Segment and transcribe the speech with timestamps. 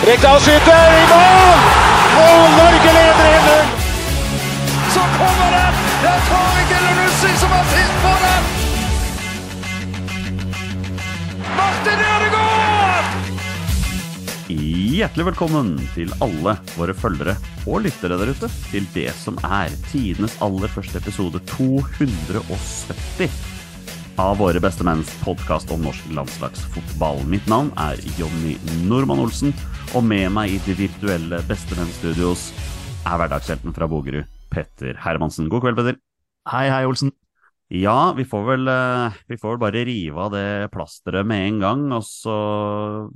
[0.00, 1.64] Rekdal skyter i mål!
[2.20, 3.66] Og Norge leder 1-0!
[4.94, 5.82] Så kommer den!
[6.00, 8.48] Det er Tariq Elunussi som har sist på den!
[11.58, 13.12] Martin Ødegaard!
[14.48, 17.36] Hjertelig velkommen til alle våre følgere
[17.68, 23.28] og lyttere der ute til det som er tidenes aller første episode 270
[24.20, 27.22] av Våre beste menns podkast om norsk landslagsfotball.
[27.30, 29.54] Mitt navn er Jonny Normann Olsen,
[29.90, 32.50] og med meg i de virtuelle Bestemenn-studios
[33.08, 35.48] er hverdagshelten fra Bogerud, Petter Hermansen.
[35.50, 35.96] God kveld, Petter.
[36.50, 37.10] Hei, hei, Olsen.
[37.74, 41.58] Ja, vi får vel, eh, vi får vel bare rive av det plasteret med en
[41.62, 41.82] gang.
[41.96, 42.36] Og så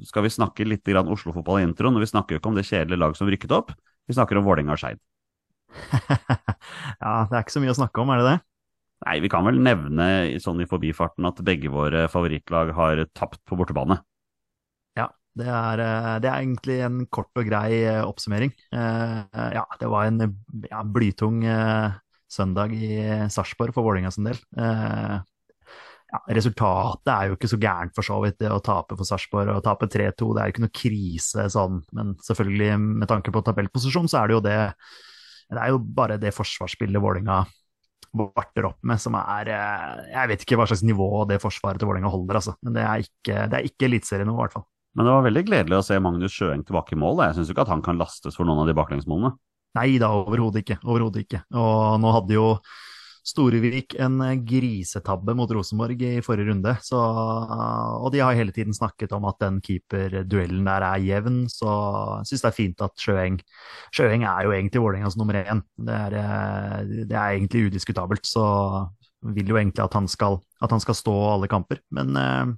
[0.07, 1.95] skal vi snakke litt grann Oslo-fotball i introen.
[1.95, 3.71] Og vi snakker jo ikke om det kjedelige laget som rykket opp.
[4.09, 4.99] Vi snakker om Vålerenga og Skeid.
[7.03, 8.39] ja, det er ikke så mye å snakke om, er det det?
[9.05, 10.09] Nei, vi kan vel nevne
[10.43, 14.01] sånn i forbifarten at begge våre favorittlag har tapt på bortebane.
[15.35, 18.53] Det er, eh, det er egentlig en kort og grei eh, oppsummering.
[18.71, 20.21] Eh, Ja, det var en
[20.71, 21.43] ja, blytung
[22.31, 22.97] søndag i
[23.31, 24.39] Sarpsborg for Vålerenga sin del.
[26.15, 29.51] Ja, resultatet er jo ikke så gærent for så vidt, det å tape for Sarpsborg
[29.57, 30.29] og tape 3-2.
[30.37, 34.31] Det er jo ikke noe krise sånn, men selvfølgelig med tanke på tabellposisjon, så er
[34.31, 34.59] det jo det
[35.51, 37.43] Det er jo bare det forsvarsspillet Vålerenga
[38.15, 42.13] varter opp med, som er Jeg vet ikke hva slags nivå det forsvaret til Vålerenga
[42.15, 42.55] holder, altså.
[42.63, 44.69] Men det er ikke, det er ikke eliteserienivå, i hvert fall.
[44.95, 47.25] Men det var veldig gledelig å se Magnus Sjøeng tilbake i mål.
[47.27, 49.35] Jeg syns ikke at han kan lastes for noen av de baklengsmålene.
[49.75, 50.79] Nei da, overhodet ikke.
[50.87, 51.41] Overhodet ikke.
[51.59, 52.49] Og nå hadde jo
[53.25, 59.15] Storevik en grisetabbe mot Rosenborg i forrige runde, så, og de har hele tiden snakket
[59.17, 61.71] om at den keeperduellen der er jevn, så
[62.21, 63.39] jeg syns det er fint at Sjøeng
[63.97, 65.65] Sjøeng er jo egentlig Vålerengas nummer én.
[65.89, 68.45] Det er, eh, det er egentlig udiskutabelt, så
[69.33, 71.81] vil jo egentlig at han skal, at han skal stå alle kamper.
[71.97, 72.53] Men eh,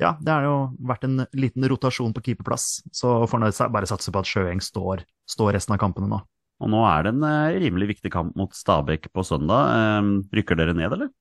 [0.00, 0.56] ja, det har jo
[0.88, 5.04] vært en liten rotasjon på keeperplass, så får han bare satse på at Sjøeng står,
[5.28, 6.20] står resten av kampene nå.
[6.60, 9.72] Og nå er det en eh, rimelig viktig kamp mot Stabæk på søndag.
[9.76, 11.12] Eh, rykker dere ned, eller?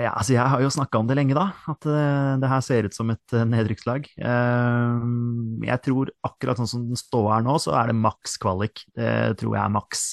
[0.00, 1.50] Ja, altså jeg har jo snakka om det lenge, da.
[1.70, 4.08] At uh, det her ser ut som et uh, nedrykkslag.
[4.18, 5.04] Uh,
[5.68, 8.82] jeg tror akkurat sånn som den står her nå, så er det maks kvalik.
[8.96, 10.08] Det tror jeg er maks.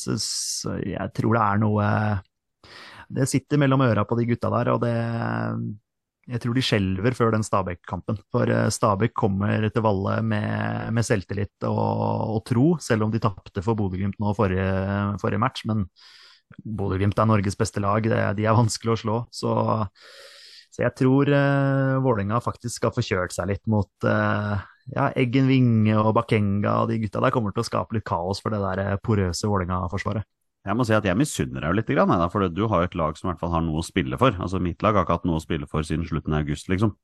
[0.00, 1.88] Så, så, jeg tror det er noe
[3.12, 4.94] Det sitter mellom øra på de gutta der, og det
[6.30, 8.18] jeg tror de skjelver før den Stabæk-kampen.
[8.32, 13.64] For Stabæk kommer til Valle med, med selvtillit og, og, tro, selv om de tapte
[13.64, 14.68] for Bodø-Glimt nå forrige,
[15.20, 15.66] forrige match.
[15.68, 15.84] Men
[16.64, 19.16] Bodø-Glimt er Norges beste lag, det, de er vanskelig å slå.
[19.34, 19.54] Så,
[20.74, 24.56] så jeg tror uh, Vålerenga faktisk skal få kjørt seg litt mot uh,
[24.94, 28.42] ja, Eggen Winge og Bakenga og de gutta der kommer til å skape litt kaos
[28.44, 30.26] for det der porøse Vålerenga-forsvaret.
[30.64, 31.90] Jeg må si at jeg misunner deg litt,
[32.32, 34.32] for du har jo et lag som i hvert fall har noe å spille for.
[34.40, 36.94] Altså Mitt lag har ikke hatt noe å spille for siden slutten av august, liksom.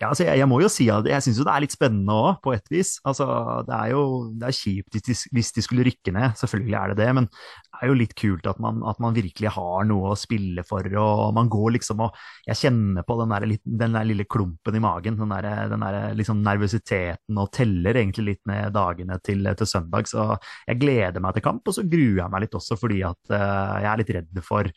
[0.00, 2.14] Ja, altså jeg, jeg må jo si at jeg syns jo det er litt spennende
[2.14, 2.96] òg, på et vis.
[3.06, 3.26] Altså,
[3.68, 4.02] det er jo
[4.40, 4.98] det er kjipt
[5.36, 7.08] hvis de, skulle rykke ned, selvfølgelig er det det.
[7.18, 10.64] Men det er jo litt kult at man, at man virkelig har noe å spille
[10.68, 12.16] for, og man går liksom og
[12.48, 13.46] Jeg kjenner på den der,
[13.84, 18.26] den der lille klumpen i magen, den der, den der liksom nervøsiteten, og teller egentlig
[18.32, 20.08] litt ned dagene til, til, søndag.
[20.10, 20.32] Så
[20.66, 23.76] jeg gleder meg til kamp, og så gruer jeg meg litt også fordi at uh,
[23.84, 24.72] jeg er litt redd for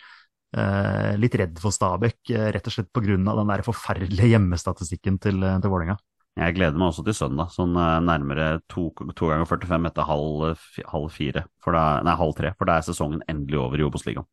[0.53, 3.15] litt redd for Stabæk, uh, rett og slett pga.
[3.17, 5.97] den der forferdelige hjemmestatistikken til, uh, til Vålerenga.
[6.37, 11.11] Jeg gleder meg også til søndag, sånn nærmere to, to ganger 45 etter halv, halv
[11.13, 11.43] fire.
[11.61, 14.25] For da, nei, halv tre, for da er sesongen endelig over i Obos-ligaen.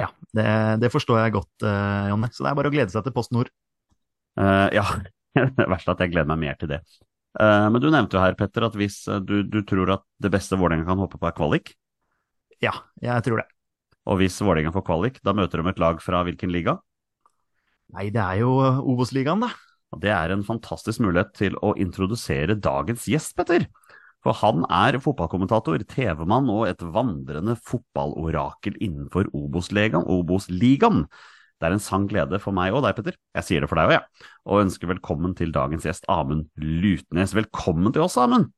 [0.00, 0.46] Ja, det,
[0.80, 1.66] det, forstår jeg godt,
[2.08, 2.32] Jonny.
[2.32, 3.52] Så det er bare å glede seg til Post Nord.
[4.40, 4.86] ja,
[5.36, 6.80] det verste er at jeg gleder meg mer til det.
[7.36, 10.88] men du nevnte jo her, Petter, at hvis du, du tror at det beste Vålerenga
[10.88, 11.74] kan håpe på er kvalik?
[12.64, 12.72] Ja,
[13.04, 13.50] jeg tror det.
[14.10, 16.78] Og hvis Vålerenga får kvalik, da møter de et lag fra hvilken liga?
[17.92, 18.56] Nei, det er jo
[18.88, 19.52] Obos-ligaen, da.
[19.92, 23.66] Og Det er en fantastisk mulighet til å introdusere dagens gjest, Petter.
[24.22, 30.06] For han er fotballkommentator, TV-mann og et vandrende fotballorakel innenfor Obos-ligaen.
[30.06, 30.48] Obos
[31.62, 33.14] det er en sann glede for meg og deg, Petter.
[33.38, 34.02] Jeg sier det for deg òg, jeg.
[34.02, 34.30] Ja.
[34.50, 37.36] Og ønsker velkommen til dagens gjest, Amund Lutnes.
[37.38, 38.50] Velkommen til oss, Amund.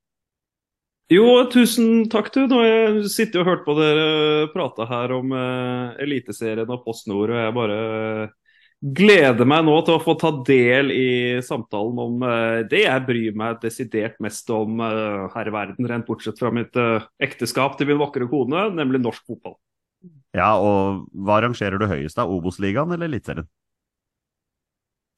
[1.13, 2.47] Jo, tusen takk, du.
[2.49, 7.11] Nå har jeg sittet og hørt på dere prate her om uh, Eliteserien og Post
[7.11, 7.79] Nord, og jeg bare
[8.85, 11.09] gleder meg nå til å få ta del i
[11.45, 16.09] samtalen om uh, det jeg bryr meg desidert mest om uh, her i verden, rent
[16.09, 19.59] bortsett fra mitt uh, ekteskap til min vakre kone, nemlig norsk fotball.
[20.35, 22.27] Ja, og hva rangerer du høyest da?
[22.29, 23.49] Obos-ligaen eller Eliteserien?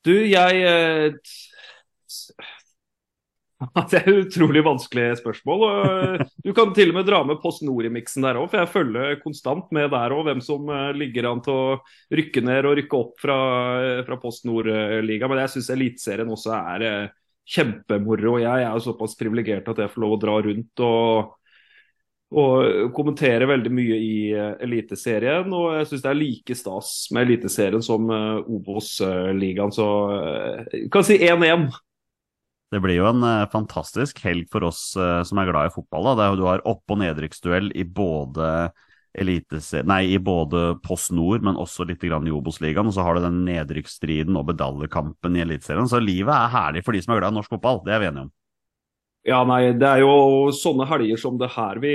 [0.06, 1.14] Du, jeg eh,
[3.90, 5.62] Det er et utrolig vanskelig spørsmål.
[5.64, 8.60] og Du kan til og med dra med Post Nord i miksen der òg, for
[8.60, 11.78] jeg følger konstant med der òg hvem som eh, ligger an til å
[12.20, 13.38] rykke ned og rykke opp fra,
[14.08, 15.32] fra Post Nord-ligaen.
[15.32, 17.16] Men jeg syns Eliteserien også er eh,
[17.56, 18.36] kjempemoro.
[18.42, 21.32] Jeg er jo såpass privilegert at jeg får lov å dra rundt og,
[22.36, 25.48] og kommentere veldig mye i eh, Eliteserien.
[25.48, 29.72] Og jeg syns det er like stas med Eliteserien som Obos-ligaen.
[29.72, 29.90] Så
[30.76, 31.70] jeg kan si 1-1.
[32.74, 36.10] Det blir jo en uh, fantastisk helg for oss uh, som er glad i fotball.
[36.18, 36.32] Da.
[36.34, 38.48] Du har opp- og nedrykksduell i både
[39.88, 42.90] Nei, i både Post Nord, men også litt i Obos-ligaen.
[42.90, 45.88] Og så har du den nedrykksstriden og medaljekampen i Eliteserien.
[45.88, 48.10] Så livet er herlig for de som er glad i norsk fotball, det er vi
[48.10, 48.34] enige om.
[49.26, 51.90] Ja, nei, det er jo sånne helger som det her vi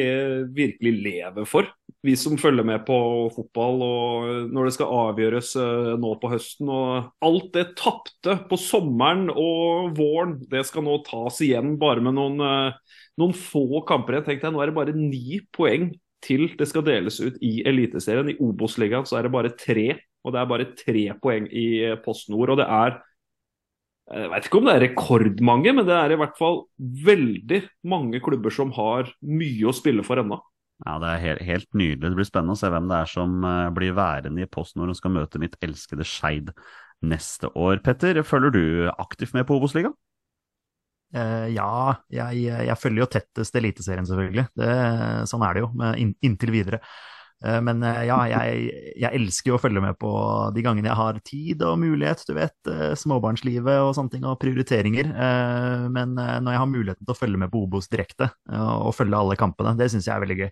[0.51, 1.69] virkelig lever for.
[2.03, 2.97] Vi som følger med på
[3.31, 6.71] fotball og når det skal avgjøres eh, nå på høsten.
[6.73, 12.17] Og alt det tapte på sommeren og våren, det skal nå tas igjen bare med
[12.17, 14.27] noen, eh, noen få kamper igjen.
[14.27, 15.87] Tenk deg, nå er det bare ni poeng
[16.25, 18.33] til det skal deles ut i Eliteserien.
[18.33, 19.87] I Obos-ligaen så er det bare tre,
[20.25, 21.69] og det er bare tre poeng i
[22.03, 22.57] Post Nord.
[22.57, 22.99] Og det er
[24.11, 26.63] jeg vet ikke om det er rekordmange, men det er i hvert fall
[27.07, 30.39] veldig mange klubber som har mye å spille for ennå.
[30.81, 32.09] Ja, Det er helt, helt, nydelig.
[32.09, 34.91] Det blir spennende å se hvem det er som uh, blir værende i post når
[34.91, 36.49] hun skal møte mitt elskede Skeid
[37.05, 37.83] neste år.
[37.85, 39.93] Petter, følger du aktivt med på Obos-ligaen?
[41.13, 41.69] Uh, ja,
[42.11, 44.47] jeg, jeg, følger jo tettest Eliteserien, selvfølgelig.
[44.57, 44.71] Det,
[45.29, 45.71] sånn er det jo,
[46.01, 46.81] in, inntil videre.
[47.41, 48.65] Eh, men eh, ja, jeg,
[49.01, 50.11] jeg, elsker jo å følge med på
[50.55, 52.57] de gangene jeg har tid og mulighet, du vet.
[52.69, 55.09] Eh, småbarnslivet og sånne ting, og prioriteringer.
[55.91, 59.37] Men når jeg har muligheten til å følge med på Obos direkte og følge alle
[59.39, 60.51] kampene, det syns jeg er veldig gøy.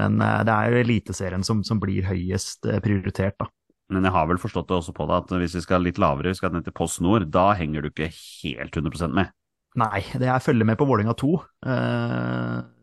[0.00, 3.50] Men det er jo Eliteserien som, som blir høyest prioritert, da.
[3.92, 6.32] Men jeg har vel forstått det også på deg at hvis vi skal litt lavere,
[6.32, 9.34] vi skal ned til Post Nord, da henger du ikke helt 100% med?
[9.82, 11.32] Nei, det jeg følger med på Vålerenga 2.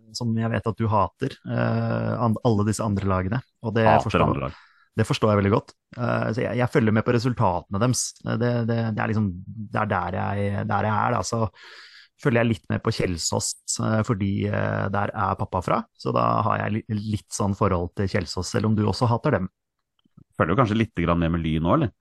[0.09, 3.41] Eh, som jeg vet at du hater, uh, alle disse andre lagene.
[3.63, 4.57] Og det, forstår, lag.
[4.97, 5.75] det forstår jeg veldig godt.
[5.97, 8.07] Uh, så jeg, jeg, følger med på resultatene deres.
[8.23, 11.17] Det, det, det, er liksom det er der jeg, der jeg er.
[11.17, 11.21] Da.
[11.27, 11.43] Så
[12.19, 13.53] følger jeg litt med på Kjelsås,
[14.03, 14.33] fordi
[14.91, 15.77] der er pappa fra.
[15.95, 19.37] Så da har jeg litt, litt sånn forhold til Kjelsås, selv om du også hater
[19.37, 19.47] dem.
[20.35, 21.93] Følger du kanskje litt med med Lyn nå, eller?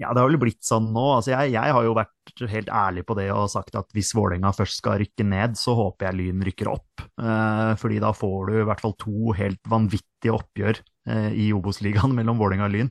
[0.00, 1.02] Ja, det har vel blitt sånn nå.
[1.16, 4.50] Altså, jeg, jeg, har jo vært helt ærlig på det og sagt at hvis Vålerenga
[4.56, 7.04] først skal rykke ned, så håper jeg Lyn rykker opp.
[7.22, 12.14] Eh, fordi da får du i hvert fall to helt vanvittige oppgjør eh, i Obos-ligaen
[12.18, 12.90] mellom Vålerenga og Lyn.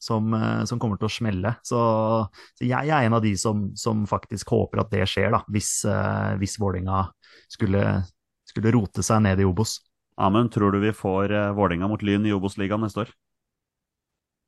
[0.00, 1.54] Som, eh, som, kommer til å smelle.
[1.62, 1.78] Så,
[2.56, 5.44] så jeg, jeg, er en av de som, som, faktisk håper at det skjer, da,
[5.52, 7.04] hvis, eh, hvis Vålerenga
[7.52, 7.84] skulle,
[8.48, 9.76] skulle rote seg ned i Obos.
[10.20, 13.14] Amund, tror du vi får eh, Vålerenga mot Lyn i Obos-ligaen neste år?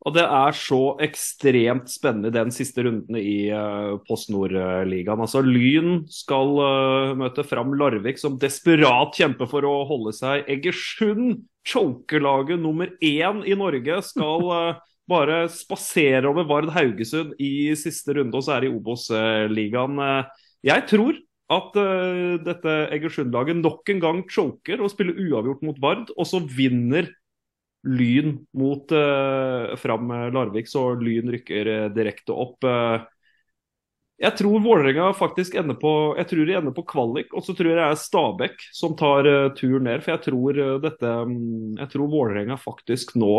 [0.02, 5.22] Og det er så ekstremt spennende den siste runden i uh, Post Nord-ligaen.
[5.22, 10.48] Altså, Lyn skal uh, møte fram Larvik, som desperat kjemper for å holde seg.
[10.50, 14.80] Egersund, chokelaget nummer én i Norge, skal uh,
[15.12, 19.98] bare spasere over Vard Haugesund i siste runde, og så er det i Obos-ligaen.
[20.62, 21.18] jeg tror
[21.52, 21.74] at
[22.46, 27.10] dette Egersund-laget nok en gang choker og spiller uavgjort mot Vard, og så vinner
[27.82, 32.62] Lyn mot uh, Fram Larvik, så Lyn rykker uh, direkte opp.
[32.62, 33.02] Uh,
[34.22, 37.72] jeg tror Vålerenga faktisk ender på jeg tror de ender på kvalik, og så tror
[37.72, 40.04] jeg det er Stabæk som tar uh, turen ned.
[40.04, 43.34] For jeg tror dette um, Jeg tror Vålerenga faktisk nå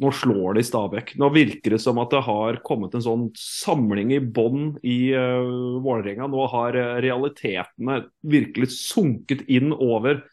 [0.00, 1.12] nå slår de Stabæk.
[1.20, 5.78] Nå virker det som at det har kommet en sånn samling i bånn i uh,
[5.84, 6.26] Vålerenga.
[6.32, 10.24] Nå har realitetene virkelig sunket inn over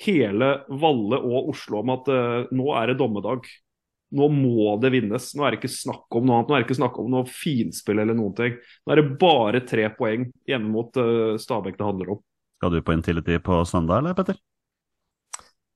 [0.00, 3.46] hele Valle og Oslo om at uh, nå er det dommedag.
[4.12, 5.30] Nå må det vinnes.
[5.36, 6.50] Nå er det ikke snakk om noe annet.
[6.50, 8.58] Nå er det ikke snakk om noe finspill eller noen ting.
[8.84, 12.24] Nå er det bare tre poeng hjemme mot uh, Stabæk det handler om.
[12.60, 14.36] Skal du på Intility på søndag, eller Petter?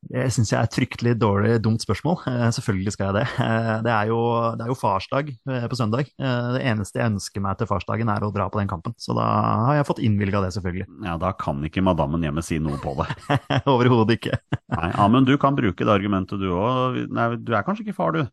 [0.07, 2.21] Det syns jeg er et fryktelig dårlig, dumt spørsmål.
[2.31, 3.25] Eh, selvfølgelig skal jeg det.
[3.43, 4.21] Eh, det, er jo,
[4.55, 6.11] det er jo farsdag eh, på søndag.
[6.17, 8.95] Det eneste jeg ønsker meg til farsdagen, er å dra på den kampen.
[9.03, 9.27] Så da
[9.67, 10.87] har jeg fått innvilga det, selvfølgelig.
[11.09, 13.09] Ja, da kan ikke madammen hjemme si noe på det.
[13.75, 14.39] Overhodet ikke.
[14.77, 17.03] Nei, ja, men du kan bruke det argumentet du òg.
[17.43, 18.31] Du er kanskje ikke far, du?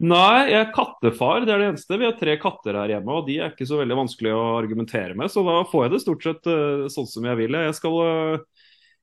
[0.00, 1.44] Nei, jeg er kattefar.
[1.44, 2.00] Det er det eneste.
[2.00, 5.14] Vi har tre katter her hjemme, og de er ikke så veldig vanskelig å argumentere
[5.14, 5.30] med.
[5.30, 6.50] Så da får jeg det stort sett
[6.96, 7.58] sånn som jeg vil.
[7.68, 8.00] Jeg skal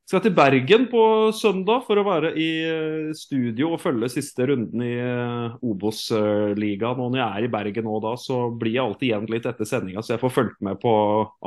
[0.08, 1.02] skal til Bergen på
[1.36, 7.02] søndag for å være i eh, studio og følge siste runden i eh, Obos-ligaen.
[7.04, 9.68] Og når jeg er i Bergen nå da, så blir jeg alltid igjen litt etter
[9.68, 10.94] sendinga, så jeg får fulgt med på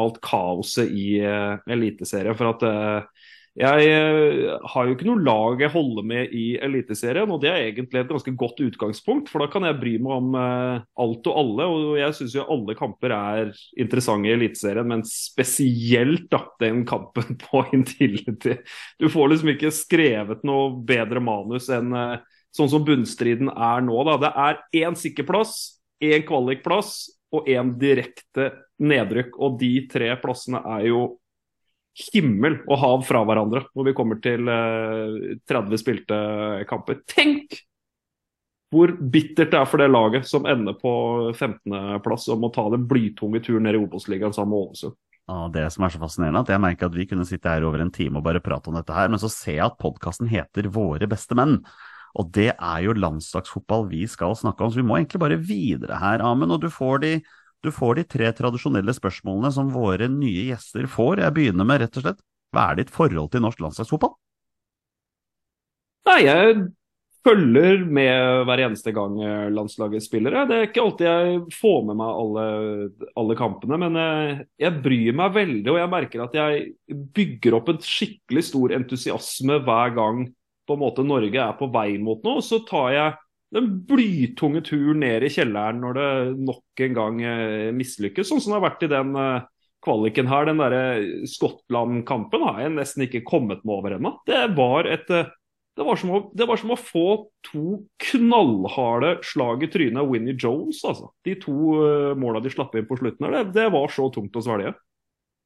[0.05, 2.37] alt kaoset i uh, Eliteserien.
[2.37, 3.09] For at
[3.59, 7.65] jeg eh, har jo ikke noe lag jeg holder med i Eliteserien, og det er
[7.65, 11.41] egentlig et ganske godt utgangspunkt, for da kan jeg bry meg om eh, alt og
[11.43, 11.67] alle.
[11.67, 17.35] Og jeg syns jo alle kamper er interessante i Eliteserien, men spesielt da, den kampen
[17.45, 18.61] på Intility.
[19.03, 22.19] Du får liksom ikke skrevet noe bedre manus enn eh,
[22.55, 23.99] sånn som bunnstriden er nå.
[24.07, 24.19] Da.
[24.23, 29.35] Det er én sikker plass, én kvalikplass og én direkte nedrykk.
[29.43, 31.03] Og de tre plassene er jo
[32.13, 36.21] himmel og hav fra hverandre når vi kommer til 30 eh, spilte
[36.71, 37.03] kamper.
[37.11, 37.59] Tenk
[38.71, 40.91] hvor bittert det er for det laget som ender på
[41.35, 44.95] 15.-plass og må ta den blytunge turen ned i Obos-ligaen sammen med Ålesund.
[45.31, 47.83] Ja, det som er så fascinerende, at jeg merker at vi kunne sitte her over
[47.83, 50.71] en time og bare prate om dette her, men så ser jeg at podkasten heter
[50.75, 51.59] Våre beste menn.
[52.19, 55.99] Og det er jo landslagsfotball vi skal snakke om, så vi må egentlig bare videre
[56.03, 56.55] her, Amund.
[56.55, 57.13] Og du får de
[57.65, 61.25] du får de tre tradisjonelle spørsmålene som våre nye gjester får.
[61.25, 62.21] Jeg begynner med rett og slett
[62.55, 64.15] hva er ditt forhold til norsk landslagsfotball?
[66.09, 66.55] Nei, jeg
[67.27, 69.19] følger med hver eneste gang
[69.53, 70.39] landslaget spiller.
[70.49, 72.45] Det er ikke alltid jeg får med meg alle,
[73.21, 75.69] alle, kampene, men eh, jeg bryr meg veldig.
[75.75, 80.25] Og jeg merker at jeg bygger opp en skikkelig stor entusiasme hver gang
[80.67, 82.43] på en måte Norge er på vei mot noe.
[82.43, 83.19] Så tar jeg
[83.55, 86.11] den blytunge turen ned i kjelleren når det
[86.47, 89.49] nok en gang eh, mislykkes, sånn som det har vært i den eh,
[89.85, 90.47] kvaliken her.
[90.47, 94.17] Den derre Skottland-kampen har jeg nesten ikke kommet meg over ennå.
[94.29, 95.31] Det var et eh,
[95.79, 97.05] det var, å, det var, som å, få
[97.47, 97.63] to
[98.03, 101.07] knallharde slag i trynet av Winnie Jones, altså.
[101.25, 104.37] De to uh, måla de slapp inn på slutten her, det, det, var så tungt
[104.37, 104.75] å svelge.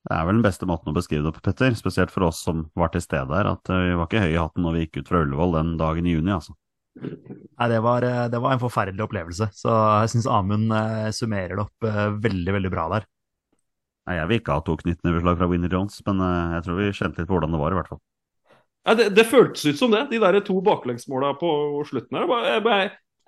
[0.09, 1.77] Det er vel den beste måten å beskrive det på, Petter.
[1.79, 3.53] Spesielt for oss som var til stede her.
[3.53, 6.09] At vi var ikke høye i hatten når vi gikk ut fra Ullevål den dagen
[6.09, 6.57] i juni, altså.
[6.95, 9.51] Nei, det var, eh, det var, en forferdelig opplevelse.
[9.57, 13.07] Så jeg syns Amund eh, summerer det opp eh, veldig, veldig bra der.
[14.09, 17.23] Nei, Jeg vil ikke ha to knyttneveslag fra Winner Jones, men jeg tror vi kjente
[17.23, 18.03] litt på hvordan det var, i hvert fall.
[18.85, 21.51] Ja, det, det føltes ut som det, de der to baklengsmåla på
[21.89, 22.29] slutten her.
[22.51, 22.79] Jeg ble,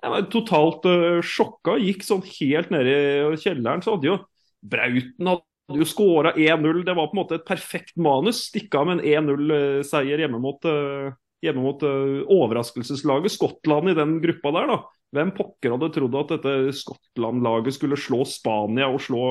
[0.05, 1.79] jeg ble totalt uh, sjokka.
[1.81, 3.81] Gikk sånn helt ned i kjelleren.
[3.81, 4.19] Så hadde jo
[4.61, 6.83] Brauten hadde jo skåra 1-0.
[6.85, 8.43] Det var på en måte et perfekt manus.
[8.51, 11.09] Stikka av med en 1-0-seier hjemme mot uh,
[11.43, 14.71] hjemme mot uh, overraskelseslaget Skottland i den gruppa der.
[14.71, 14.77] da.
[15.15, 19.23] Hvem pokker hadde trodd at dette Skottland-laget skulle slå Spania og slå,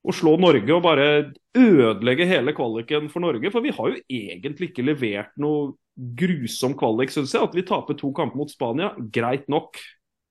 [0.00, 1.06] og slå, Norge og bare
[1.58, 3.50] ødelegge hele kvaliken for Norge?
[3.52, 7.48] For vi har jo egentlig ikke levert noe grusom kvalik, syns jeg.
[7.48, 9.80] At vi taper to kamper mot Spania, greit nok.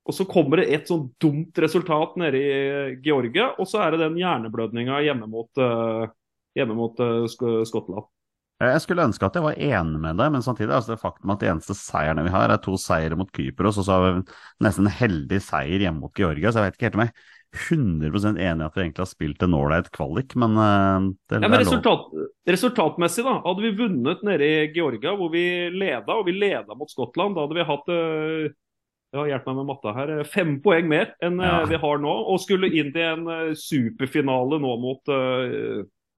[0.09, 4.07] Og så kommer det et sånn dumt resultat nede i Georgia, og så er det
[4.07, 6.07] den hjerneblødninga hjemme mot, uh,
[6.57, 8.07] hjemme mot Skottland.
[8.59, 11.39] Jeg skulle ønske at jeg var enig med deg, men samtidig altså det faktum at
[11.39, 14.23] de eneste seierne vi har, er to seire mot Kypros, og så har vi
[14.65, 16.51] nesten en heldig seier hjemme mot Georgia.
[16.51, 17.29] Så jeg vet ikke helt om jeg er
[17.69, 21.47] 100 enig i at vi egentlig har spilt en ålreit kvalik, men uh, det, ja,
[21.47, 22.11] men resultat,
[22.51, 23.37] Resultatmessig, da.
[23.47, 27.47] Hadde vi vunnet nede i Georgia, hvor vi leda, og vi leda mot Skottland, da
[27.47, 28.45] hadde vi hatt uh,
[29.15, 30.15] ja, hjelp meg med matta her.
[30.27, 31.63] Fem poeng mer enn ja.
[31.69, 32.11] vi har nå.
[32.29, 35.11] Og skulle inn til en superfinale nå mot,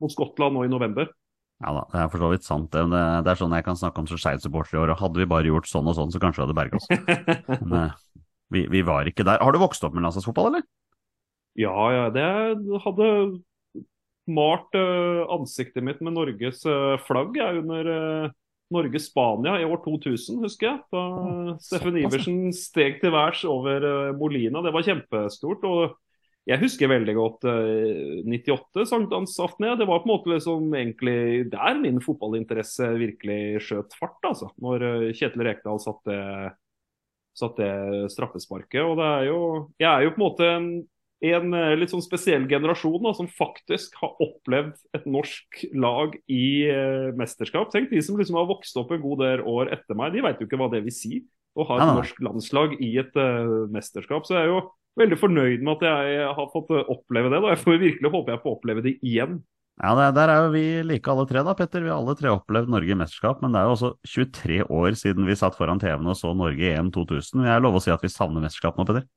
[0.03, 1.07] mot Skottland nå i november.
[1.61, 2.73] Ja da, det er for så vidt sant.
[2.73, 4.93] Det, det er sånn jeg kan snakke om som Skeid-supporter i år.
[4.95, 6.89] og Hadde vi bare gjort sånn og sånn, så kanskje vi hadde berga oss.
[7.69, 7.95] Men eh,
[8.51, 9.41] vi, vi, var ikke der.
[9.43, 10.65] Har du vokst opp med landslagsfotball, eller?
[11.59, 12.03] Ja, ja.
[12.15, 12.25] Det
[12.85, 13.07] hadde
[14.31, 18.33] malt uh, ansiktet mitt med Norges uh, flagg jeg, under uh,
[18.71, 20.81] Norge-Spania i år 2000, husker jeg.
[20.95, 24.63] Da oh, Steffen Iversen steg til værs over Molina.
[24.65, 25.67] Det var kjempestort.
[25.67, 25.97] og
[26.49, 29.67] jeg husker veldig godt uh, 98, sankthansaften.
[29.69, 29.75] Ja.
[29.77, 34.17] Det var på en måte liksom egentlig der min fotballinteresse virkelig skjøt fart.
[34.25, 34.49] altså.
[34.61, 36.15] Når uh, Kjetil Rekdal satte,
[37.37, 37.67] satte
[38.13, 38.81] straffesparket.
[38.81, 39.43] Og det er jo
[39.77, 40.67] Jeg er jo på en måte en,
[41.29, 46.43] en uh, litt sånn spesiell generasjon da, som faktisk har opplevd et norsk lag i
[46.73, 47.69] uh, mesterskap.
[47.69, 50.41] Tenk de som liksom har vokst opp en god del år etter meg, de vet
[50.41, 51.21] jo ikke hva det vil si
[51.53, 53.17] å ha et norsk landslag i et
[53.75, 54.23] mesterskap.
[54.23, 54.61] Så jeg er jo
[54.99, 57.39] veldig fornøyd med at jeg har fått oppleve det.
[57.39, 57.53] Da.
[57.53, 59.39] Jeg får virkelig håpe jeg får oppleve det igjen.
[59.81, 61.81] Ja, det, Der er jo vi like alle tre, da, Petter.
[61.81, 63.39] Vi har alle tre opplevd Norge i mesterskap.
[63.41, 66.67] Men det er jo også 23 år siden vi satt foran TV-en og så Norge
[66.67, 67.47] i EM 2000.
[67.47, 69.07] Jeg er lov å si at vi savner mesterskap nå, Petter?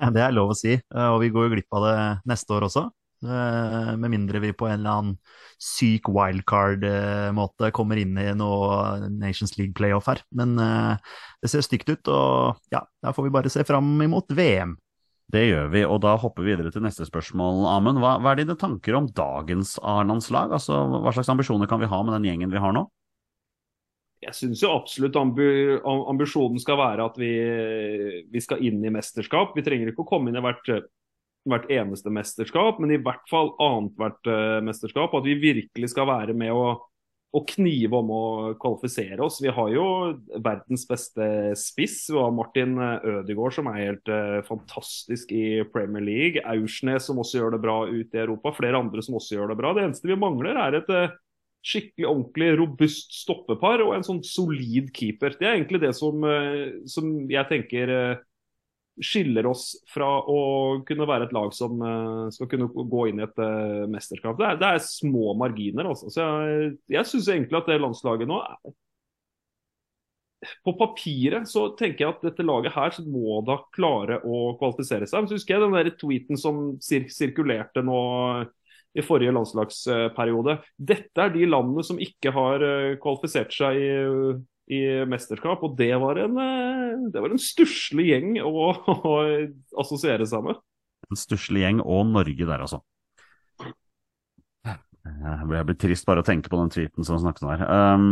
[0.00, 0.80] Ja, Det er lov å si.
[0.96, 1.96] Og vi går jo glipp av det
[2.32, 2.88] neste år også.
[3.22, 5.18] Eh, med mindre vi på en eller annen
[5.62, 10.24] syk wildcard-måte kommer inn i noe Nations League playoff her.
[10.34, 14.34] Men eh, det ser stygt ut, og ja, da får vi bare se fram imot
[14.34, 14.74] VM.
[15.32, 18.02] Det gjør vi, og da hopper vi videre til neste spørsmål, Amund.
[18.02, 20.52] Hva, hva, er dine tanker om dagens A-landslag?
[20.52, 22.84] Altså, hva slags ambisjoner kan vi ha med den gjengen vi har nå?
[24.22, 25.44] jeg syns jo absolutt ambu,
[25.82, 27.32] ambisjonen skal være at vi,
[28.30, 29.56] vi, skal inn i mesterskap.
[29.56, 30.70] Vi trenger ikke å komme inn i hvert,
[31.50, 35.14] hvert eneste mesterskap, men i hvert fall annethvert uh, mesterskap.
[35.18, 36.76] At vi virkelig skal være med å,
[37.32, 38.24] å, knive om å
[38.60, 39.40] kvalifisere oss.
[39.42, 39.86] Vi har jo
[40.44, 41.26] verdens beste
[41.58, 42.04] spiss.
[42.12, 46.44] Vi har Martin Ødegaard som er helt uh, fantastisk i Premier League.
[46.44, 48.54] Aursnes som også gjør det bra ute i Europa.
[48.56, 49.72] Flere andre som også gjør det bra.
[49.76, 51.14] Det eneste vi mangler, er et uh,
[51.62, 55.38] skikkelig ordentlig robust stoppepar og en sånn solid keeper.
[55.38, 57.96] Det er egentlig det som, uh, som jeg tenker
[59.00, 60.38] skiller oss fra å
[60.86, 64.36] kunne være et lag som uh, skal kunne gå inn i et uh, mesterskap.
[64.38, 65.88] Det er, det er, små marginer.
[65.92, 66.12] Også.
[66.12, 68.74] Så jeg, jeg syns egentlig at det landslaget nå er
[70.66, 75.22] På papiret så tenker jeg at dette laget her må da klare å kvalifisere seg.
[75.22, 78.00] Men så husker jeg den der tweeten som sir sirkulerte nå
[78.92, 80.58] i forrige landslagsperiode.
[80.76, 83.78] Dette er de landene som ikke har eh, kvalifisert seg
[84.72, 88.68] i, mesterskap, og det var en, eh, det var en stusslig gjeng å,
[89.12, 89.16] å,
[89.82, 90.62] assosiere seg med.
[91.10, 92.82] En stusslig gjeng og Norge der, altså.
[95.02, 97.62] Jeg blir trist bare å tenke på den tweeten som snakket om her.
[97.66, 98.04] Um,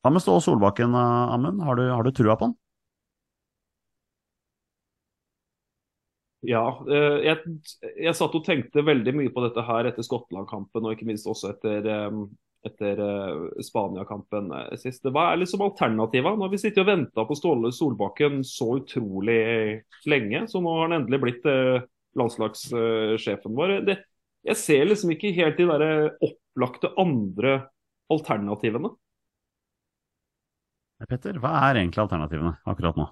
[0.00, 1.60] hva med Ståle Solbakken, Amund?
[1.66, 2.54] Har du, har du trua på han?
[6.46, 7.56] Ja, eh, jeg,
[8.00, 11.52] jeg, satt og tenkte veldig mye på dette her etter Skottland-kampen, og ikke minst også
[11.52, 12.22] etter, eh,
[12.66, 14.50] etter eh, Spania-kampen
[14.80, 15.06] sist.
[15.08, 16.36] Hva er liksom alternativet?
[16.36, 19.40] Nå har vi sittet og venta på Ståle Solbakken så utrolig
[20.10, 21.50] lenge, så nå har han endelig blitt
[22.18, 23.76] landslagssjefen vår.
[23.86, 24.00] Det,
[24.50, 25.86] jeg ser liksom ikke helt de der
[26.24, 27.60] opplagte andre
[28.10, 28.92] alternativene.
[31.08, 33.06] Petter, hva er egentlig alternativene akkurat nå?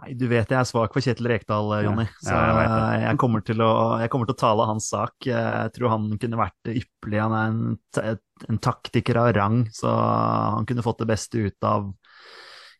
[0.00, 2.06] Nei, du vet jeg er svak for Kjetil Rekdal, eh, Jonny.
[2.22, 5.16] Så ja, jeg, jeg, kommer å, jeg, kommer til å, tale hans sak.
[5.28, 7.18] Jeg tror han kunne vært ypperlig.
[7.20, 11.90] Han er en, en, taktiker av rang, så han kunne fått det beste ut av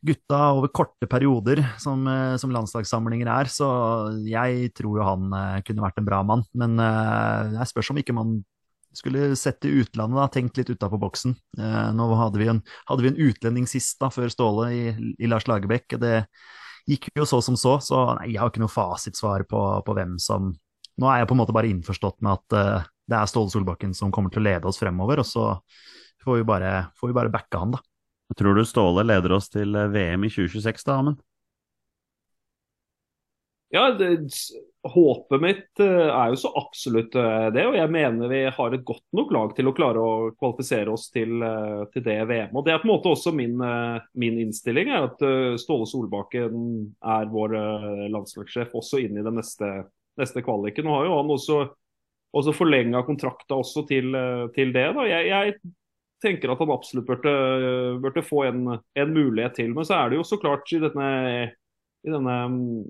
[0.00, 3.50] gutta over korte perioder, som, eh, som landslagssamlinger er.
[3.52, 3.68] Så
[4.24, 6.46] jeg tror jo han eh, kunne vært en bra mann.
[6.56, 8.38] Men jeg spørs om ikke man
[8.96, 11.36] skulle sett til utlandet, da, tenkt litt utafor boksen.
[11.94, 15.46] Nå hadde vi, en, hadde vi en utlending sist, da, før Ståle, i, i Lars
[15.46, 15.94] Lagerbäck.
[16.00, 16.24] Det
[16.88, 20.18] gikk jo så som så, så nei, jeg har ikke noe fasitsvar på, på, hvem
[20.22, 20.52] som
[21.00, 23.94] Nå er jeg på en måte bare innforstått med at uh, det er Ståle Solbakken
[23.96, 25.44] som kommer til å lede oss fremover, og så
[26.20, 27.80] får vi bare, får vi bare backe han, da.
[28.36, 31.22] Tror du Ståle leder oss til eh, VM i 2026, da, Amund?
[33.72, 34.10] Ja, det,
[34.88, 37.64] håpet mitt eh, er jo så absolutt eh, det.
[37.68, 41.08] Og jeg mener vi har et godt nok lag til å klare å kvalifisere oss
[41.12, 42.54] til, eh, til det VM.
[42.56, 43.60] Og det er på en måte også min,
[44.18, 45.24] min innstilling, er at
[45.60, 46.64] Ståle Solbakken
[47.04, 47.58] er vår
[48.12, 49.70] landslagssjef også inn i den neste,
[50.20, 50.88] neste kvaliken.
[50.88, 51.60] Og har jo han også,
[52.40, 54.16] også forlenga kontrakta også til,
[54.56, 54.88] til det.
[54.96, 55.08] Da.
[55.12, 55.76] Jeg, jeg,
[56.20, 57.30] tenker at han absolutt burde,
[58.02, 59.70] burde få en, en, mulighet til.
[59.72, 61.06] Men så er det jo så klart i denne,
[62.04, 62.82] i denne mm,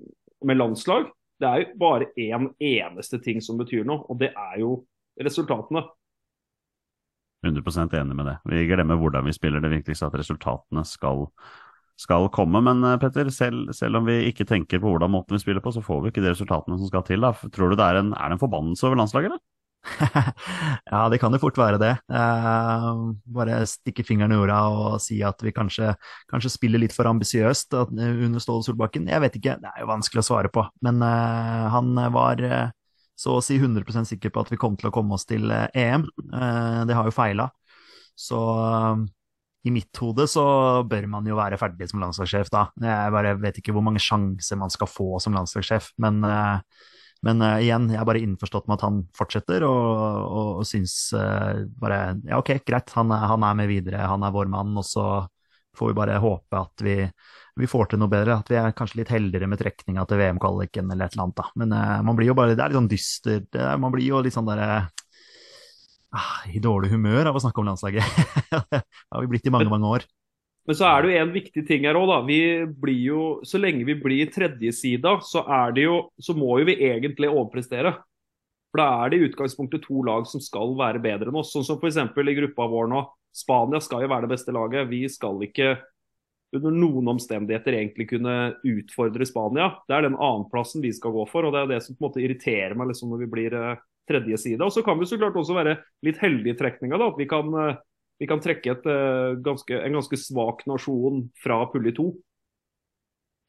[0.49, 1.07] med landslag
[1.41, 4.75] det er jo bare én en eneste ting som betyr noe, og det er jo
[5.21, 5.83] resultatene.
[7.45, 8.37] 100% enig med det.
[8.45, 9.63] Vi glemmer hvordan vi spiller.
[9.63, 11.25] Det viktigste at resultatene skal,
[11.97, 12.61] skal komme.
[12.61, 15.73] Men eh, Petter, selv, selv, om vi ikke tenker på hvordan måten vi spiller på,
[15.73, 17.25] så får vi ikke de resultatene som skal til.
[17.25, 17.33] Da.
[17.49, 19.33] Tror du det er en, er det en forbannelse over landslaget?
[19.33, 19.41] eller?
[20.91, 21.91] ja, det kan jo fort være det.
[22.13, 22.89] Eh,
[23.35, 25.93] bare stikke fingeren i jorda og si at vi kanskje,
[26.31, 29.09] kanskje spiller litt for ambisiøst under Ståle Solbakken.
[29.11, 30.65] Jeg vet ikke, det er jo vanskelig å svare på.
[30.85, 32.67] Men eh, han var uh,
[33.17, 36.07] så å si 100% sikker på at vi kom til å komme oss til EM.
[36.87, 37.51] det har jo feila.
[38.17, 38.39] Så
[39.61, 40.43] i mitt hode så
[40.89, 42.63] bør man jo være ferdig som landslagssjef da.
[42.81, 46.57] Jeg bare vet ikke hvor mange sjanser man skal få som landslagssjef, men uh,
[47.25, 49.89] men uh, igjen, jeg er bare innforstått med at han fortsetter, og,
[50.21, 54.33] og, og syns uh, bare Ja, ok, greit, han, han, er med videre, han er
[54.33, 55.05] vår mann, og så
[55.77, 56.95] får vi bare håpe at vi,
[57.61, 58.39] vi får til noe bedre.
[58.41, 61.47] At vi er kanskje litt heldigere med trekninga til VM-kvaliken eller et eller annet, da.
[61.61, 63.45] Men uh, man blir jo bare Det er litt sånn dyster.
[63.53, 64.71] Er, man blir jo litt sånn derre
[66.11, 68.17] ah, I dårlig humør av å snakke om landslaget.
[68.51, 70.09] det har vi blitt i mange, mange år.
[70.71, 72.17] Men så er det jo en viktig ting her òg, da.
[72.23, 72.39] Vi
[72.79, 76.77] blir jo, så lenge vi blir tredjesida, så er det jo Så må jo vi
[76.87, 77.91] egentlig overprestere.
[78.71, 81.51] For da er det i utgangspunktet to lag som skal være bedre enn oss.
[81.51, 81.99] Sånn som f.eks.
[81.99, 83.03] i gruppa vår nå.
[83.35, 84.87] Spania skal jo være det beste laget.
[84.87, 85.73] Vi skal ikke
[86.55, 89.73] under noen omstendigheter egentlig kunne utfordre Spania.
[89.91, 92.07] Det er den annenplassen vi skal gå for, og det er det som på en
[92.13, 93.75] måte irriterer meg liksom når vi blir uh,
[94.07, 94.63] tredje side.
[94.63, 97.03] Og så kan vi så klart også være litt heldige i trekninga.
[97.11, 97.79] At vi kan uh,
[98.21, 102.11] vi kan trekke et, uh, ganske, en ganske svak nasjon fra pulje to.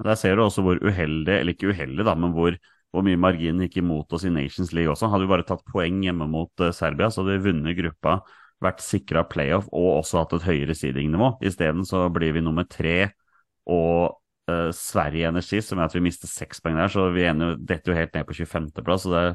[0.03, 2.57] Der ser du også hvor uheldig, eller ikke uheldig, da, men hvor,
[2.91, 5.11] hvor mye marginen gikk imot oss i Nations League også.
[5.13, 8.23] Hadde vi bare tatt poeng hjemme mot uh, Serbia, så hadde vi vunnet gruppa
[8.63, 11.35] vært sikra playoff og også hatt et høyere seedingnivå.
[11.45, 13.11] Isteden så blir vi nummer tre
[13.71, 14.15] og
[14.51, 17.93] uh, Sverige Energi, som er at vi mister seks poeng der, så vi ender, detter
[17.93, 19.05] jo helt ned på 25.-plass.
[19.05, 19.27] så det,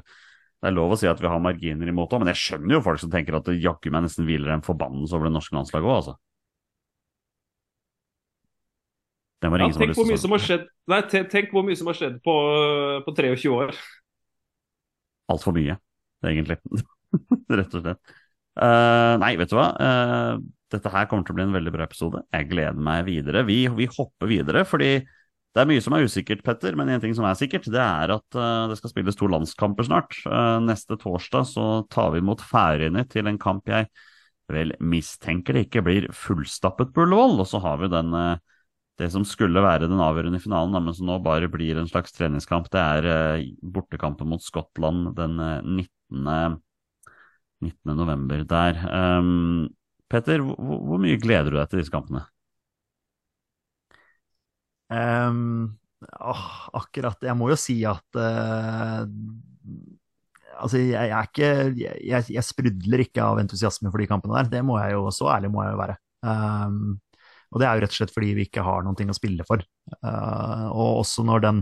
[0.57, 2.85] det, er lov å si at vi har marginer imot òg, men jeg skjønner jo
[2.85, 5.89] folk som tenker at det jaggu meg nesten hviler en forbannelse over det norske landslaget
[5.89, 6.17] òg, altså.
[9.37, 12.35] Ja, tenk, hvor mye som har skjedd, nei, tenk hvor mye som har skjedd på,
[13.05, 13.75] på 23 år.
[15.29, 15.75] Altfor mye,
[16.25, 16.57] egentlig.
[17.59, 18.15] Rett og slett.
[18.57, 19.67] Uh, nei, vet du hva.
[19.77, 20.41] Uh,
[20.73, 22.23] dette her kommer til å bli en veldig bra episode.
[22.33, 23.45] Jeg gleder meg videre.
[23.47, 24.91] Vi, vi, hopper videre, fordi
[25.55, 26.75] det er mye som er usikkert, Petter.
[26.77, 29.87] Men en ting som er sikkert, det er at uh, det skal spilles to landskamper
[29.87, 30.19] snart.
[30.65, 33.89] neste torsdag så tar vi imot Færøyene til en kamp jeg
[34.47, 37.41] vel mistenker det ikke blir fullstappet på Ullevål.
[37.43, 38.13] Og så har vi den
[38.97, 42.69] det som skulle være den avgjørende finalen, men som nå bare blir en slags treningskamp,
[42.73, 46.31] det er bortekampen mot Skottland den 19.
[46.33, 46.55] Eh,
[47.61, 47.97] 19.
[47.97, 48.79] november der.
[49.17, 49.67] Um,
[50.09, 52.23] Petter, hvor, hvor, mye gleder du deg til disse kampene?
[54.87, 55.75] Um,
[56.23, 56.43] åh,
[56.79, 59.03] akkurat Jeg må jo si at uh,
[60.57, 64.47] Altså, jeg, jeg, er ikke jeg, jeg, sprudler ikke av entusiasme for de kampene der.
[64.55, 65.97] Det må jeg jo, Så ærlig må jeg jo være.
[66.25, 66.95] Um,
[67.53, 69.45] og det er jo rett og slett fordi vi ikke har noen ting å spille
[69.47, 69.61] for.
[70.01, 71.61] Uh, og også når, den,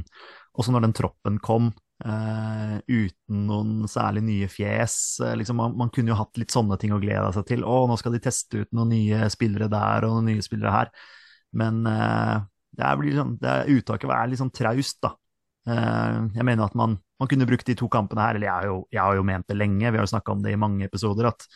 [0.55, 1.69] også når den, troppen kom
[2.05, 6.79] uh, uten noen særlig nye fjes uh, liksom man, man, kunne jo hatt litt sånne
[6.81, 7.67] ting å glede seg til.
[7.67, 10.93] Å, nå skal de teste ut noen nye spillere der og noen nye spillere her.
[11.55, 11.83] Men
[12.75, 15.15] det, er, liksom, det er uttaket er litt sånn traust, da.
[15.65, 18.75] jeg mener at man, man, kunne brukt de to kampene her, eller jeg har jo,
[18.93, 21.31] jeg har jo ment det lenge, vi har jo snakka om det i mange episoder,
[21.31, 21.47] at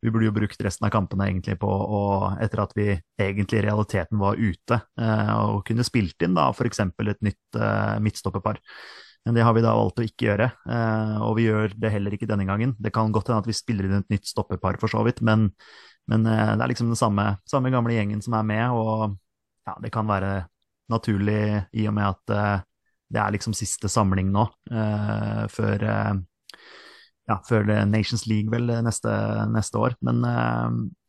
[0.00, 2.02] vi burde jo brukt resten av kampene egentlig på å,
[2.42, 6.82] etter at vi egentlig i realiteten var ute, eh, og kunne spilt inn da f.eks.
[6.84, 8.60] et nytt eh, midtstopperpar.
[9.26, 12.14] Men det har vi da valgt å ikke gjøre, eh, og vi gjør det heller
[12.14, 12.76] ikke denne gangen.
[12.78, 15.48] Det kan godt hende at vi spiller inn et nytt stopperpar for så vidt, men,
[16.06, 19.16] men det er liksom den samme, samme, gamle gjengen som er med, og
[19.66, 20.36] ja, det kan være
[20.92, 21.42] naturlig
[21.76, 22.64] i og med at
[23.06, 24.44] det er liksom siste samling nå,
[25.52, 25.84] før
[27.26, 29.12] ja, før Nations League vel neste,
[29.50, 29.94] neste år.
[30.06, 30.22] Men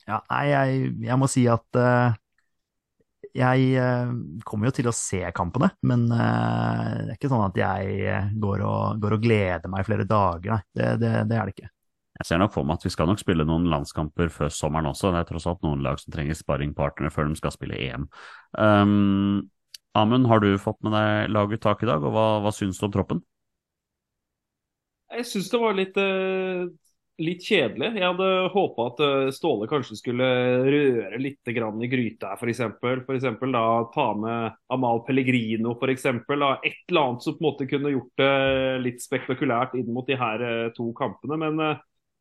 [0.08, 1.80] ja, nei, jeg, jeg, må si at
[3.38, 3.88] jeg
[4.46, 9.02] kommer jo til å se kampene, men det er ikke sånn at jeg går og,
[9.02, 10.62] går og gleder meg i flere dager, nei.
[10.74, 11.72] Det, det, det, er det ikke.
[12.18, 15.12] Jeg ser nok for meg at vi skal nok spille noen landskamper før sommeren også.
[15.14, 18.08] Det er tross alt noen lag som trenger sparringpartnere før de skal spille EM.
[18.58, 19.46] Um,
[19.98, 22.94] Amund, har du fått med deg laguttak i dag, og hva, hva syns du om
[22.94, 23.24] troppen?
[25.18, 26.68] Jeg syns det var litt, eh,
[27.24, 27.94] litt, kjedelig.
[27.96, 30.28] Jeg hadde håpa at eh, Ståle kanskje skulle
[30.68, 32.62] røre litt i gryta her, f.eks.
[33.08, 33.28] F.eks.
[33.96, 36.06] ta med Amal Pellegrino, f.eks.
[36.06, 38.34] Et eller annet som på en måte kunne gjort det
[38.84, 41.40] litt spektakulært inn mot de her eh, to kampene.
[41.40, 41.64] Men,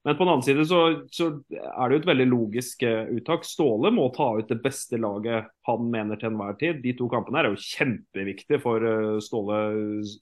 [0.07, 3.43] men på den annen side så, så, er det jo et veldig logisk uttak.
[3.43, 6.79] Ståle må ta ut det beste laget han mener til enhver tid.
[6.85, 8.87] De to kampene her er jo kjempeviktige for
[9.25, 9.59] Ståle,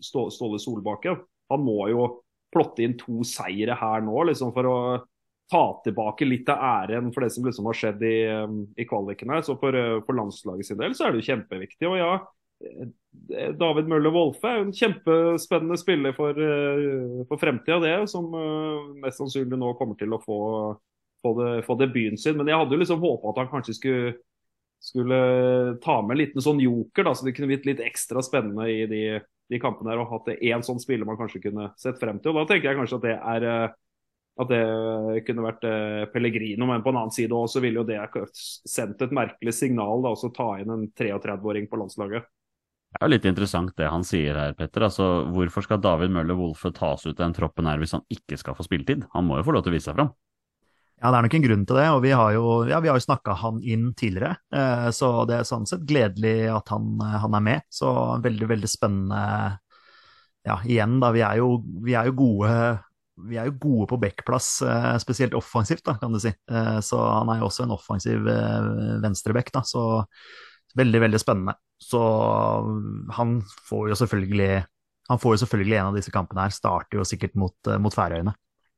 [0.01, 1.21] Ståle Solbakken.
[1.53, 2.07] Han må jo
[2.55, 4.79] plotte inn to seire her nå, liksom, for å
[5.51, 9.43] ta tilbake litt av æren for det som liksom har skjedd i, um, i kvalikene.
[9.45, 11.91] Så for, for, landslaget sin del så er det jo kjempeviktig.
[11.91, 12.25] Og ja, eh,
[13.59, 17.97] David Møller Wolfe er jo en kjempespennende spiller for, uh, for fremtida, det.
[18.13, 20.39] Som uh, mest sannsynlig nå kommer til å få,
[21.25, 22.39] få, debuten sin.
[22.39, 24.15] Men jeg hadde jo liksom håpa at han kanskje skulle
[24.85, 28.67] skulle ta med en liten sånn joker, da, så det kunne blitt litt ekstra spennende
[28.69, 28.99] i de,
[29.49, 32.35] de kampene her, og hatt én sånn spiller man kanskje kunne sett frem til.
[32.35, 33.79] og Da tenker jeg kanskje at det er eh,
[34.35, 38.01] at det kunne vært eh, Pellegrino, men på en annen side også ville jo det
[38.35, 42.27] sendt et merkelig signal da, også ta inn en 33-åring på landslaget.
[42.95, 44.85] Det er jo litt interessant det han sier her, Petter.
[44.87, 48.55] Altså, hvorfor skal David Møller Wolfe tas ut den troppen her hvis han ikke skal
[48.55, 49.03] få spilletid?
[49.17, 50.13] Han må jo få lov til å vise seg fram.
[51.03, 53.35] Ja, det er nok en grunn til det, og vi har jo, ja, jo snakka
[53.43, 54.39] han inn tidligere.
[54.55, 57.67] Eh, så det er sånn sett gledelig at han, eh, han, er med.
[57.69, 57.91] Så
[58.25, 59.21] veldig, veldig spennende.
[60.47, 61.11] Ja, igjen, da.
[61.13, 62.57] Vi er jo, vi er jo gode
[63.29, 66.33] vi er jo gode på backplass, eh, spesielt offensivt, da, kan du si.
[66.83, 68.27] Så han er jo også en offensiv
[69.05, 69.63] venstreback, da.
[69.67, 69.85] Så
[70.79, 71.57] veldig, veldig spennende.
[71.83, 72.01] Så
[73.17, 73.37] han
[73.69, 74.53] får jo selvfølgelig
[75.21, 76.55] får jo selvfølgelig en av disse kampene her.
[76.55, 78.33] Starter jo sikkert mot, mot Færøyene.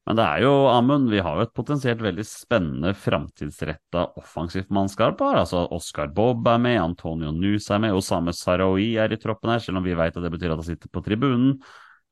[0.06, 5.18] Men det er jo, Amund, vi har jo et potensielt veldig spennende framtidsretta offensivt mannskap
[5.24, 5.40] her.
[5.40, 9.64] Altså Oscar Bob er med, Antonio Nus er med, Osame Sarawi er i troppen her,
[9.64, 11.56] selv om vi vet at det betyr at han sitter på tribunen.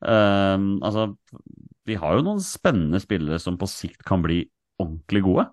[0.02, 1.12] Um, altså,
[1.86, 4.42] vi har jo noen spennende spillere som på sikt kan bli
[4.82, 5.46] ordentlig gode.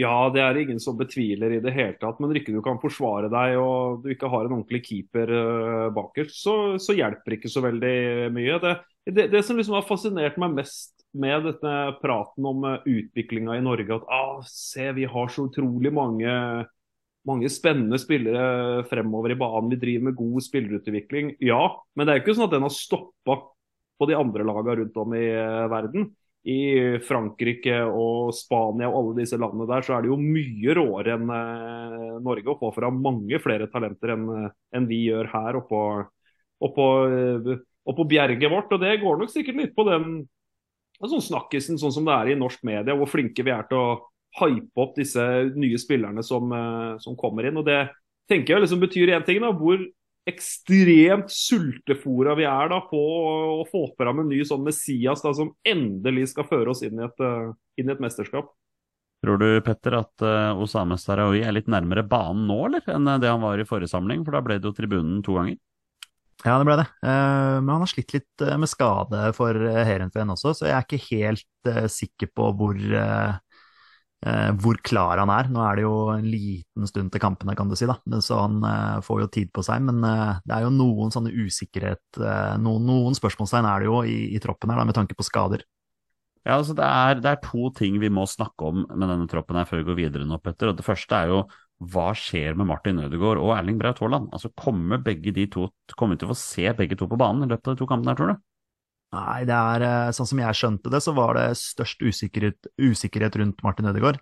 [0.00, 2.20] Ja, det er ingen som betviler i det hele tatt.
[2.22, 6.38] Men ikke du kan forsvare deg og du ikke har en ordentlig keeper uh, bakerst,
[6.44, 8.58] så, så hjelper ikke så veldig mye.
[8.62, 8.74] Det,
[9.10, 13.64] det, det, som liksom har fascinert meg mest med dette praten om uh, utviklinga i
[13.66, 16.36] Norge at ah, se, vi har så utrolig mange,
[17.28, 19.72] mange spennende spillere fremover i banen.
[19.74, 21.34] Vi driver med god spillerutvikling.
[21.44, 23.40] Ja, men det er jo ikke sånn at den har stoppa
[24.00, 26.08] på de andre lagene rundt om i uh, verden.
[26.48, 26.60] I
[27.04, 31.28] Frankrike og Spania og alle disse landene der, så er det jo mye råere enn
[31.28, 35.82] uh, Norge å få fra mange flere talenter enn en vi gjør her oppå,
[36.64, 36.86] oppå
[37.90, 38.72] og på bjerget vårt.
[38.72, 40.22] Og det går nok sikkert litt på den
[41.00, 43.98] sånn snakkisen sånn som det er i norsk media, hvor flinke vi er til å
[44.40, 45.22] hype opp disse
[45.56, 47.56] nye spillerne som, eh, som kommer inn.
[47.56, 47.88] Og det
[48.30, 49.80] tenker jeg liksom betyr én ting, da, hvor
[50.28, 53.00] ekstremt sultefora vi er da på
[53.60, 57.06] å få fram en ny sånn Messias da, som endelig skal føre oss inn i
[57.06, 58.52] et, eh, inn i et mesterskap.
[59.20, 63.28] Tror du Petter, at uh, Osame Sarawi er litt nærmere banen nå eller, enn det
[63.28, 64.22] han var i forrige samling?
[64.24, 65.58] For da ble det jo tribunen to ganger.
[66.40, 66.86] Ja, det ble det.
[67.04, 70.76] Uh, men han har slitt litt uh, med skade for uh, Heerenveen også, så jeg
[70.78, 72.78] er ikke helt sikker på hvor,
[74.20, 75.46] hvor klar han er.
[75.48, 77.96] Nå er det jo en liten stund til kampene, kan du si, da.
[78.20, 78.58] så han
[79.06, 79.80] får jo tid på seg.
[79.86, 80.02] Men
[80.44, 82.20] det er jo noen sånne usikkerhet
[82.60, 85.64] noen, noen, spørsmålstegn er det jo i, i troppen her, da, med tanke på skader.
[86.40, 89.58] Ja, altså det er, det er, to ting vi må snakke om med denne troppen
[89.60, 90.70] her før vi går videre nå, Petter.
[90.70, 91.42] og Det første er jo
[91.92, 94.28] hva skjer med Martin Ødegaard og Erling Braut Haaland?
[94.36, 97.44] Altså, kommer, begge de to, kommer vi til å få se begge to på banen
[97.44, 98.42] i løpet av de to kampene her, tror du?
[99.10, 103.40] Nei, det er eh, sånn som jeg skjønte det, så var det størst usikkerhet, usikkerhet
[103.40, 104.20] rundt Martin Ødegaard.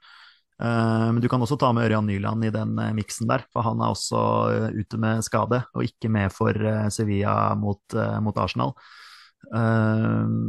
[0.59, 3.63] Uh, men du kan også ta med Ørjan Nyland i den uh, miksen der, for
[3.63, 4.23] han er også
[4.75, 6.57] ute med skade og ikke med for
[6.91, 8.75] Sevilla mot, mot Arsenal.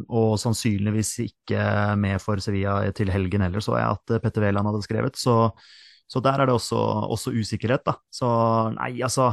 [0.10, 1.62] og sannsynligvis ikke
[2.02, 5.20] med for Sevilla til helgen heller, så jeg at Petter Wæland hadde skrevet.
[5.20, 5.52] Så
[6.10, 6.80] så der er det også,
[7.14, 7.94] også, usikkerhet, da.
[8.10, 8.28] Så
[8.74, 9.30] nei, altså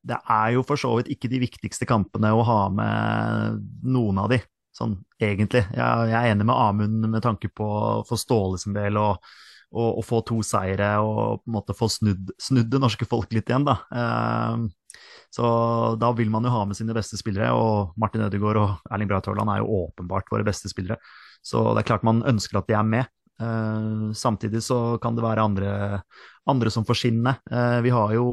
[0.00, 4.30] Det er jo for så vidt ikke de viktigste kampene å ha med noen av
[4.32, 4.40] de,
[4.76, 5.66] sånn egentlig.
[5.76, 7.68] Jeg, jeg er enig med Amund med tanke på
[8.08, 9.20] for Ståle sin del og,
[9.74, 13.32] og, og, få to seire og på en måte få snudd, snudd det norske folk
[13.36, 13.76] litt igjen, da.
[13.92, 14.68] Uh,
[15.30, 15.46] så
[16.00, 19.28] da vil man jo ha med sine beste spillere, og Martin Ødegaard og Erling Braut
[19.30, 20.98] Haaland er jo åpenbart våre beste spillere.
[21.46, 23.12] Så det er klart man ønsker at de er med.
[23.40, 25.72] Uh, samtidig så kan det være andre,
[26.50, 27.34] andre som får skinne.
[27.50, 28.28] Uh, vi har jo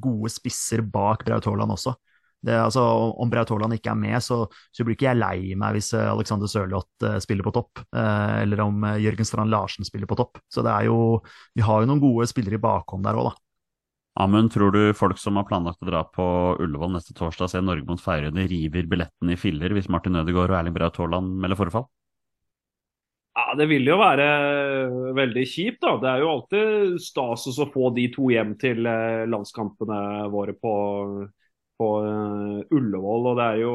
[0.00, 1.94] gode spisser bak Braut Haaland også.
[2.40, 2.80] Det, altså,
[3.20, 4.42] om Braut Haaland ikke er med, så,
[4.72, 8.86] så, blir ikke jeg lei meg hvis eh, Alexander Sørloth spiller på topp, eller om
[8.96, 10.40] Jørgen Strand Larsen spiller på topp.
[10.48, 11.20] Så det er jo
[11.52, 13.34] Vi har jo noen gode spillere i bakhånd der òg, da.
[14.24, 16.24] Amund, tror du folk som har planlagt å dra på
[16.64, 20.50] Ullevål neste torsdag og se Norge mot Færøyene, river billetten i filler hvis Martin Ødegaard
[20.50, 21.86] og Erling Braut Haaland melder forfall?
[23.40, 24.24] Ja, Det vil jo være
[25.16, 25.80] veldig kjipt.
[25.80, 25.94] da.
[26.02, 30.00] Det er jo alltid stas å få de to hjem til eh, landskampene
[30.32, 30.74] våre på,
[31.80, 33.30] på uh, Ullevål.
[33.30, 33.74] og det er jo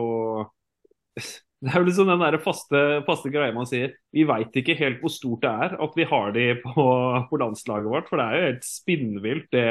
[1.65, 3.95] det er jo liksom den der faste, faste greia man sier.
[4.13, 6.86] Vi veit ikke helt hvor stort det er at vi har de på,
[7.32, 8.12] på landslaget vårt.
[8.12, 9.65] For det er jo helt spinnvilt det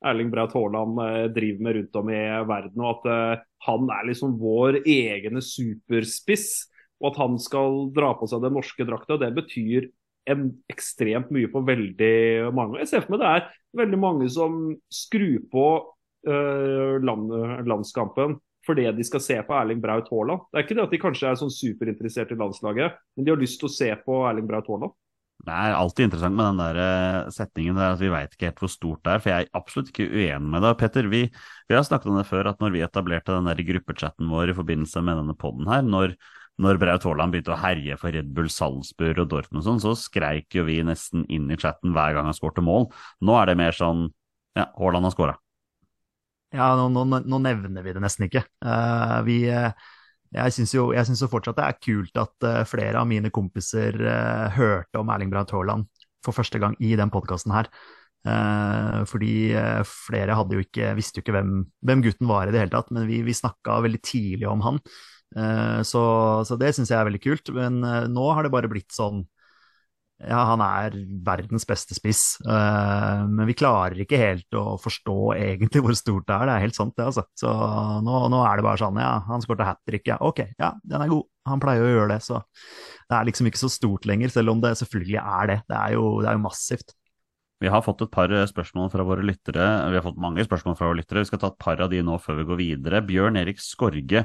[0.00, 2.80] Erling Braut Haaland eh, driver med rundt om i verden.
[2.80, 6.70] Og at han er liksom vår egne superspiss.
[7.00, 9.88] Og at han skal dra på seg den norske drakta, det betyr
[10.30, 12.78] en, ekstremt mye for veldig mange.
[12.82, 13.48] Jeg ser for meg det er
[13.80, 14.60] veldig mange som
[14.92, 15.66] skrur på
[16.28, 17.32] uh, land,
[17.68, 20.42] landskampen fordi de skal se på Erling Braut Haaland.
[20.50, 23.40] Det er ikke det at de kanskje er sånn superinteressert i landslaget, men de har
[23.40, 24.92] lyst til å se på Erling Braut Haaland.
[25.40, 28.58] Det er alltid interessant med den der eh, setningen der at vi veit ikke helt
[28.60, 29.22] hvor stort det er.
[29.22, 30.74] For jeg er absolutt ikke uenig med deg.
[30.82, 31.22] Petter, vi,
[31.64, 34.56] vi har snakket om det før, at når vi etablerte den der gruppechatten vår i
[34.58, 36.12] forbindelse med denne poden her, når
[36.60, 39.94] når Braut Haaland begynte å herje for Red Bull Salzburg og Dortmund og sånn, så
[39.96, 42.90] skreik jo vi nesten inn i chatten hver gang han skårte mål.
[43.24, 44.08] Nå er det mer sånn
[44.58, 45.36] ja, Haaland har skåra.
[46.50, 48.42] Ja, nå, nå, nå, nevner vi det nesten ikke.
[48.64, 49.70] Uh, vi, uh,
[50.34, 53.96] jeg syns jo, jo, fortsatt det er kult at uh, flere av mine kompiser
[54.56, 55.86] hørte om Erling Braut Haaland
[56.26, 57.70] for første gang i den podkasten her.
[59.08, 59.54] fordi
[59.88, 61.54] flere hadde jo ikke, visste jo ikke hvem,
[61.88, 64.82] hvem, gutten var i det hele tatt, men vi, vi snakka veldig tidlig om han.
[65.36, 66.02] Eh, så,
[66.46, 67.52] så det syns jeg er veldig kult.
[67.56, 69.24] Men eh, nå har det bare blitt sånn
[70.20, 75.80] ja, han er verdens beste spiss, uh, men vi klarer ikke helt å forstå egentlig
[75.80, 76.44] hvor stort det er.
[76.44, 77.24] Det er helt sant, det, altså.
[77.40, 77.48] Så
[78.04, 81.06] nå, nå er det bare sånn, ja, han skåret hat trick, ja, ok, ja, den
[81.06, 81.24] er god.
[81.48, 84.60] Han pleier å gjøre det, så det er liksom ikke så stort lenger, selv om
[84.60, 85.58] det selvfølgelig er det.
[85.72, 86.96] Det er jo, det er jo massivt.
[87.60, 89.64] Vi har fått et par spørsmål fra våre lyttere.
[89.92, 91.24] Vi har fått mange spørsmål fra våre lyttere.
[91.24, 93.02] Vi skal ta et par av de nå før vi går videre.
[93.04, 94.22] Bjørn Erik Skorge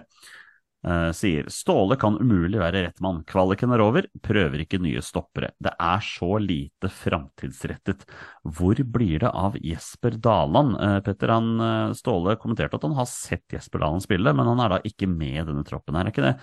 [0.86, 3.24] Uh, sier Ståle kan umulig være rett mann.
[3.26, 5.50] Kvaliken er over, prøver ikke nye stoppere.
[5.58, 8.06] Det er så lite framtidsrettet.
[8.45, 10.78] Hvor blir det av Jesper Daland?
[10.78, 14.62] Uh, Petter, han, uh, Ståle kommenterte at han har sett Jesper Daland spille, men han
[14.62, 16.36] er da ikke med i denne troppen her, er ikke det?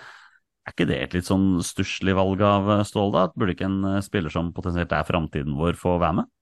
[0.63, 3.31] Er ikke det et litt sånn stusslig valg av Ståle, da?
[3.39, 6.33] Burde ikke en spiller som potensielt er framtiden vår, få være med?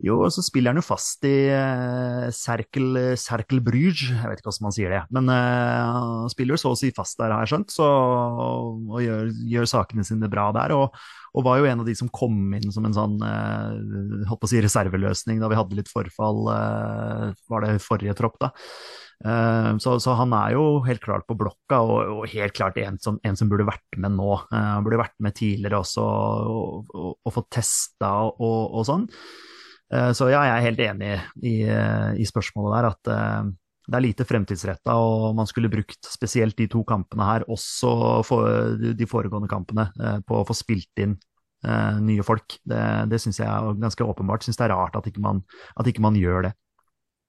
[0.00, 4.66] Jo, og så spiller han jo fast i uh, Cercle, Bruges, jeg vet ikke hvordan
[4.66, 5.00] man sier det.
[5.12, 8.96] Men uh, han spiller jo så å si fast der, har jeg skjønt, så, og
[9.04, 10.72] gjør, gjør, sakene sine bra der.
[10.72, 10.96] Og,
[11.34, 14.48] og, var jo en av de som kom inn som en sånn uh, holdt på
[14.48, 18.50] å si reserveløsning da vi hadde litt forfall, var det forrige tropp, da.
[19.20, 23.18] Så, så, han er jo helt klart på blokka, og, og helt klart en som,
[23.20, 24.30] en som, burde vært med nå.
[24.48, 29.04] Han burde vært med tidligere også og, og, og fått testa og, sånn.
[29.90, 33.50] Eh, så ja, jeg er helt enig i, eh, i spørsmålet der, at eh,
[33.90, 38.76] det er lite fremtidsretta, og man skulle brukt spesielt de to kampene her, også for
[38.78, 39.88] de foregående kampene,
[40.28, 41.16] på å få spilt inn
[42.06, 42.54] nye folk.
[42.62, 42.78] Det,
[43.10, 44.46] det syns jeg er ganske åpenbart.
[44.46, 45.42] Syns det er rart at ikke, man,
[45.74, 46.52] at ikke man gjør det.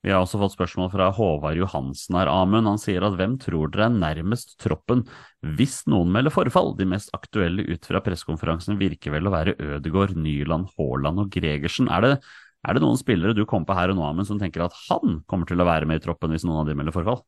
[0.06, 2.70] Vi har også fått spørsmål fra Håvard Johansen her, Amund.
[2.70, 5.04] Han sier at hvem tror dere er nærmest troppen
[5.58, 6.76] hvis noen melder forfall?
[6.78, 11.90] De mest aktuelle ut fra pressekonferansen virker vel å være Ødegaard, Nyland, Haaland og Gregersen.
[11.90, 12.16] Er det
[12.62, 15.22] er det noen spillere du kommer på her og nå, Amund, som tenker at han
[15.30, 17.24] kommer til å være med i troppen hvis noen av de melder forfall?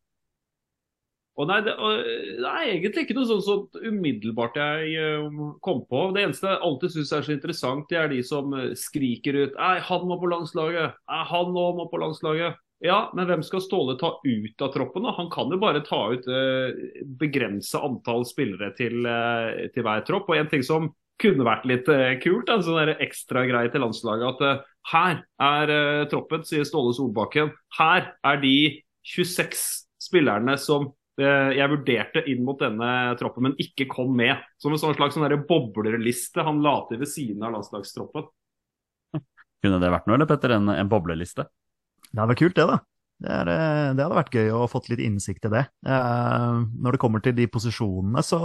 [1.34, 4.92] Og nei, det, og, det, er egentlig ikke noe sånn som umiddelbart jeg
[5.26, 6.04] uh, kom på.
[6.14, 9.58] Det eneste jeg alltid syns er så interessant, det er de som uh, skriker ut
[9.58, 10.94] Nei, han må på landslaget!
[11.10, 12.62] Nei, han òg må på landslaget!
[12.84, 15.06] Ja, men hvem skal Ståle ta ut av troppen?
[15.08, 15.14] da?
[15.16, 16.74] Han kan jo bare ta ut eh,
[17.16, 20.28] begrensa antall spillere til, eh, til hver tropp.
[20.28, 20.90] Og en ting som
[21.22, 26.04] kunne vært litt uh, kult, en sånn ekstra greie til landslaget, at her er uh,
[26.12, 27.54] troppen, sier Ståle Solbakken.
[27.78, 28.58] Her er de
[29.14, 29.64] 26
[30.04, 34.42] spillerne som uh, jeg vurderte inn mot denne troppen, men ikke kom med.
[34.62, 38.28] Som en sånn slags sånn boblerliste han la til ved siden av landslagstroppen.
[39.64, 40.58] Kunne det vært noe, eller Petter?
[40.58, 41.46] En, en bobleliste?
[42.10, 42.82] Det hadde vært kult, det, da.
[43.24, 45.64] Det, er, eh, det, hadde vært gøy å fått litt innsikt i det.
[45.88, 48.40] Uh, når det kommer til de posisjonene, så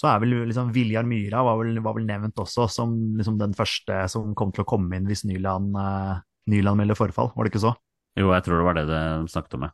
[0.00, 3.52] så er vel liksom Viljar Myra var vel, var vel, nevnt også som liksom den
[3.56, 7.52] første som kom til å komme inn hvis Nyland, uh, Nyland melder forfall, var det
[7.52, 7.74] ikke så?
[8.16, 9.68] Jo, jeg tror det var det de snakket om.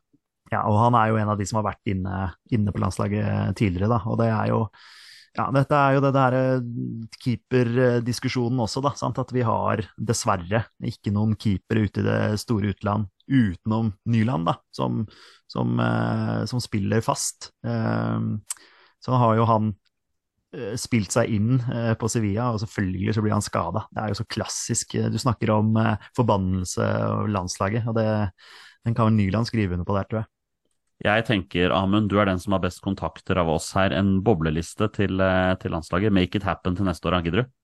[0.50, 3.54] Ja, og han er jo en av de som har vært inne, inne på landslaget
[3.58, 4.00] tidligere, da.
[4.10, 4.60] Og det er jo
[5.36, 6.66] ja, dette er jo det der eh,
[7.20, 8.94] keeperdiskusjonen også, da.
[8.96, 9.18] Sant?
[9.20, 14.54] At vi har dessverre ikke noen keepere ute i det store utland utenom Nyland, da,
[14.74, 15.02] som,
[15.50, 17.50] som, eh, som spiller fast.
[17.66, 18.30] Eh,
[19.06, 19.85] så har jo han Eh,
[20.80, 23.84] spilt seg inn eh, på Sevilla, og selvfølgelig så blir han skada.
[23.92, 24.96] Det er jo så klassisk.
[24.98, 25.74] Eh, du snakker om
[26.16, 28.06] forbannelse og landslaget, og det,
[28.86, 30.30] den kan Nyland skrive under på der, tror jeg.
[31.04, 33.92] Jeg tenker, Amund, du er den som har best kontakter av oss her.
[33.92, 35.20] En bobleliste til,
[35.60, 36.14] til landslaget.
[36.14, 37.54] Make it happen til neste år, gidder du?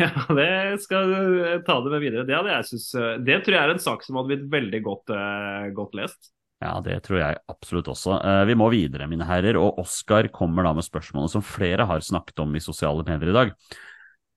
[0.00, 1.10] Ja, det skal
[1.66, 2.24] ta det med videre.
[2.26, 2.86] Det, jeg synes,
[3.22, 5.12] det tror jeg er en sak som hadde blitt veldig godt,
[5.76, 6.32] godt lest.
[6.62, 8.18] Ja, det tror jeg absolutt også.
[8.22, 12.04] Eh, vi må videre, mine herrer, og Oskar kommer da med spørsmålet som flere har
[12.04, 13.56] snakket om i sosiale medier i dag.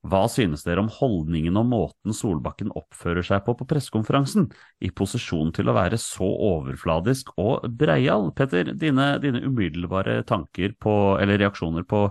[0.05, 4.47] Hva synes dere om holdningen og måten Solbakken oppfører seg på på pressekonferansen,
[4.85, 8.29] i posisjon til å være så overfladisk og breial?
[8.37, 12.07] Petter, dine, dine, umiddelbare tanker på, eller reaksjoner på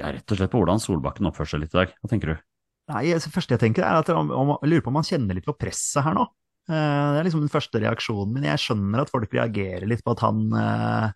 [0.00, 1.94] ja, rett og slett på hvordan Solbakken oppfører seg litt i dag.
[1.98, 2.46] Hva tenker du?
[2.92, 5.58] Nei, Det første jeg tenker er at jeg lurer på om han kjenner litt på
[5.58, 6.26] presset her nå.
[6.70, 8.46] Eh, det er liksom den første reaksjonen min.
[8.46, 11.08] Jeg skjønner at folk reagerer litt på at han eh,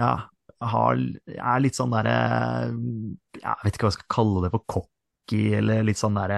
[0.00, 0.12] ja,
[0.72, 1.02] har,
[1.34, 2.16] er litt sånn derre
[3.36, 6.34] Jeg vet ikke hva jeg skal kalle det for cocky, eller litt sånn der,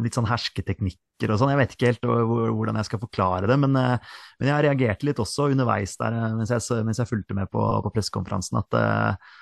[0.00, 1.52] Litt sånn hersketeknikker og sånn.
[1.52, 5.20] Jeg vet ikke helt hvordan jeg skal forklare det, men, eh, men jeg reagerte litt
[5.20, 9.36] også underveis der mens jeg, mens jeg fulgte med på, på pressekonferansen, at uh,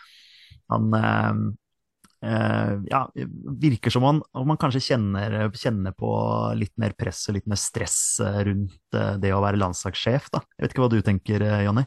[0.75, 0.99] han
[2.21, 3.03] ja,
[3.63, 6.11] virker som om man, man kanskje kjenner, kjenner, på
[6.59, 10.27] litt mer press og litt mer stress eh, rundt uh, det å være landslagssjef.
[10.35, 10.43] Da.
[10.57, 11.87] Jeg vet ikke hva du tenker, Jonny?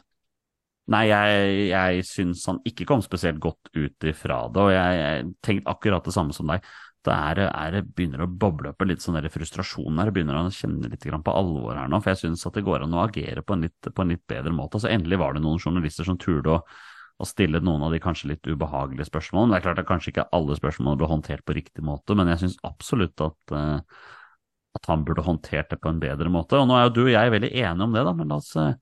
[0.92, 5.28] Nei, jeg, jeg syns han ikke kom spesielt godt ut ifra det, og jeg, jeg
[5.46, 6.64] tenkte akkurat det samme som deg.
[7.02, 10.10] Det er, er, begynner å boble opp litt sånn frustrasjon her.
[10.10, 12.84] Jeg begynner å kjenne litt på alvor her nå, for jeg syns at det går
[12.84, 14.78] an å agere på en litt, på en litt bedre måte.
[14.78, 16.60] Altså, endelig var det noen journalister som turde å
[17.22, 19.54] å stille noen av de kanskje litt ubehagelige spørsmålene.
[19.54, 22.42] Det er klart at kanskje ikke alle spørsmålene ble håndtert på riktig måte, men jeg
[22.42, 23.78] syns absolutt at, uh,
[24.76, 26.58] at, han burde håndtert det på en bedre måte.
[26.58, 28.50] Og nå er jo du og jeg veldig enige om det, da, men la oss,
[28.58, 28.74] uh,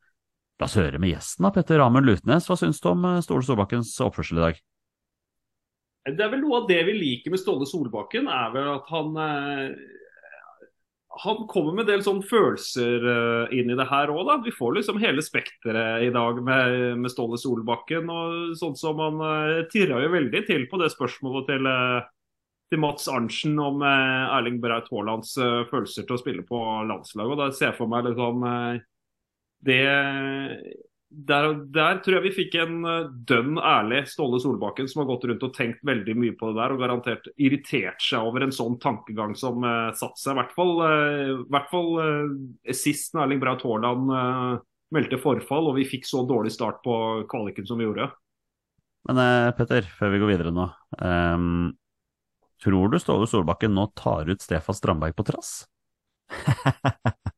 [0.61, 2.49] la oss høre med gjesten, da, Petter Amund Lutnes.
[2.49, 4.61] Hva syns du om uh, Ståle Solbakkens oppførsel i dag?
[6.11, 9.19] Det er vel noe av det vi liker med Ståle Solbakken, er vel at han
[11.11, 14.37] han kommer med en del sånn følelser uh, inn i det her òg, da.
[14.45, 18.07] Vi får liksom hele spekteret i dag med, med, Ståle Solbakken.
[18.15, 22.07] Og sånn som han uh, tirra jo veldig til på det spørsmålet til, uh,
[22.71, 25.35] til Mats Arntzen om Erling Braut Haalands
[25.73, 27.35] følelser til å spille på landslaget.
[27.35, 28.47] Og da ser jeg for meg liksom
[29.67, 29.83] det
[31.11, 35.27] der, der tror jeg vi fikk en eh, dønn ærlig Ståle Solbakken som har gått
[35.27, 38.79] rundt og tenkt veldig mye på det der, og garantert irritert seg over en sånn
[38.83, 40.37] tankegang som uh, satte seg.
[40.37, 44.55] I hvert fall, uh, hvert fall uh, sist når Erling Braut Haaland uh,
[44.95, 46.95] meldte forfall, og vi fikk så dårlig start på
[47.31, 48.07] kvaliken som vi gjorde.
[49.11, 50.69] Men Petter, før vi går videre nå.
[51.01, 51.71] Um,
[52.63, 55.65] tror du Ståle Solbakken nå tar ut Stefan Strandberg på trass?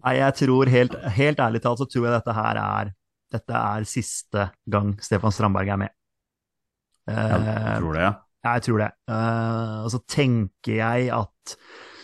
[0.00, 2.92] Nei, jeg tror helt, helt ærlig talt så tror jeg dette her er
[3.30, 5.94] dette er siste gang Stefan Strandberg er med.
[7.10, 8.12] Jeg tror det, ja.
[8.40, 8.88] Jeg tror det.
[9.10, 11.54] Uh, og så tenker jeg at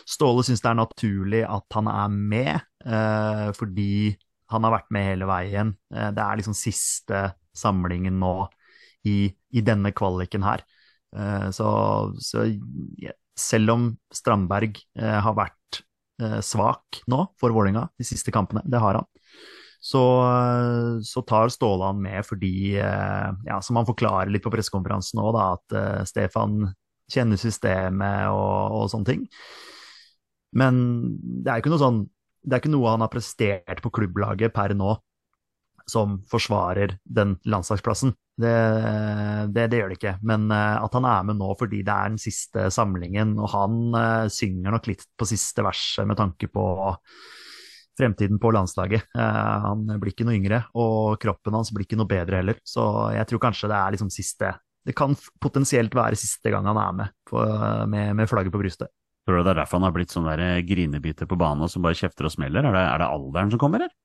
[0.07, 4.15] Ståle syns det er naturlig at han er med, uh, fordi
[4.53, 5.73] han har vært med hele veien.
[5.91, 7.25] Uh, det er liksom siste
[7.57, 8.37] samlingen nå
[9.09, 9.27] i,
[9.57, 10.65] i denne kvaliken her.
[11.55, 11.69] så,
[12.21, 12.43] så
[13.01, 15.56] ja, selv om Strandberg har vært eh,
[16.41, 18.63] svak nå for Vålerenga de siste kampene.
[18.65, 19.09] Det har han.
[19.87, 20.03] Så,
[21.03, 25.45] så tar Ståle han med fordi, eh, ja, som han forklarer litt på pressekonferansen da,
[25.53, 26.73] at eh, Stefan
[27.13, 29.27] kjenner systemet og, og, sånne ting.
[30.57, 30.81] Men
[31.45, 32.05] det er ikke noe sånn
[32.47, 34.93] det er ikke noe han har prestert på klubblaget per nå
[35.91, 38.13] som forsvarer den landslagsplassen.
[38.37, 38.53] Det,
[39.49, 40.15] det, det, gjør det ikke.
[40.29, 43.81] Men uh, at han er med nå fordi det er den siste samlingen, og han
[43.97, 46.67] uh, synger nok litt på siste verset med tanke på
[47.97, 49.09] fremtiden på landslaget.
[49.17, 52.61] Uh, han blir ikke noe yngre, og kroppen hans blir ikke noe bedre heller.
[52.67, 52.85] Så
[53.17, 54.53] jeg tror kanskje det er liksom siste
[54.87, 57.41] Det kan potensielt være siste gang han er med på,
[57.91, 58.93] med, med, flagget på brystet.
[59.27, 61.83] Tror du det er derfor han har blitt sånn der grinebiter på banen og som
[61.83, 62.69] bare kjefter og smeller?
[62.69, 63.97] Er det, er det alderen som kommer, eller?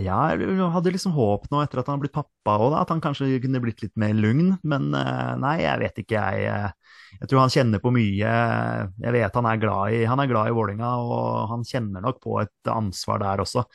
[0.00, 3.40] Jeg hadde liksom håp nå etter at han har blitt pappa òg, at han kanskje
[3.42, 4.54] kunne blitt litt mer lugn.
[4.66, 6.46] Men eh, nei, jeg vet ikke, jeg.
[6.50, 8.34] Eh, jeg tror han kjenner på mye.
[9.02, 12.22] Jeg vet han er glad i, han er glad i Vålinga, og han kjenner nok
[12.22, 13.66] på et ansvar der også.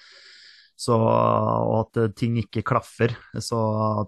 [0.75, 3.15] Så, og at eh, ting ikke klaffer.
[3.37, 3.59] Så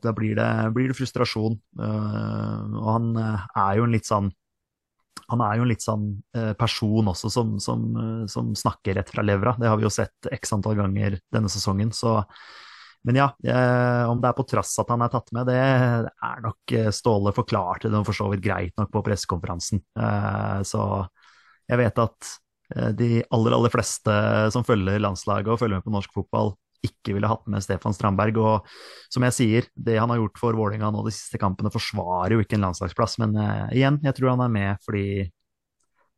[0.03, 1.59] da blir det, blir det frustrasjon.
[1.77, 4.31] Og han er jo en litt sånn
[5.27, 6.07] han er jo en litt sånn
[6.37, 9.55] eh, person også som, som, eh, som, snakker rett fra levra.
[9.59, 11.91] Det har vi jo sett x antall ganger denne sesongen.
[11.95, 12.15] Så,
[13.07, 16.43] men ja, eh, om det er på trass at han er tatt med, det er
[16.43, 19.83] nok Ståle forklarte det for så vidt greit nok på pressekonferansen.
[20.67, 20.83] Så
[21.67, 22.35] jeg vet at
[22.99, 24.13] de aller, aller fleste
[24.51, 26.51] som følger landslaget og følger med på norsk fotball,
[26.85, 28.37] ikke ville hatt med Stefan Strandberg.
[28.41, 28.67] Og
[29.13, 32.43] som jeg sier, det han har gjort for Vålerenga nå de siste kampene, forsvarer jo
[32.43, 33.17] ikke en landslagsplass.
[33.23, 35.07] Men uh, igjen, jeg tror han er med fordi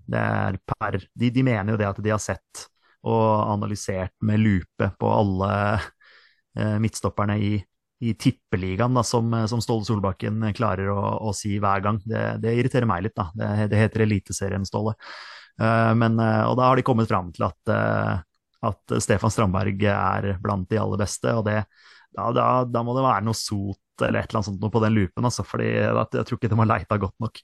[0.10, 2.64] det er per de, de, mener jo det at de har sett
[3.06, 7.52] og analysert med lupe på alle uh, midtstopperne i,
[8.04, 12.02] i tippeligaen, da, som, som, Ståle Solbakken klarer å, å si hver gang.
[12.04, 13.30] Det, det, irriterer meg litt, da.
[13.38, 14.98] Det, det heter Eliteserien, Ståle.
[15.60, 17.74] Uh, men, og da har de kommet fram til at
[18.66, 21.32] at Stefan Strandberg er blant de aller beste.
[21.36, 21.62] og det,
[22.16, 24.96] da, da, da, må det være noe sot eller et eller annet sånt på den
[24.96, 27.42] loopen, altså, fordi jeg tror ikke de har leita godt nok.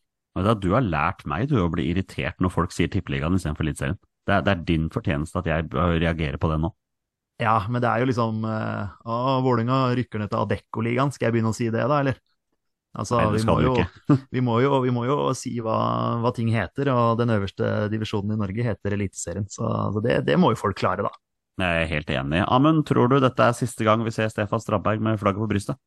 [0.60, 4.00] Du har lært meg du, å bli irritert når folk sier Tippeligaen istedenfor Eliteserien.
[4.26, 6.72] Det, det, er din fortjeneste at jeg reagerer på det nå.
[7.40, 11.36] Ja, men det er jo liksom uh, Å, Vålerenga rykker ned til Adecco-ligaen, skal jeg
[11.36, 12.20] begynne å si det, da, eller?
[12.96, 13.76] Altså, Nei, vi, må jo,
[14.36, 15.78] vi, må jo, vi må jo si hva,
[16.24, 19.48] hva, ting heter, og den øverste divisjonen i Norge heter Eliteserien.
[19.52, 21.14] Så altså, det, det, må jo folk klare, da.
[21.62, 22.42] Jeg er helt enig.
[22.52, 25.80] Amund, tror du dette er siste gang vi ser Stefan Strandberg med flagget på brystet?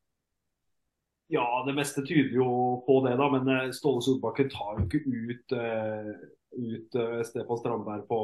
[1.29, 2.51] Ja, det meste tyder jo
[2.87, 3.29] på det, da.
[3.29, 6.15] Men eh, Ståle Solbakken tar jo ikke ut, uh,
[6.57, 8.21] ut uh, Stefan Strandberg på,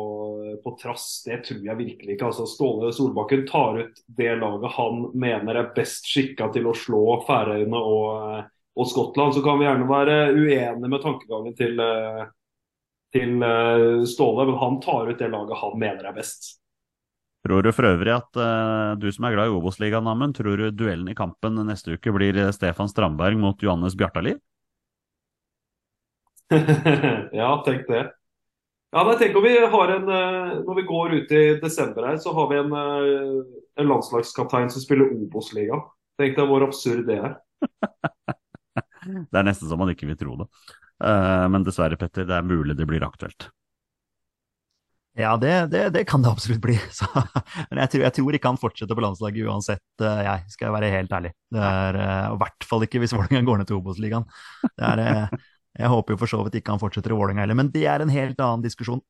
[0.64, 1.20] på, trass.
[1.26, 2.30] Det tror jeg virkelig ikke.
[2.32, 7.05] Altså, Ståle Solbakken tar ut det laget han mener er best skikka til å slå
[7.28, 8.41] Færøyene og uh,
[8.74, 12.24] og Skottland, så kan vi gjerne være uenige med tankegangen til, eh,
[13.14, 16.56] til eh, Ståle, men han tar ut det laget han mener er best.
[17.46, 20.70] Tror du for øvrig at uh, du som er glad i Obos-ligaen, Amund, tror du
[20.72, 24.32] duellen i kampen neste uke blir Stefan Strandberg mot Johannes Bjartali?
[27.40, 28.06] ja, tenk det.
[28.94, 30.08] Ja, nei, tenk om vi har en,
[30.64, 35.12] Når vi går ut i desember her, så har vi en, en landslagskaptein som spiller
[35.12, 35.84] Obos-ligaen.
[36.16, 37.36] Tenk deg hvor absurd det er.
[39.05, 40.48] Det er nesten så man ikke vil tro det.
[41.02, 43.48] Uh, men dessverre, Petter, det er mulig det blir aktuelt.
[45.14, 46.74] Ja, det, det, det kan det absolutt bli.
[46.98, 47.07] Så,
[47.70, 50.92] men jeg tror, jeg tror, ikke han fortsetter på landslaget uansett, uh, jeg skal være
[50.94, 51.34] helt ærlig.
[51.55, 54.26] Det er uh, I hvert fall ikke hvis Vålerenga går ned til Obos-ligaen.
[55.74, 58.02] jeg håper jo for så vidt ikke han fortsetter i Vålerenga heller, men det er
[58.02, 59.02] en helt annen diskusjon.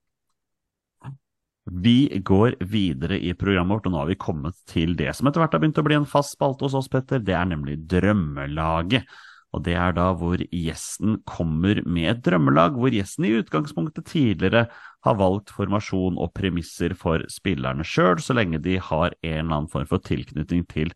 [1.65, 5.41] Vi går videre i programmet vårt, og nå har vi kommet til det som etter
[5.41, 7.23] hvert har begynt å bli en fast spalte hos oss, Petter.
[7.25, 9.09] Det er nemlig Drømmelaget.
[9.55, 14.67] Og det er da hvor gjesten kommer med et drømmelag, hvor gjesten i utgangspunktet tidligere
[15.07, 19.71] har valgt formasjon og premisser for spillerne sjøl, så lenge de har en eller annen
[19.71, 20.91] form for tilknytning til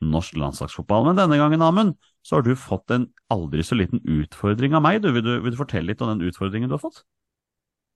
[0.00, 1.10] norsk landslagsfotball.
[1.10, 5.02] Men denne gangen, Amund, så har du fått en aldri så liten utfordring av meg.
[5.04, 7.02] Du, vil, du, vil du fortelle litt om den utfordringen du har fått?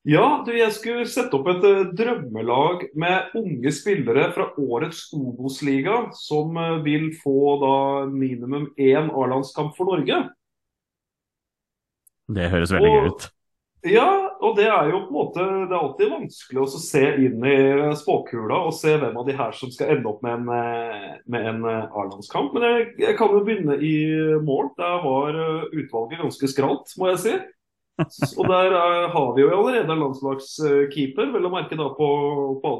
[0.09, 6.09] Ja, du, jeg skulle sette opp et uh, drømmelag med unge spillere fra årets Obos-liga,
[6.18, 7.76] som uh, vil få da
[8.11, 10.24] minimum én A-landskamp for Norge.
[12.32, 13.30] Det høres veldig Og- gøy ut.
[13.82, 14.07] Ja,
[14.38, 17.55] og det er jo på en måte Det er alltid vanskelig å se inn i
[17.98, 21.48] spåkula og se hvem av de her som skal ende opp med en, eh, med
[21.50, 22.55] en eh, A-landskamp.
[22.55, 23.96] Men jeg, jeg kan jo begynne i
[24.46, 24.70] mål.
[24.78, 27.34] Der var eh, utvalget ganske skralt, må jeg si.
[28.38, 32.09] Og der er, har vi jo allerede en landslagskeeper, vel å merke da på,
[32.62, 32.76] på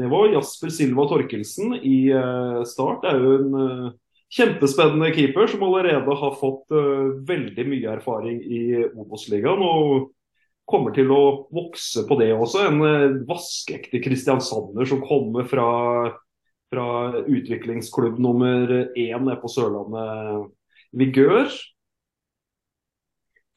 [0.00, 0.22] nivå.
[0.34, 3.92] Jasper Silva Torkelsen i uh, Start er jo en uh,
[4.32, 9.62] kjempespennende keeper som allerede har fått uh, veldig mye erfaring i Obos-ligaen.
[9.62, 10.10] og
[10.68, 11.22] kommer til å
[11.52, 12.66] vokse på det også.
[12.68, 15.66] En eh, vaskeekte Kristiansander som kommer fra,
[16.72, 16.86] fra
[17.26, 20.50] utviklingsklubb nummer én nede på Sørlandet,
[20.96, 21.50] Vigør.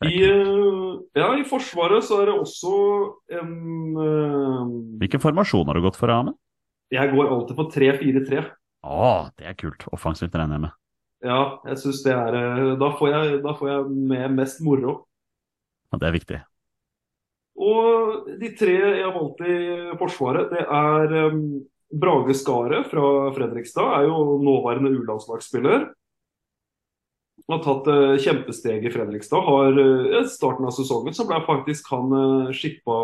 [0.04, 2.72] I, eh, ja, I Forsvaret så er det også
[3.32, 3.54] en
[3.96, 4.66] uh,
[5.00, 6.36] Hvilken formasjon har du gått for, Amund?
[6.91, 8.41] Jeg går alltid på 3-4-3.
[8.86, 9.06] Å,
[9.39, 9.88] det er kult.
[9.96, 10.76] Offensivt regner jeg med.
[11.26, 14.98] Ja, jeg synes det er eh, Da får jeg, da får jeg med mest moro.
[15.89, 16.41] Og det er viktig.
[17.56, 19.56] Og de tre jeg har valgt i
[19.98, 21.46] Forsvaret, det er um,
[21.96, 23.93] Brage Skaret fra Fredrikstad.
[23.96, 25.88] Er jo nåværende U-landslagsspiller.
[27.46, 29.43] Har tatt uh, kjempesteg i Fredrikstad.
[29.46, 32.96] Har uh, starten av sesongen så ble faktisk han uh, skippa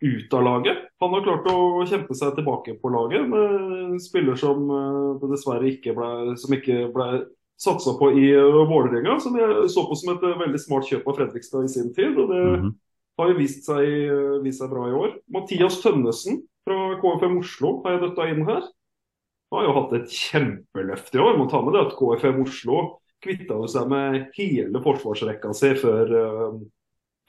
[0.00, 0.86] ut av laget.
[1.04, 5.92] Han har klart å kjempe seg tilbake på laget med spiller som uh, dessverre ikke
[5.98, 7.08] ble, som ikke ble
[7.60, 9.18] satsa på i uh, Vålerenga.
[9.20, 12.16] Som jeg så på som et veldig smart kjøp av Fredrikstad i sin tid.
[12.16, 12.70] og det Mhm.
[13.20, 15.10] har jo vist seg, eh, vist seg bra i år.
[15.28, 18.62] Mathias Tønnesen fra KFM Oslo har jeg døtta inn her.
[19.52, 21.36] Han har jo hatt et kjempeløft i år.
[21.36, 26.14] Må ta med det at KFM Oslo kvitta jo seg med hele forsvarsrekka si før,
[26.20, 26.60] eh,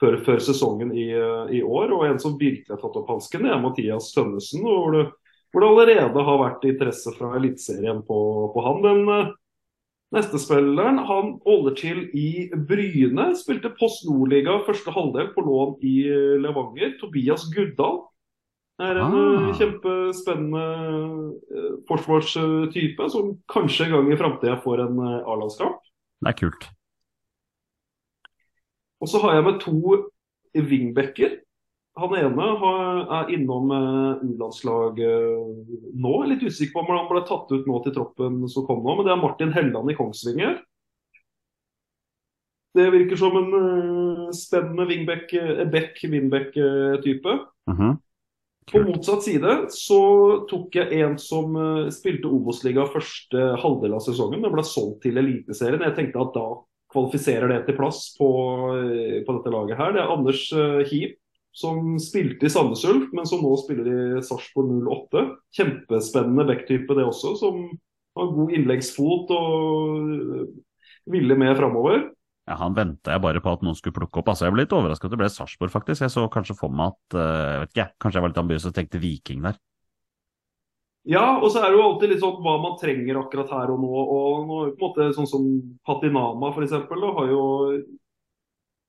[0.02, 1.10] før, før sesongen i,
[1.58, 1.92] i år.
[1.94, 4.64] Og en som virkelig har tatt opp hansken, er Mathias Tønnesen.
[4.66, 5.06] Hvor det,
[5.52, 8.18] hvor det allerede har vært interesse fra Eliteserien på,
[8.54, 8.84] på han.
[8.84, 9.30] Den eh,
[10.12, 13.30] Neste spilleren han holder til i Bryne.
[13.32, 16.98] Spilte Post Nordliga første halvdel på lån i eh, Levanger.
[17.00, 18.02] Tobias Guddal
[18.82, 19.48] er en Ah.
[19.48, 20.64] eh, kjempespennende
[21.56, 25.78] eh, forsvarstype som kanskje en gang i framtida får en eh, A-landskamp.
[26.22, 26.68] Det er kult.
[29.02, 29.78] Og så har jeg med to
[30.54, 31.38] wingbacker.
[31.98, 32.44] Han ene
[33.12, 33.68] er innom
[34.22, 36.12] U-landslaget nå.
[36.30, 39.04] Litt usikker på om han ble tatt ut nå til troppen som kom nå, men
[39.08, 40.60] det er Martin Helland i Kongsvinger.
[42.72, 45.28] Det virker som en spennende wingback,
[45.74, 47.34] back wingback-type.
[47.68, 47.98] Mhm.
[48.70, 50.02] På motsatt side så
[50.50, 54.40] tok jeg en som eh, spilte Obos-liga første halvdel av sesongen.
[54.40, 55.82] men ble solgt til Eliteserien.
[55.82, 56.46] Jeg tenkte at da
[56.92, 58.28] kvalifiserer det til plass på,
[58.76, 59.96] eh, på dette laget her.
[59.96, 61.16] Det er Anders eh, Hiv,
[61.52, 65.26] som spilte i Sandnes Ulf, men som nå spiller i Sarpsborg 08.
[65.58, 67.66] Kjempespennende backtype det også, som
[68.16, 70.46] har god innleggsfot og
[71.12, 72.06] ville med framover.
[72.52, 74.28] Ja, Han venta jeg bare på at noen skulle plukke opp.
[74.28, 76.04] Altså, Jeg ble litt overraska at det ble Sarpsborg, faktisk.
[76.04, 78.68] Jeg så kanskje for meg at eh, jeg vet ikke, Kanskje jeg var litt ambisiøs
[78.68, 79.56] og tenkte Viking der.
[81.08, 83.80] Ja, og så er det jo alltid litt sånn hva man trenger akkurat her og
[83.82, 83.90] nå.
[83.90, 85.48] Og nå, på en måte sånn som
[85.86, 86.76] Patinama f.eks.
[86.92, 87.42] har jo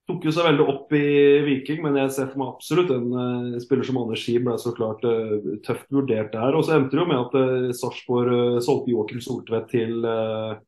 [0.09, 1.05] tok jo seg veldig opp i
[1.45, 4.74] Viking, men jeg ser for meg absolutt en uh, spiller som Anders Skien ble så
[4.76, 6.57] klart uh, tøft vurdert der.
[6.59, 10.59] Og så endte det jo med at uh, Sarpsborg uh, solgte Joakim Soltvedt til, uh,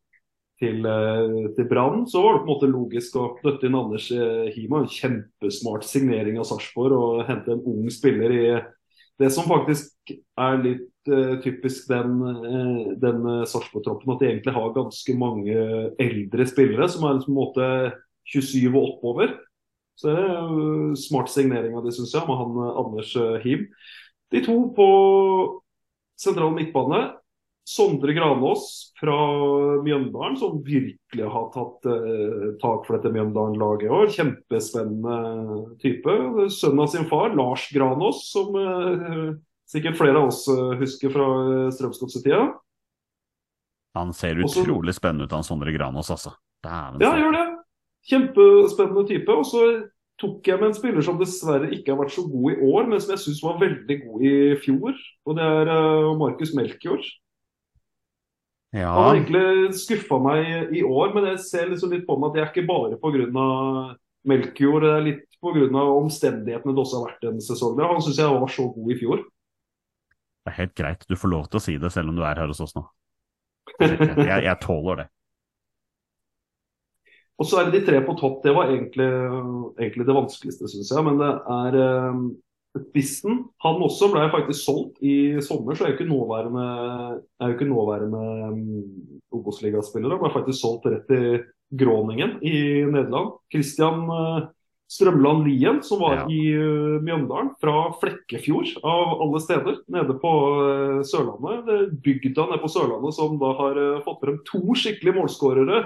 [0.61, 2.05] til, eh, til Brann.
[2.07, 4.83] Så var det på en måte logisk å døtte inn Anders uh, Hima.
[4.83, 8.45] En kjempesmart signering av Sarpsborg og hente en ung spiller i
[9.19, 14.75] det som faktisk er litt uh, typisk den, uh, den Sarpsborg-troppen, at de egentlig har
[14.75, 15.67] ganske mange
[16.01, 17.67] eldre spillere som er på en måte
[18.31, 19.35] 27 og oppover.
[19.95, 23.37] Så det er jo smart signering av det, syns jeg, med han eh, Anders eh,
[23.45, 23.67] Him.
[24.33, 24.87] De to på
[26.19, 27.01] sentral midtbane.
[27.65, 29.15] Sondre Granås fra
[29.81, 34.11] Mjøndalen, som virkelig har tatt eh, tak for dette Mjøndalen-laget i år.
[34.13, 36.13] Kjempespennende type.
[36.53, 39.33] Sønnen av sin far, Lars Granås, som eh,
[39.65, 42.43] sikkert flere av oss eh, husker fra eh, Strømsgodset-tida.
[43.97, 46.35] Han ser Også- utrolig spennende ut, han Sondre Granås, altså.
[46.65, 47.45] Dæven Ja, gjør det.
[48.11, 49.33] Kjempespennende type.
[49.41, 49.65] Og så
[50.21, 53.01] tok jeg med en spiller som dessverre ikke har vært så god i år, men
[53.01, 54.93] som jeg syns var veldig god i fjor.
[55.25, 57.07] Og det er eh, Markus Melkjord.
[58.75, 62.33] Ja, Han har egentlig skuffa meg i år, men jeg ser liksom litt på meg
[62.33, 63.45] at det er ikke bare pga.
[64.25, 64.83] Melkjord.
[64.83, 65.85] Det er litt pga.
[65.85, 67.85] omstendighetene det også har vært denne sesongen.
[67.87, 69.23] Han syns jeg var så god i fjor.
[70.45, 72.37] Det er helt greit, du får lov til å si det selv om du er
[72.37, 72.83] her hos oss nå.
[73.81, 75.05] Jeg, jeg tåler det.
[77.41, 78.41] Og så er det de tre på topp.
[78.45, 79.07] Det var egentlig,
[79.81, 81.05] egentlig det vanskeligste, syns jeg.
[81.07, 82.19] Men det er eh,
[82.75, 83.43] Spissen.
[83.63, 86.65] Han også ble faktisk solgt i sommer, så er jo ikke nåværende,
[87.39, 90.17] er jo ikke nåværende um, Obos-ligaspiller.
[90.19, 91.45] Ble faktisk solgt rett til
[91.75, 93.33] Groningen i Nederland.
[93.51, 94.45] Christian eh,
[94.91, 96.25] Strømland Lien, som var Ja.
[96.29, 101.65] i eh, Mjøndalen, fra Flekkefjord av alle steder, nede på eh, Sørlandet.
[101.65, 105.85] Det Bygda nede på Sørlandet som da har fått frem to skikkelige målskårere.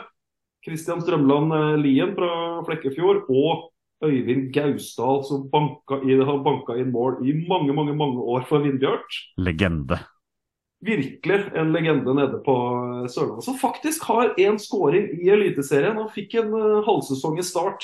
[0.66, 3.70] Christian Strømland Lien fra Flekkefjord og
[4.06, 8.64] Øyvind Gausdal, som banka inn, har banka inn mål i mange mange, mange år for
[8.64, 9.20] Vindbjart.
[9.38, 10.00] Legende.
[10.86, 12.56] Virkelig en legende nede på
[13.04, 16.00] eh, Sørlandet, som faktisk har én skåring i Eliteserien.
[16.00, 17.84] Han fikk en uh, halvsesong i start.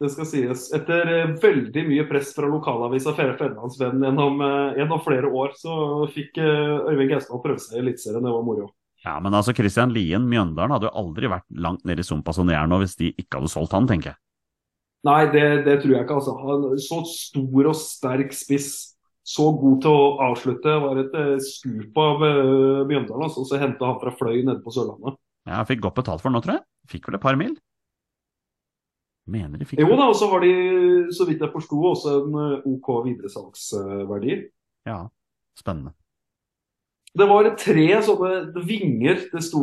[0.00, 0.68] Det skal sies.
[0.72, 5.74] Etter eh, veldig mye press fra lokalavisa Fedrelandsvennen gjennom, eh, gjennom flere år, så
[6.14, 8.24] fikk eh, Øyvind Gausdal prøve seg i Eliteserien.
[8.24, 8.70] Det var moro.
[9.04, 12.48] Ja, men altså, Christian Lien Mjøndalen hadde jo aldri vært langt nede i sumpa som
[12.50, 14.20] de er nå, hvis de ikke hadde solgt han, tenker jeg.
[15.08, 16.18] Nei, det, det tror jeg ikke.
[16.18, 16.34] altså.
[16.42, 18.70] Han Så stor og sterk spiss.
[19.24, 20.74] Så god til å avslutte.
[20.84, 23.24] Var et eh, skup av uh, Mjøndalen.
[23.28, 23.46] Altså.
[23.48, 25.16] Så henta han fra Fløy nede på Sørlandet.
[25.48, 26.64] Ja, fikk godt betalt for den nå, tror jeg.
[26.92, 27.54] Fikk vel et par mil?
[29.30, 30.52] Mener de fikk Jo da, og så har de,
[31.14, 34.36] så vidt jeg forsto, også en eh, OK videresalgsverdi.
[34.88, 35.04] Ja,
[35.58, 35.94] spennende.
[37.18, 39.60] Det var tre sånne vinger det sto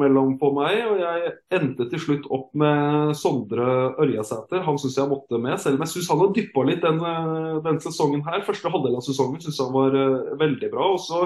[0.00, 3.66] mellom på meg, og jeg endte til slutt opp med Sondre
[4.02, 4.64] Ørjasæter.
[4.66, 7.60] Han syns jeg måtte med, selv om jeg syns han har dyppa litt den, eh,
[7.62, 8.42] den sesongen her.
[8.42, 10.88] Første halvdel av sesongen syns han var uh, veldig bra.
[10.96, 11.22] Og så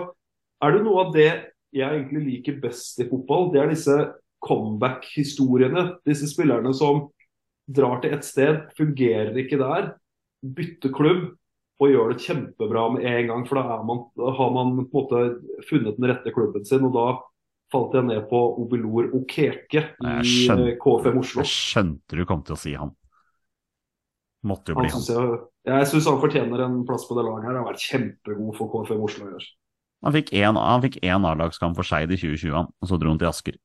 [0.61, 1.31] er det noe av det
[1.73, 3.49] jeg egentlig liker best i fotball.
[3.55, 3.97] Det er disse
[4.45, 5.87] comeback-historiene.
[6.05, 7.07] Disse spillerne som
[7.67, 9.95] drar til et sted, fungerer ikke der,
[10.45, 11.31] bytter klubb
[11.77, 13.47] og gjør det kjempebra med en gang.
[13.49, 16.87] For da, man, har man på en måte funnet den rette klubben sin.
[16.89, 17.07] Og da
[17.73, 21.45] falt jeg ned på Obelor Okeke i skjønte- eh, KFM Oslo.
[21.45, 22.95] Jeg skjønte du kom til å si han.
[24.47, 25.01] Måtte jo bli han.
[25.03, 27.45] synes jeg, jeg han fortjener en plass på det laget.
[27.45, 27.55] her.
[27.55, 29.49] Han har vært kjempegod for KFM Oslo i år.
[30.05, 33.29] Han fikk én han A-lagskamp for Skeid i 2020, han, og så dro han til
[33.29, 33.57] Asker.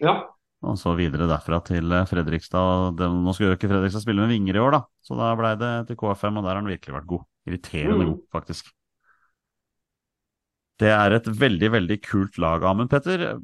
[0.00, 0.30] Ja,
[0.64, 2.96] Og så videre derfra til eh, Fredrikstad.
[2.96, 5.72] Nå skal jo ikke Fredrikstad spille med vinger i år, da, så da blei det
[5.90, 7.26] til KFM, og der har han virkelig vært god.
[7.46, 8.08] Irriterende Mm.
[8.12, 8.72] god, faktisk.
[10.82, 13.38] Det er et veldig, veldig kult lag, Amund Petter.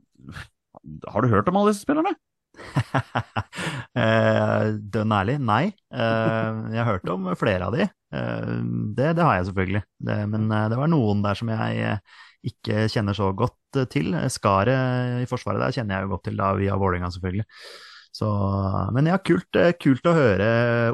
[1.10, 2.14] Har du hørt om alle disse spillerne?
[4.00, 5.64] Eh, Dønn ærlig, nei.
[5.90, 7.86] Eh, jeg har hørt om flere av de.
[8.14, 8.50] Eh,
[8.96, 9.82] det, det har jeg selvfølgelig.
[10.06, 14.14] Det, men eh, det var noen der som jeg eh, ikke kjenner så godt til.
[14.32, 17.46] Skaret i Forsvaret der kjenner jeg jo godt til da, via Vålerenga, selvfølgelig.
[18.10, 18.28] Så,
[18.92, 20.48] men ja, kult, eh, kult å høre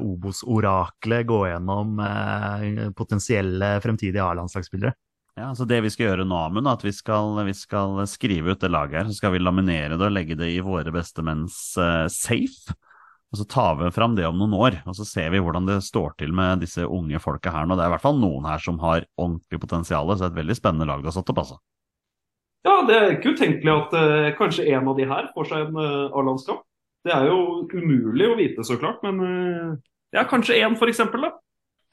[0.04, 4.92] Obos-oraklet gå gjennom eh, potensielle fremtidige A-landslagsspillere.
[5.36, 8.54] Ja, så Det vi skal gjøre nå, Amund, er at vi skal, vi skal skrive
[8.54, 9.08] ut det laget her.
[9.08, 12.76] Så skal vi laminere det og legge det i våre bestemenns eh, safe.
[13.32, 15.80] Og så tar vi fram det om noen år, og så ser vi hvordan det
[15.84, 17.76] står til med disse unge folka her nå.
[17.76, 20.40] Det er i hvert fall noen her som har ordentlig potensial, så det er et
[20.44, 21.58] veldig spennende lag du har satt opp, altså.
[22.64, 25.80] ja det er ikke utenkelig at eh, kanskje en av de her får seg en
[25.82, 26.62] uh, A-landskamp.
[27.06, 27.40] Det er jo
[27.70, 29.02] umulig å vite, så klart.
[29.06, 29.74] Men eh,
[30.16, 31.34] ja, kanskje én, eksempel, da.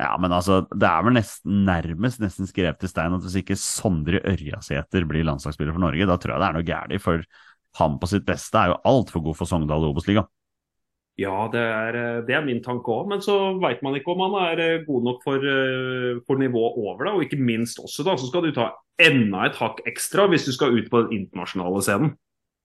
[0.02, 3.58] Ja, men altså, det er vel nesten, nærmest nesten skrevet i stein at hvis ikke
[3.60, 7.28] Sondre Ørjasæter blir landslagsspiller for Norge, da tror jeg det er noe galt, for
[7.78, 10.32] han på sitt beste er jo altfor god for Sogndal i Obos-ligaen.
[11.22, 14.26] Ja, det er, eh, det er min tanke òg, men så veit man ikke om
[14.26, 15.46] han er eh, god nok for,
[16.26, 17.14] for nivået over det.
[17.14, 20.56] Og ikke minst også, da, så skal du ta enda et hakk ekstra hvis du
[20.58, 22.16] skal ut på den internasjonale scenen.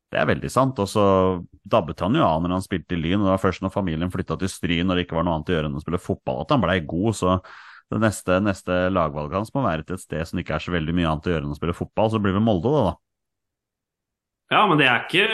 [0.08, 0.78] Det er veldig sant.
[0.80, 1.04] Og så
[1.68, 3.20] dabbet han jo av når han spilte i Lyn.
[3.20, 5.52] og Det var først når familien flytta til Stryn og det ikke var noe annet
[5.52, 7.10] å gjøre enn å spille fotball at han blei god.
[7.18, 7.34] Så
[7.88, 10.72] det neste, neste lagvalget hans må være til et sted som det ikke er så
[10.74, 12.10] veldig mye annet å gjøre enn å spille fotball.
[12.12, 12.82] Så blir det Molde, da.
[12.90, 12.96] da.
[14.48, 15.24] Ja, men det er ikke,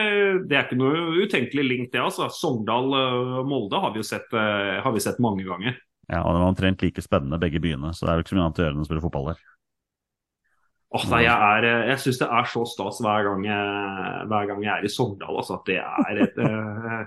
[0.51, 2.03] det er ikke noe utenkelig link, det.
[2.03, 2.27] altså.
[2.35, 5.79] Sogndal-Molde har vi jo sett, eh, har vi sett mange ganger.
[6.11, 8.39] Ja, og det var omtrent like spennende begge byene, så det er jo ikke så
[8.41, 9.45] mye annet å gjøre enn å spille fotball der.
[10.95, 14.49] Åh, nei, jeg er, eh, jeg syns det er så stas hver gang jeg, hver
[14.51, 15.41] gang jeg er i Sogndal.
[15.41, 17.05] Altså, at det er et eh,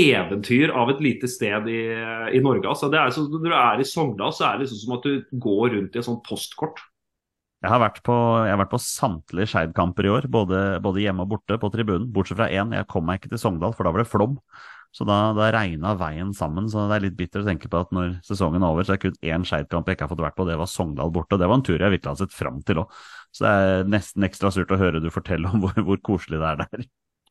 [0.00, 1.82] eventyr av et lite sted i,
[2.34, 2.66] i Norge.
[2.66, 5.06] Altså, det er så, når du er i Sogndal, så er det liksom som at
[5.06, 6.82] du går rundt i et sånt postkort.
[7.60, 8.16] Jeg har vært på,
[8.48, 12.08] har på samtlige Skeid-kamper i år, både, både hjemme og borte på tribunen.
[12.10, 14.38] Bortsett fra én, jeg kom meg ikke til Sogndal, for da var det flom.
[14.96, 17.92] Så da, da regna veien sammen, så det er litt bittert å tenke på at
[17.94, 20.38] når sesongen er over, så er det kun én Skeid-kamp jeg ikke har fått vært
[20.40, 21.36] på, det var Sogndal borte.
[21.36, 22.96] Og det var en tur jeg virkelig hadde sett fram til òg.
[23.34, 26.48] Så det er nesten ekstra surt å høre du fortelle om hvor, hvor koselig det
[26.48, 26.86] er der.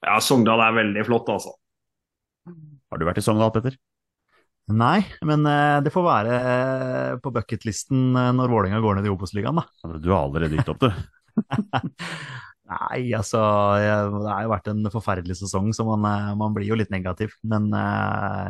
[0.05, 1.57] Ja, Sogndal er veldig flott, altså.
[2.89, 3.75] Har du vært i Sogndal, Petter?
[4.69, 9.13] Nei, men eh, det får være eh, på bucketlisten eh, når Vålerenga går ned i
[9.13, 9.95] Obos-ligaen, da.
[9.97, 10.89] Du har allerede gitt opp, du.
[12.69, 13.39] Nei, altså
[13.81, 16.05] Det har jo vært en forferdelig sesong, så man,
[16.37, 17.33] man blir jo litt negativ.
[17.41, 17.71] Men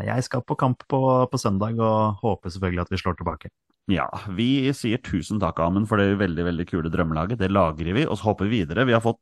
[0.04, 1.00] jeg skal på kamp på,
[1.32, 3.54] på søndag og håper selvfølgelig at vi slår tilbake.
[3.90, 4.06] Ja,
[4.38, 7.40] vi sier tusen takk, Amund, for det veldig veldig kule drømmelaget.
[7.42, 8.86] Det lagrer vi, og så hopper vi videre.
[8.86, 9.22] Vi har fått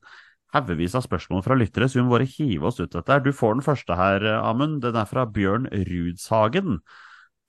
[0.56, 3.20] haugevis av spørsmål fra lyttere, så vi må bare hive oss ut dette.
[3.24, 4.82] Du får den første her, Amund.
[4.84, 6.82] Den er fra Bjørn Rudshagen.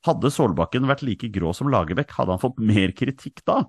[0.07, 3.65] Hadde Solbakken vært like grå som Lagerbäck, hadde han fått mer kritikk da?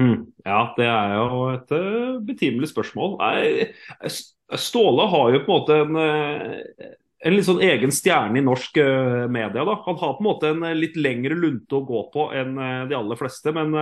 [0.00, 0.28] Mm.
[0.46, 3.18] Ja, det er jo et uh, betimelig spørsmål.
[3.18, 4.08] Nei,
[4.56, 6.94] Ståle har jo på en måte en, uh,
[7.24, 9.64] en litt sånn egen stjerne i norsk uh, media.
[9.64, 9.78] da.
[9.86, 12.54] Han har på en måte en litt lengre lunte å gå på enn
[12.90, 13.54] de aller fleste.
[13.56, 13.74] Men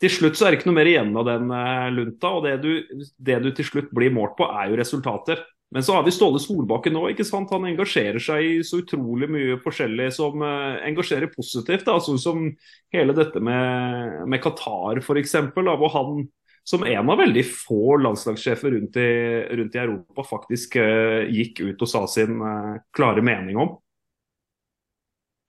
[0.00, 1.54] til slutt så er det ikke noe mer igjen av den
[1.96, 2.34] lunta.
[2.36, 2.72] Og det du,
[3.16, 5.40] det du til slutt blir målt på, er jo resultater.
[5.70, 7.04] Men så har vi Ståle Solbakken nå.
[7.12, 7.52] ikke sant?
[7.54, 11.86] Han engasjerer seg i så utrolig mye forskjellig som engasjerer positivt.
[11.86, 12.48] da, Sånn som
[12.92, 15.36] hele dette med, med Qatar f.eks.
[15.54, 16.24] Hvor han
[16.66, 19.10] som en av veldig få landslagssjefer rundt i,
[19.58, 23.72] rundt i Europa faktisk uh, gikk ut og sa sin uh, klare mening om.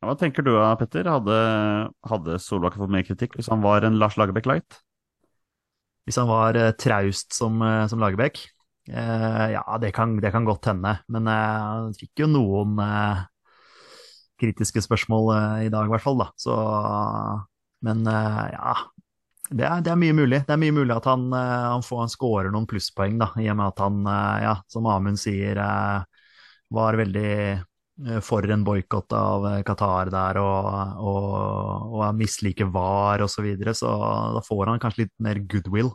[0.02, 1.06] Hva tenker du da, Petter?
[1.06, 1.36] Hadde,
[2.10, 4.80] hadde Solbakken fått mer kritikk hvis han var en Lars Lagerbäck Light?
[6.10, 8.42] Hvis han var traust som, som Lagerbäck?
[8.90, 10.98] Uh, ja, det kan, det kan, godt hende.
[11.08, 13.22] Men han uh, fikk jo noen uh,
[14.42, 15.30] kritiske spørsmål
[15.68, 16.18] i dag, i hvert fall.
[16.18, 16.32] Da.
[16.40, 16.56] Så,
[17.86, 18.74] men ja,
[19.52, 20.42] det er, det er, mye mulig.
[20.48, 23.58] Det er mye mulig at han, han, får, han scorer noen plusspoeng, da, i og
[23.60, 24.00] med at han,
[24.46, 25.60] ja, som Amund sier,
[26.72, 27.34] var veldig
[28.26, 30.70] for en boikott av Qatar der og,
[31.04, 33.36] og, og misliker VAR osv.
[33.36, 33.92] Så, videre, så
[34.38, 35.92] da får han kanskje litt mer goodwill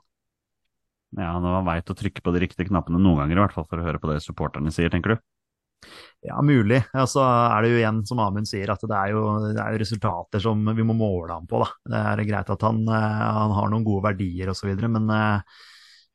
[1.17, 3.67] ja, når man veit å trykke på de riktige knappene noen ganger, i hvert fall
[3.71, 5.91] for å høre på det supporterne sier, tenker du?
[6.25, 6.81] Ja, mulig.
[6.93, 9.75] Ja, så er det jo igjen, som Amund sier, at det er, jo, det er,
[9.75, 11.61] jo, resultater som vi må måle ham på.
[11.63, 11.69] Da.
[11.93, 15.63] Det er greit at han, eh, han har noen gode verdier osv., men uh,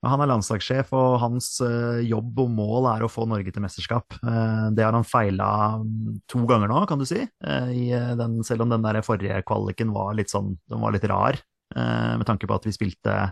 [0.02, 4.18] han er landslagssjef, og hans uh, jobb og mål er å få Norge til mesterskap.
[4.20, 5.52] Det har han feila
[5.86, 7.22] mm, to ganger nå, kan du si.
[7.40, 11.38] Den, selv om den der forrige kvaliken var litt sånn, den var litt rar,
[11.72, 13.30] med tanke på at vi spilte Eh,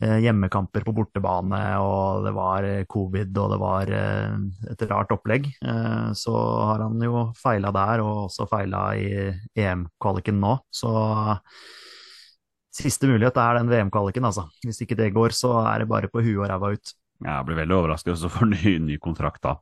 [0.00, 4.34] hjemmekamper på bortebane, og det var eh, covid og det var eh,
[4.72, 5.48] et rart opplegg.
[6.16, 9.08] Så har han jo feila der, og også feila i
[9.56, 10.52] EM-kvaliken nå.
[10.68, 10.92] Så
[12.76, 14.46] siste mulighet er den VM-kvaliken, altså.
[14.64, 16.96] Hvis ikke det går, så er det bare på huet og ræva ut.
[17.24, 19.56] Jeg blir veldig overrasket hvis du får ny, ny kontrakt da.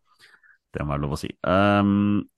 [0.74, 1.28] Det må være lov å si.
[1.46, 2.33] Um, Eh,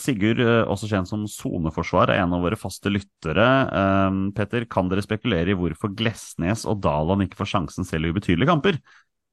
[0.00, 3.46] Sigurd, eh, også kjent som soneforsvar, er en av våre faste lyttere.
[3.66, 8.14] Eh, Petter, kan dere spekulere i hvorfor Glesnes og Daland ikke får sjansen selv i
[8.14, 8.80] ubetydelige kamper?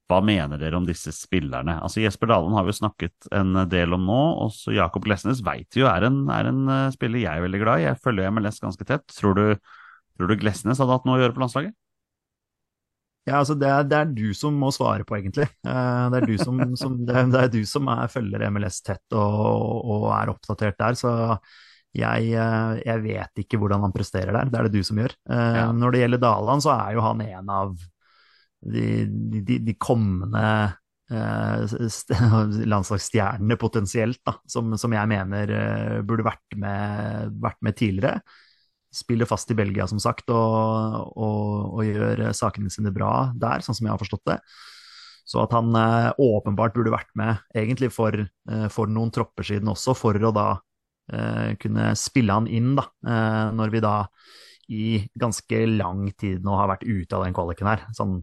[0.07, 1.81] Hva mener dere om disse spillerne?
[1.83, 4.21] Altså Jesper Dalen har vi jo snakket en del om nå.
[4.45, 6.61] Også Jakob Glesnes vet jo er en, er en
[6.95, 7.89] spiller jeg er veldig glad i.
[7.89, 9.03] Jeg følger MLS ganske tett.
[9.11, 9.43] Tror du,
[10.15, 11.75] tror du Glesnes hadde hatt noe å gjøre på landslaget?
[13.27, 15.49] Ja, altså det er, det er, du som må svare på, egentlig.
[15.67, 19.83] Eh, det er du som, som, det er, du som er, følger MLS tett og,
[19.83, 20.95] og, er oppdatert der.
[20.95, 21.11] Så
[21.97, 24.47] jeg, eh, jeg, vet ikke hvordan han presterer der.
[24.53, 25.17] Det er det du som gjør.
[25.27, 25.67] Eh, ja.
[25.75, 27.75] Når det gjelder Daland, så er jo han en av
[28.77, 30.47] de, de, de kommende
[32.73, 35.53] landslagsstjernene potensielt, da, som, som, jeg mener
[36.03, 38.19] burde vært med, vært med tidligere
[38.93, 43.77] spiller fast i Belgia, som sagt, og, og, og, gjør sakene sine bra der, sånn
[43.77, 44.37] som jeg har forstått det.
[45.27, 49.67] Så at han eh, åpenbart burde vært med, egentlig for, eh, for, noen tropper siden
[49.73, 50.47] også, for å da
[51.11, 53.97] eh, kunne spille han inn, da, eh, når vi da
[54.71, 54.87] i
[55.19, 57.85] ganske lang tid nå har vært ute av den kvaliken her.
[57.95, 58.21] Sånn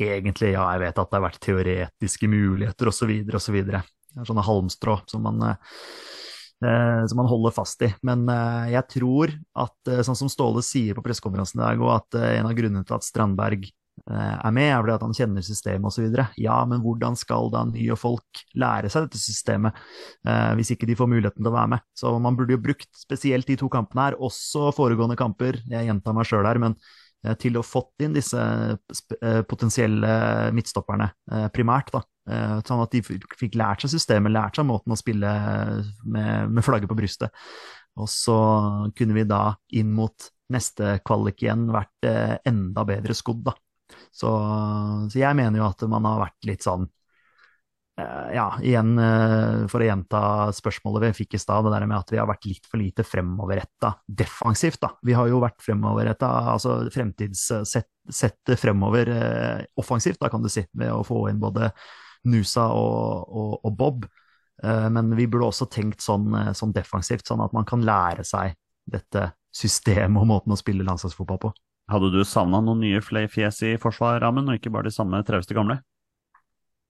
[0.00, 3.60] egentlig, ja, jeg vet at det har vært teoretiske muligheter osv., osv.
[4.16, 5.56] Sånne halmstrå som man Eh,
[6.60, 7.90] som man holder fast i.
[8.06, 11.90] Men eh, jeg tror at, eh, sånn som Ståle sier på pressekonferansen i dag, og
[11.98, 13.68] at en av grunnene til at Strandberg
[14.06, 16.18] er med, er at han kjenner systemet osv.
[16.36, 19.78] Ja, men hvordan skal da nye folk lære seg dette systemet
[20.52, 21.84] hvis ikke de får muligheten til å være med?
[21.96, 26.14] Så man burde jo brukt spesielt de to kampene her, også foregående kamper, jeg gjentar
[26.14, 26.76] meg sjøl her, men
[27.40, 28.44] til å fått inn disse
[29.48, 30.12] potensielle
[30.54, 31.08] midtstopperne
[31.56, 32.04] primært, da.
[32.26, 35.30] Eh, sånn at de fikk lært seg systemet, lært seg måten å spille
[36.02, 37.46] med, med flagget på brystet.
[37.96, 38.38] Og så
[38.98, 43.54] kunne vi da inn mot neste kvalik igjen vært eh, enda bedre skodd, da.
[44.10, 44.28] Så,
[45.06, 46.88] så, jeg mener jo at man har vært litt sånn
[47.96, 48.90] Eh, ja, igjen
[49.72, 50.18] for å gjenta
[50.52, 53.06] spørsmålet vi fikk i stad, det der med at vi har vært litt for lite
[53.08, 54.82] fremoverretta defensivt.
[54.82, 54.90] da.
[55.00, 59.08] Vi har jo vært fremoverretta, altså fremtidssett sett fremover
[59.80, 61.70] offensivt, da kan du si, ved å få inn både
[62.28, 64.06] Nusa og, og, og Bob.
[64.62, 68.24] Eh, men vi burde også tenkt sånn, eh, sånn, defensivt, sånn at man kan lære
[68.26, 68.56] seg
[68.86, 71.52] dette systemet og måten å spille landslagsfotball på.
[71.90, 75.78] Hadde du savna noen nye fjes i forsvarsrammen, og ikke bare de samme trauste gamle?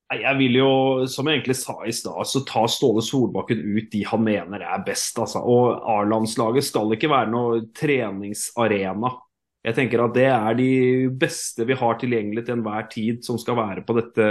[0.06, 0.70] Nei, Jeg vil jo,
[1.10, 4.84] som jeg egentlig sa i stad, så ta Ståle Solbakken ut de han mener er
[4.86, 5.18] best.
[5.18, 5.42] Altså.
[5.42, 9.12] Og A-landslaget skal ikke være noe treningsarena.
[9.66, 10.70] Jeg tenker at det er de
[11.10, 14.28] beste vi har tilgjengelig til enhver tid som skal være på dette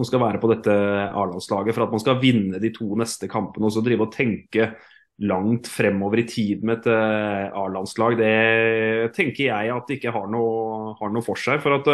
[0.00, 3.68] som skal være på dette A-landslaget for at man skal vinne de to neste kampene.
[3.68, 4.72] Og så drive og tenke
[5.20, 10.30] langt fremover i tid med et eh, A-landslag, det tenker jeg at det ikke har
[10.32, 11.60] noe, har noe for seg.
[11.60, 11.90] For at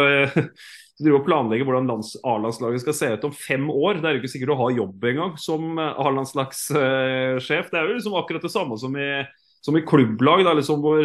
[0.97, 1.91] du driver og planlegger hvordan
[2.31, 5.09] A-landslaget skal se ut om fem år, det er jo ikke sikkert å ha jobb
[5.11, 7.67] engang som A-landslagssjef.
[7.73, 9.11] Det er jo liksom akkurat det samme som i,
[9.59, 10.47] som i klubblag.
[10.47, 11.03] Da, liksom hvor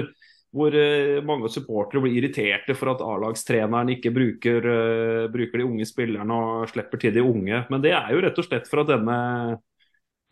[0.53, 5.87] hvor eh, mange supportere blir irriterte for at A-lagstreneren ikke bruker, uh, bruker, de unge
[5.89, 7.63] spillerne og slipper til de unge.
[7.73, 9.17] Men det er jo rett og slett for at denne,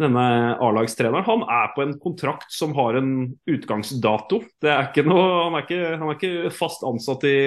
[0.01, 0.25] denne
[0.61, 3.15] A-lagstreneren han er på en kontrakt som har en
[3.49, 4.43] utgangsdato.
[4.61, 7.39] Noe, han, er ikke, han, er ikke, fast ansatt i,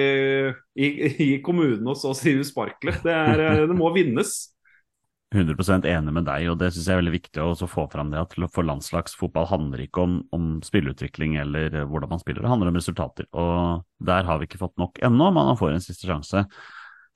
[0.74, 0.90] i,
[1.28, 2.98] i kommunen og så sier du usparkelig.
[3.06, 4.34] Det, er, det må vinnes.
[5.34, 8.20] 100% enig med deg, og det syns jeg er veldig viktig å få fram det
[8.22, 12.78] at for landslagsfotball handler ikke om, om spilleutvikling eller hvordan man spiller, det handler om
[12.78, 13.28] resultater.
[13.34, 16.46] Og der har vi ikke fått nok ennå, man får en siste sjanse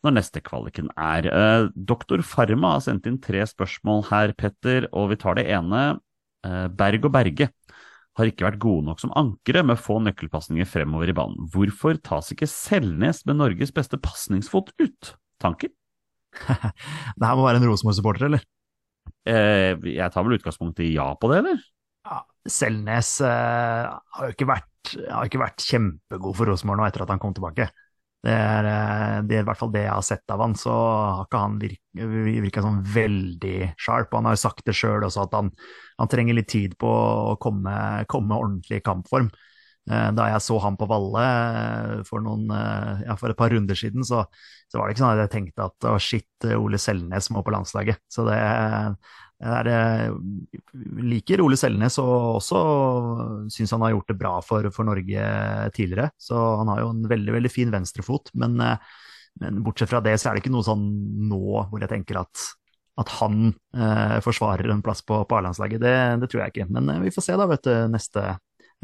[0.07, 1.27] når neste kvaliken er.
[1.27, 5.99] Eh, Doktor Farma har sendt inn tre spørsmål her, Petter, og vi tar det ene.
[6.47, 7.51] Eh, Berg og Berge
[8.19, 11.51] har ikke vært gode nok som ankere med få nøkkelpasninger fremover i banen.
[11.53, 15.15] Hvorfor tas ikke Selnes med Norges beste pasningsfot ut?
[15.43, 15.71] Tanker?
[16.49, 18.47] Det her må være en Rosenborg-supporter, eller?
[19.29, 21.61] Eh, jeg tar vel utgangspunkt i ja på det, eller?
[22.09, 27.05] Ja, Selnes eh, har jo ikke vært, har ikke vært kjempegod for Rosenborg nå etter
[27.05, 27.69] at han kom tilbake.
[28.25, 30.73] Det er, eh, det er, i hvert fall det jeg har sett av han, så
[30.75, 32.09] har ikke han virka,
[32.47, 34.17] virka sånn veldig sharp.
[34.17, 35.53] Han har jo sagt det sjøl også, at han,
[36.01, 37.77] han, trenger litt tid på å komme,
[38.11, 39.31] komme ordentlig i kampform.
[39.89, 43.53] Eh, da jeg så ham på Valle eh, for, noen, eh, ja, for et par
[43.55, 44.25] runder siden, så,
[44.69, 47.55] så, var det ikke sånn at jeg tenkte at å, shit, Ole Selnes må på
[47.55, 48.03] landslaget.
[48.13, 49.71] Så det, er
[50.99, 52.61] liker Ole Selnes og også
[53.55, 55.29] syns han har gjort det bra for, for, Norge
[55.77, 56.11] tidligere.
[56.21, 58.33] Så han har jo en veldig, veldig fin venstrefot.
[58.35, 60.85] Men, men, bortsett fra det, så er det ikke noe sånn
[61.31, 62.49] nå hvor jeg tenker at,
[62.99, 65.87] at han eh, forsvarer en plass på, på A-landslaget.
[65.87, 66.69] Det, det, tror jeg ikke.
[66.75, 68.27] Men vi får se da, vet du, neste,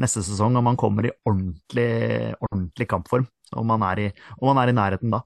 [0.01, 3.27] neste sesong om han kommer i ordentlig, ordentlig kampform.
[3.55, 4.09] Om han, i,
[4.41, 5.21] om han, er i, nærheten da.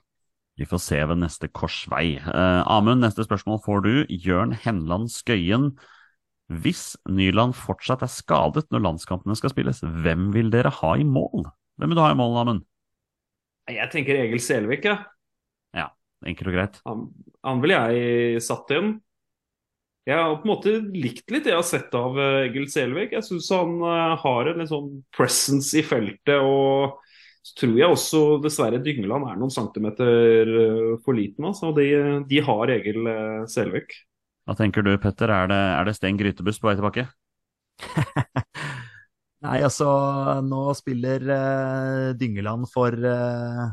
[0.59, 2.17] Vi får se ved neste korsvei.
[2.20, 3.93] Eh, Amund, neste spørsmål får du.
[4.11, 5.72] Jørn Henland Skøyen.
[6.49, 11.45] Hvis Nyland fortsatt er skadet når landskampene skal spilles, hvem vil dere ha i mål?
[11.78, 12.65] Hvem vil du ha i mål, Amund?
[13.70, 14.97] Jeg tenker Egil Selvik, jeg.
[15.78, 15.86] Ja.
[15.86, 15.89] ja,
[16.26, 16.80] enkelt og greit.
[16.89, 17.05] Han,
[17.45, 18.97] han vil jeg satt inn.
[20.08, 23.14] Jeg har på en måte likt litt det jeg har sett av eh, Egil Selvik.
[23.14, 26.38] Jeg syns han eh, har en litt sånn presence i feltet.
[26.39, 27.00] og
[27.45, 31.50] så tror jeg også dessverre Dyngeland er noen centimeter eh, for liten.
[31.52, 31.74] Altså.
[31.76, 31.89] De,
[32.30, 33.12] de har Egil
[33.52, 33.95] Selvik.
[34.50, 37.06] Hva tenker du Petter, er det, er det Sten Grytebuss på vei tilbake?
[39.45, 39.88] Nei, altså
[40.43, 43.70] nå spiller uh, Dyngeland for uh,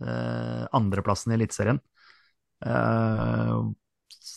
[0.00, 1.78] uh, andreplassen i Eliteserien.
[2.64, 3.68] Uh,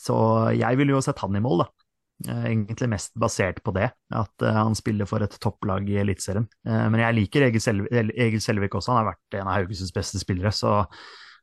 [0.08, 0.18] så
[0.55, 1.88] jeg ville jo sett han i mål, da.
[2.26, 6.47] Eh, egentlig mest basert på det, at uh, han spiller for et topplag i Eliteserien.
[6.66, 10.22] Uh, men jeg liker Egil, Selv Selvik også, han har vært en av Haugesunds beste
[10.22, 10.49] spillere.
[10.55, 10.80] Så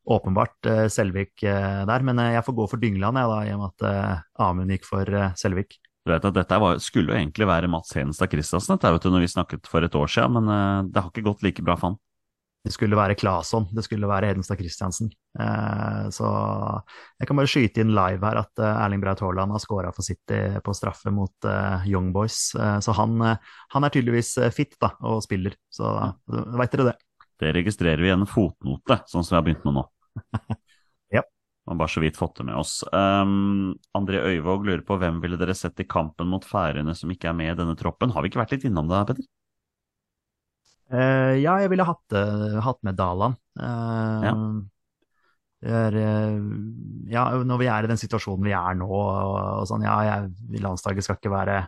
[0.04, 2.02] åpenbart Selvik der.
[2.04, 5.08] Men jeg får gå for Dyngeland, jeg, da, i og med at Amund gikk for
[5.40, 5.78] Selvik.
[6.04, 9.08] Du vet at Dette var, skulle jo egentlig være Mats Henestad Christiansen dette, vet du,
[9.14, 11.94] når vi snakket for et år siden, men det har ikke gått like bra for
[11.94, 11.96] han.
[12.64, 15.10] Det skulle være Claesson, det skulle være Hedenstad Christiansen.
[15.36, 16.28] Eh, så
[17.20, 20.06] jeg kan bare skyte inn live her at eh, Erling Braut Haaland har skåra for
[20.06, 22.54] City på straffe mot eh, Young Boys.
[22.56, 25.92] Eh, så han, eh, han, er tydeligvis eh, fit da, og spiller, så
[26.56, 26.96] veit dere det.
[27.44, 29.86] Det registrerer vi i en fotnote, sånn som vi har begynt med nå.
[31.18, 31.26] ja.
[31.68, 32.78] Og bare så vidt fått det med oss.
[32.96, 37.28] Um, André Øyvåg lurer på hvem ville dere sett i kampen mot Færøyene som ikke
[37.28, 38.16] er med i denne troppen.
[38.16, 39.28] Har vi ikke vært litt innom det, Petter?
[40.92, 43.36] Uh, ja, jeg ville hatt, uh, hatt med Dalan.
[43.58, 44.34] Uh, ja.
[45.64, 45.94] Er,
[47.08, 47.22] ja.
[47.40, 49.30] når vi er i den situasjonen vi er nå, og,
[49.62, 51.62] og sånn, ja, jeg, landslaget skal ikke være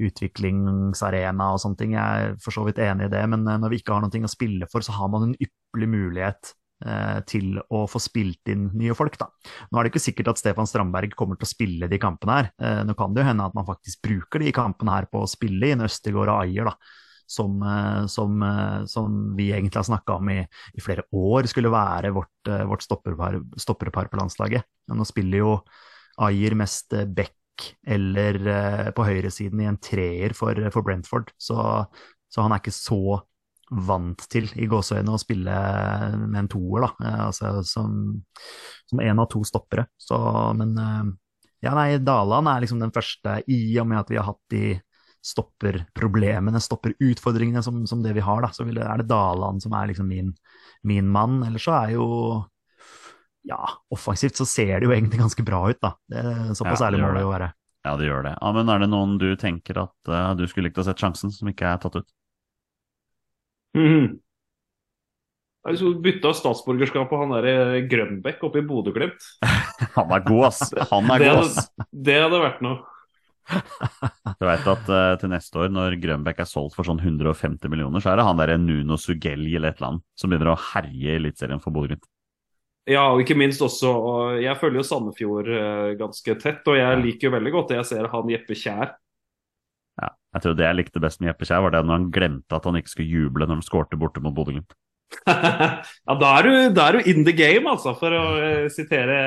[0.00, 1.92] utviklingsarena og sånne ting.
[1.96, 4.32] Jeg er for så vidt enig i det, men når vi ikke har noe å
[4.32, 6.54] spille for, så har man en ypperlig mulighet
[6.86, 9.28] eh, til å få spilt inn nye folk, da.
[9.68, 12.50] Nå er det ikke sikkert at Stefan Strandberg kommer til å spille de kampene her.
[12.62, 15.30] Eh, nå kan det jo hende at man faktisk bruker de kampene her på å
[15.30, 17.00] spille inn Østegård og Ajer, da.
[17.26, 20.40] Som, eh, som, eh, som vi egentlig har snakka om i,
[20.74, 24.66] i, flere år skulle være vårt, eh, vårt stopperpar, stopperpar på landslaget.
[24.92, 25.54] Nå spiller jo
[26.20, 27.32] Ayer mest back
[27.86, 28.36] eller
[28.96, 31.84] på høyresiden i en treer for, for Brentford, så,
[32.32, 33.20] så han er ikke så
[33.86, 35.56] vant til i gåseøynene å spille
[36.24, 37.12] med en toer, da.
[37.28, 37.94] Altså som,
[38.88, 39.86] som en av to stoppere.
[40.00, 40.18] Så,
[40.58, 40.74] men
[41.62, 44.64] ja, nei, Daland er liksom den første, i og med at vi har hatt de
[45.22, 49.92] stopperproblemene, stopperutfordringene som, som det vi har, da, så det, er det Daland som er
[49.92, 50.32] liksom min,
[50.88, 51.40] min mann.
[51.46, 52.06] Eller så er jo
[53.46, 53.60] ja,
[53.90, 55.94] offensivt så ser det jo egentlig ganske bra ut, da.
[56.10, 56.24] Det,
[56.58, 57.52] såpass ja, ærlig må det jo være.
[57.82, 58.34] Ja, det gjør det.
[58.38, 61.32] Ja, men er det noen du tenker at uh, du skulle likt å sett sjansen,
[61.34, 62.12] som ikke er tatt ut?
[63.78, 64.20] Mm.
[65.62, 69.26] Jeg skulle bytta statsborgerskap på han der eh, Grønbekk oppe i Bodø-Glimt.
[69.96, 70.62] han er god, ass.
[70.90, 71.68] Han er det, god, ass.
[72.08, 72.80] Det hadde vært noe.
[74.38, 78.02] Du vet at uh, til neste år, når Grønbekk er solgt for sånn 150 millioner,
[78.02, 81.10] så er det han der Nuno Sugelli eller et eller annet som begynner å herje
[81.10, 82.06] i Eliteserien for Bodø-Glimt.
[82.90, 83.92] Ja, og ikke minst også
[84.42, 87.90] Jeg følger jo Sandefjord uh, ganske tett, og jeg liker jo veldig godt det jeg
[87.92, 88.96] ser han Jeppe Kjær
[90.00, 92.56] ja, jeg tror det jeg likte best med Jeppe Kjær, var det når han glemte
[92.56, 94.74] at han ikke skulle juble når han skårte borte mot Bodø-Glimt.
[95.28, 99.18] ja, da er, du, da er, du, in the game, altså, for å uh, sitere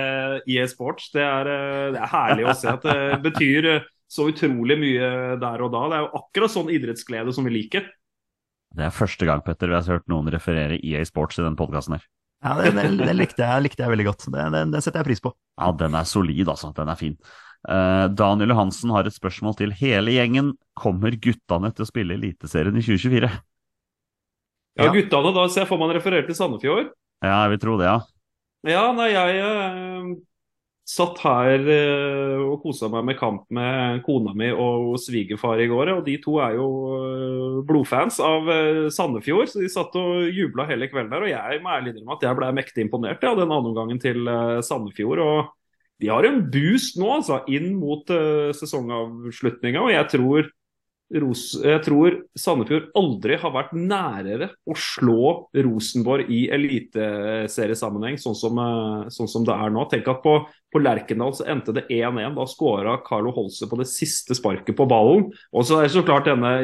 [0.50, 1.12] EA Sports.
[1.14, 3.70] Det er, uh, det er, herlig å se at det betyr
[4.16, 5.12] så utrolig mye
[5.42, 5.86] der og da.
[5.92, 7.88] Det er jo akkurat sånn idrettsglede som vi liker.
[8.76, 11.98] Det er første gang Petter, vi har hørt noen referere EA Sports i den podkasten
[11.98, 12.06] her.
[12.46, 14.28] Ja, det, det, det likte, jeg, likte, jeg, veldig godt.
[14.30, 15.32] Det, det, setter jeg pris på.
[15.58, 16.70] Ja, den er solid, altså.
[16.76, 17.16] Den er fin.
[17.66, 20.52] Uh, Daniel Johansen har et spørsmål til hele gjengen.
[20.78, 23.32] Kommer guttene til å spille Eliteserien i 2024?
[24.76, 26.92] Ja, guttene, da ser jeg for meg han refererer til Sandefjord.
[27.24, 27.98] Ja, jeg vil tro det, ja.
[28.68, 30.14] Ja, nei, jeg uh,
[30.86, 35.92] satt her uh, og kosa meg med kamp med kona mi og svigerfar i går.
[35.96, 36.70] Og de to er jo
[37.68, 38.50] blodfans av
[38.94, 41.26] Sandefjord, så de satt og jubla hele kvelden der.
[41.26, 44.30] Og jeg må ærlig innrømme at jeg ble mektig imponert ja, den andreomgangen til
[44.66, 45.24] Sandefjord.
[45.26, 45.54] og
[46.04, 48.10] de har en boost nå, altså, inn mot
[48.60, 49.80] sesongavslutninga.
[49.80, 50.50] Og jeg tror,
[51.14, 58.58] Ros jeg tror Sandefjord aldri har vært nærere å slå Rosenborg i eliteseriesammenheng, sånn, som,
[58.58, 59.86] uh, sånn som det er nå.
[59.92, 60.40] Tenk at på,
[60.74, 62.34] på Lerkendal så endte det 1-1.
[62.40, 65.30] Da skåra Carlo Holse på det siste sparket på ballen.
[65.54, 66.56] Og så er det så klart denne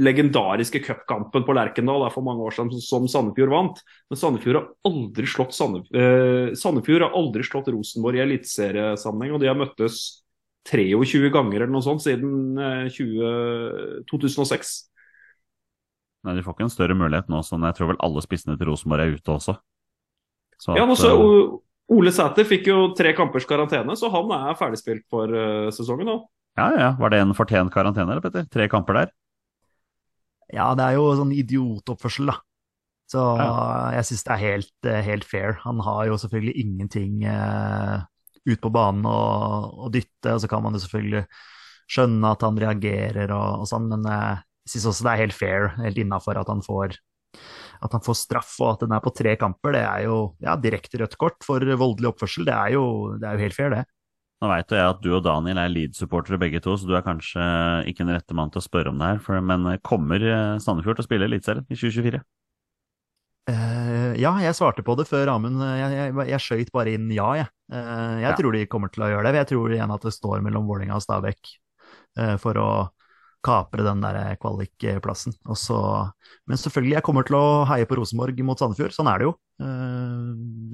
[0.00, 3.82] legendariske cupkampen på Lerkendal for mange år siden som Sandefjord vant.
[4.10, 9.42] Men Sandefjord har aldri slått, Sandefjord, eh, Sandefjord har aldri slått Rosenborg i eliteseriesammenheng, og
[9.42, 10.22] de har møttes
[10.70, 14.72] 23 ganger eller noe sånt siden eh, 20, 2006.
[16.26, 18.70] Nei, De får ikke en større mulighet nå, sånn jeg tror vel alle spissene til
[18.70, 19.56] Rosenborg er ute også.
[20.60, 21.14] Så ja, at, så,
[21.90, 26.18] Ole Sæter fikk jo tre kampers karantene, så han er ferdigspilt for uh, sesongen nå.
[26.58, 26.90] Ja, ja.
[27.00, 28.44] Var det en fortjent karantene, eller, Petter?
[28.52, 29.12] Tre kamper der?
[30.52, 32.36] Ja, det er jo sånn idiotoppførsel, da.
[33.10, 33.48] Så ja.
[33.96, 35.56] jeg syns det er helt, eh, helt, fair.
[35.64, 38.04] Han har jo selvfølgelig ingenting uh,
[38.48, 41.24] ut på banen og, og, dytte, og så kan man jo selvfølgelig
[41.90, 45.36] skjønne at han reagerer og, og sånn, men uh, jeg syns også det er helt
[45.36, 46.96] fair, helt innafor at han får
[47.80, 50.56] at han får straff og at den er på tre kamper, det er jo ja,
[50.60, 52.44] direkte rødt kort for voldelig oppførsel.
[52.48, 52.84] Det er jo,
[53.16, 53.84] det er jo helt fair, det.
[54.40, 57.44] Nå veit jeg at du og Daniel er Leeds-supportere begge to, så du er kanskje
[57.90, 59.18] ikke den rette mann til å spørre om det her.
[59.24, 62.22] For, men kommer eh, Sandefjord til å spille Eliteserien i 2024?
[64.20, 65.60] Eh, ja, jeg svarte på det før Amund.
[65.64, 67.50] Jeg, jeg, jeg skøyt bare inn ja, jeg.
[67.72, 68.36] Uh, jeg ja.
[68.36, 69.42] tror de kommer til å gjøre det.
[69.42, 71.40] Jeg tror igjen at det står mellom Vålinga og Stabæk
[72.20, 72.70] uh, for å
[73.40, 75.32] kapre den der kvalikplassen.
[75.48, 78.92] Men selvfølgelig, jeg kommer til å heie på Rosenborg mot Sandefjord.
[78.92, 79.32] Sånn er det jo.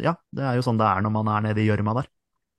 [0.02, 2.08] ja, det er jo sånn det er når man er nede i gjørma der.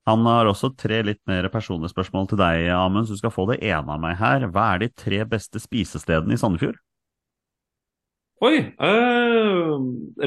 [0.08, 3.50] Han har også tre litt mer personlige spørsmål til deg, Amund, så du skal få
[3.52, 4.48] det ene av meg her.
[4.48, 6.80] Hva er de tre beste spisestedene i Sandefjord?
[8.38, 8.58] Oi!
[8.78, 9.78] Eh,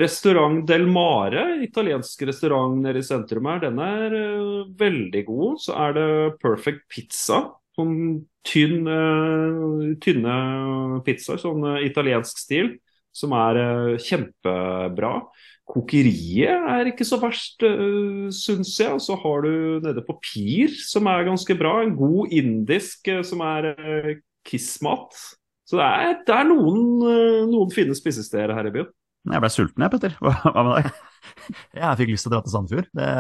[0.03, 5.61] restaurant Del Mare, italiensk restaurant nede i sentrum her, den er eh, veldig god.
[5.63, 6.07] Så er det
[6.43, 7.45] Perfect Pizza.
[7.79, 7.95] Sånn
[8.43, 10.35] tynn, eh, tynne
[11.07, 12.73] pizzaer, sånn eh, italiensk stil,
[13.15, 15.15] som er eh, kjempebra.
[15.71, 18.91] Kokeriet er ikke så verst, eh, syns jeg.
[18.91, 21.79] Og så har du nede på Pir, som er ganske bra.
[21.85, 24.17] En god indisk uh, som er eh,
[24.51, 25.15] Kiss-mat.
[25.71, 28.91] Så det er, det er noen, uh, noen, fine spisesteder her i byen.
[29.31, 30.17] Jeg ble sulten jeg, Petter.
[30.25, 31.03] Hva, hva med deg?
[31.79, 32.89] jeg fikk lyst til å dra til Sandefjord.
[32.97, 33.11] Det,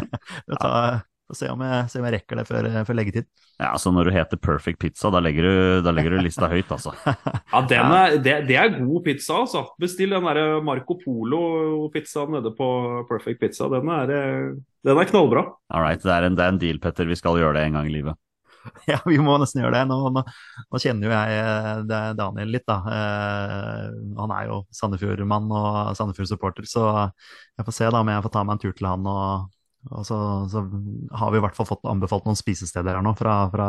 [0.52, 3.26] det tar, Får se om jeg, se om jeg rekker det før, før leggetid.
[3.60, 6.70] Ja, så når du heter Perfect Pizza, da legger du, da legger du lista høyt,
[6.72, 6.94] altså.
[7.04, 9.66] Ja, den er, det, det er god pizza, altså.
[9.82, 12.70] Bestill den der Marco Polo-pizzaen nede på
[13.10, 13.68] Perfect Pizza.
[13.74, 14.54] Den er, eh,
[14.88, 15.44] den er knallbra.
[15.68, 17.10] All right, det er, en, det er en deal, Petter.
[17.10, 18.16] Vi skal gjøre det en gang i livet.
[18.90, 19.84] Ja, vi må nesten gjøre det.
[19.90, 20.22] Nå, nå,
[20.68, 22.78] nå kjenner jo jeg eh, Daniel litt, da.
[22.94, 23.84] Eh,
[24.18, 28.44] han er jo Sandefjord-mann og Sandefjord-supporter, så jeg får se da om jeg får ta
[28.44, 29.54] meg en tur til han og
[29.94, 30.16] og så,
[30.50, 30.64] så,
[31.14, 33.68] har vi i hvert fall fått anbefalt noen spisesteder her nå fra, fra,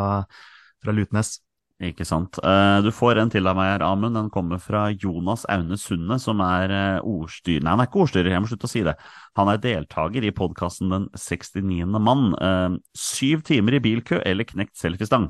[0.81, 1.37] fra Lutnes.
[1.79, 2.35] Ikke sant.
[2.43, 4.17] Uh, du får en til av meg her, Amund.
[4.17, 8.33] Den kommer fra Jonas Aune Sunde, som er uh, ordstyrer Nei, han er ikke ordstyrer,
[8.33, 8.97] jeg må slutte å si det.
[9.39, 11.87] Han er deltaker i podkasten Den 69.
[12.03, 12.33] mann.
[12.35, 15.29] Uh, syv timer i bilkø eller knekt selfiestang?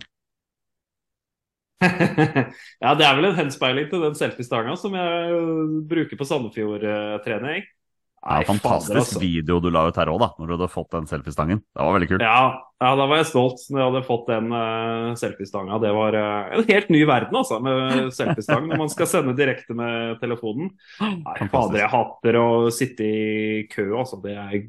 [1.86, 5.44] ja, det er vel en henspeiling til den selfiestanga som jeg
[5.88, 7.70] bruker på Sandefjord-trening.
[8.20, 9.20] Nei, fantastisk fader, altså.
[9.22, 11.62] video du la ut her òg, da, når du hadde fått den selfiestangen.
[11.64, 12.26] Det var veldig kult.
[12.26, 12.42] Ja,
[12.84, 15.80] ja, da var jeg stolt når jeg hadde fått den uh, selfiestanga.
[15.84, 19.76] Det var uh, en helt ny verden, altså, med selfiestang når man skal sende direkte
[19.78, 20.74] med telefonen.
[21.00, 24.20] Nei, fader, jeg hater å sitte i kø, altså.
[24.24, 24.62] Det er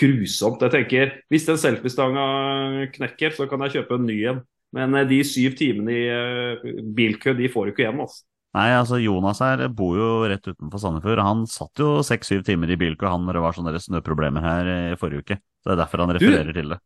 [0.00, 0.64] grusomt.
[0.64, 4.44] Jeg tenker, hvis den selfiestanga knekker, så kan jeg kjøpe en ny en.
[4.74, 8.24] Men uh, de syv timene i bilkø, de får du ikke igjen, altså.
[8.54, 11.22] Nei, altså Jonas her bor jo rett utenfor Sandefjord.
[11.26, 14.98] Han satt jo seks-syv timer i bilkø han når det var sånne snøproblemer her i
[15.00, 15.38] forrige uke.
[15.58, 16.78] Så Det er derfor han refererer du, til det.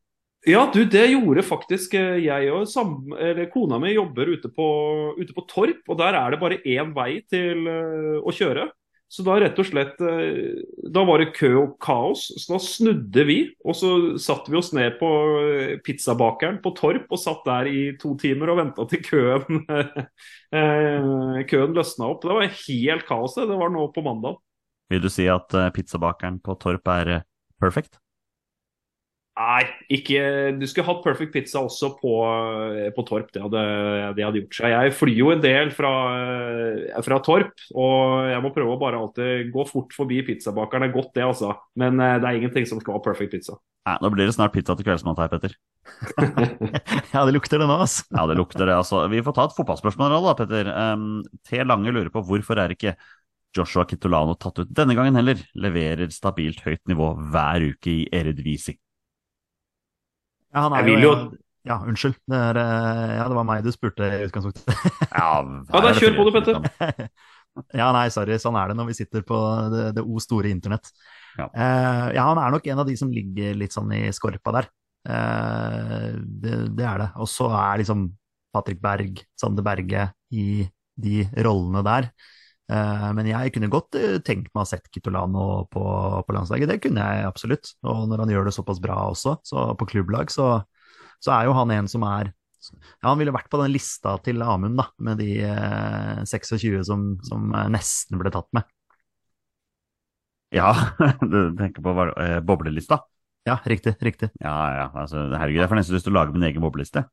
[0.48, 2.72] Ja, du, det gjorde faktisk eh, jeg òg.
[3.52, 4.68] Kona mi jobber ute på,
[5.18, 8.68] ute på, Torp, og der er det bare én vei til uh, å kjøre.
[9.08, 10.60] Så da rett og slett eh,
[10.92, 12.26] Da var det kø og kaos.
[12.36, 17.08] Så da snudde vi, og så satte vi oss ned på eh, pizzabakeren på Torp
[17.08, 19.64] og satt der i to timer og venta til køen
[20.58, 22.26] eh, køen løsna opp.
[22.26, 23.48] Det var helt kaos, det.
[23.48, 24.36] Det var nå på mandag.
[24.92, 27.18] Vil du si at pizzabakeren på Torp er
[27.60, 28.00] perfect?
[29.38, 29.62] Nei,
[29.94, 30.20] ikke
[30.58, 32.12] Du skulle hatt Perfect Pizza også på,
[32.96, 33.28] på Torp.
[33.30, 33.62] Det hadde,
[34.16, 34.74] det hadde, gjort seg.
[34.74, 35.92] Jeg flyr jo en del fra,
[37.06, 40.88] fra, Torp, og jeg må prøve å bare alltid gå fort forbi pizzabakeren.
[40.88, 41.52] Det er godt, det, altså.
[41.78, 43.54] Men eh, det er ingenting som skal ha Perfect Pizza.
[43.86, 45.54] Nei, Nå blir det snart pizza til kveldsmat her, Petter.
[47.14, 48.08] ja, det lukter det nå, altså.
[48.10, 49.04] ja, det lukter det, altså.
[49.12, 50.72] Vi får ta et fotballspørsmål da, Petter.
[50.74, 51.62] Um, T.
[51.62, 52.96] Lange lurer på hvorfor er ikke
[53.56, 55.40] Joshua Kitolano tatt ut denne gangen heller?
[55.54, 58.74] Leverer stabilt høyt nivå hver uke i Eredvisi.
[60.54, 61.12] Ja, han er jo, jo
[61.68, 62.16] Ja, unnskyld.
[62.24, 64.64] Det, er, eh, ja, det var meg du spurte i utgangspunktet.
[65.20, 67.10] ja, ja, da kjør på du, Petter.
[67.80, 68.38] ja, nei, sorry.
[68.40, 69.38] Sånn er det når vi sitter på
[69.74, 70.88] det, det o store internett.
[71.38, 71.50] Ja.
[71.52, 72.24] Uh, ja.
[72.30, 74.70] han er nok en av de som ligger litt sånn i skorpa der.
[75.08, 77.10] Uh, det, det, er det.
[77.20, 78.08] Og så er liksom
[78.54, 80.64] Patrick Berg, Sander Berge i
[80.98, 82.10] de rollene der.
[82.68, 83.96] Uh, men jeg kunne godt
[84.26, 85.84] tenkt meg å ha sett Kitolano på,
[86.26, 86.68] på, landslaget.
[86.68, 87.72] Det kunne jeg absolutt.
[87.88, 90.50] Og når han gjør det såpass bra også, så på klubblag, så,
[91.24, 92.32] så er jo han en som er
[92.74, 97.10] ja, Han ville vært på den lista til Amund, da, med de eh, 26 som,
[97.26, 98.66] som, nesten ble tatt med.
[100.54, 100.72] Ja,
[101.32, 103.02] du tenker på eh, boblelista?
[103.48, 103.94] Ja, riktig.
[104.04, 104.32] riktig.
[104.42, 107.06] Ja, ja, altså, herregud, jeg får nesten lyst til å lage min egen bobleliste.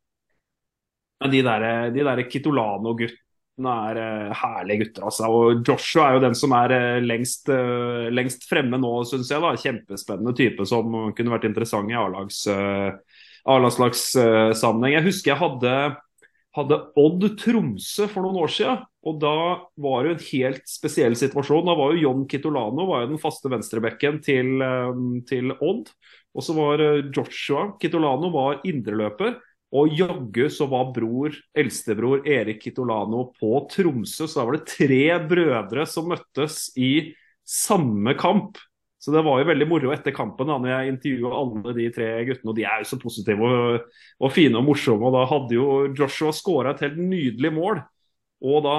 [1.31, 1.63] De der,
[1.95, 3.24] de der Kitolano-guttene
[3.63, 5.27] er uh, herlige gutter, altså.
[5.31, 9.41] Og Joshua er jo den som er uh, lengst, uh, lengst, fremme nå, syns jeg.
[9.43, 14.93] da, Kjempespennende type som kunne vært interessant i A-landslagssammenheng.
[14.97, 15.95] jeg husker jeg hadde,
[16.57, 18.77] hadde Odd Tromsø for noen år siden.
[19.05, 19.37] Og da
[19.79, 21.67] var det jo en helt spesiell situasjon.
[21.69, 24.47] Da var jo John Kitolano var jo den faste venstrebekken til,
[25.29, 25.85] til Odd.
[26.35, 26.81] Og så var
[27.15, 29.37] Joshua Kitolano var indreløper.
[29.75, 35.03] Og jaggu så var bror, eldstebror Erik Kitolano på Tromsø, så da var det tre
[35.27, 37.11] brødre som møttes i
[37.43, 38.59] samme kamp.
[39.05, 42.07] Så det var jo veldig moro etter kampen da når jeg intervjua alle de tre
[42.25, 42.49] guttene.
[42.49, 45.05] Og de er jo så positive og, og fine og morsomme.
[45.05, 47.83] Og da hadde jo Joshua skåra et helt nydelig mål.
[48.45, 48.77] Og da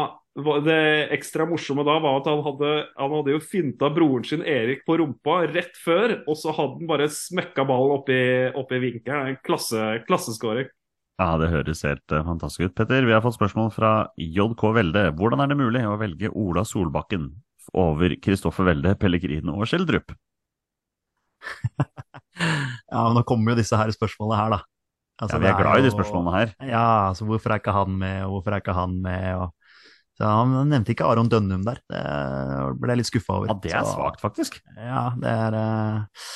[0.66, 0.80] det
[1.14, 4.99] ekstra morsomme da var at han hadde, han hadde jo finta broren sin Erik på
[5.01, 8.18] rumpa rett før, og så hadde han bare smekka ballen oppi,
[8.59, 9.38] oppi vinkelen.
[9.47, 10.68] Klasse, klasseskåring.
[11.17, 12.77] Ja, det høres helt uh, fantastisk ut.
[12.77, 15.09] Petter, vi har fått spørsmål fra JK Velde.
[15.17, 17.30] Hvordan er det mulig å velge Ola Solbakken
[17.76, 20.13] over Kristoffer Velde, Pellegrino og Skjeldrup?
[21.80, 24.61] ja, men nå kommer jo disse her spørsmålene her, da.
[25.17, 26.53] Altså, ja, vi er, er glad i de spørsmålene her.
[26.68, 29.29] Ja, altså hvorfor er ikke han med, og hvorfor er ikke han med?
[29.41, 29.79] Og...
[30.17, 32.03] Så Han nevnte ikke Aron Dønnum der, det
[32.80, 33.51] ble jeg litt skuffa over.
[33.53, 34.61] Ja, det er svakt, faktisk.
[34.76, 35.57] Ja, det er...
[35.57, 36.29] Uh...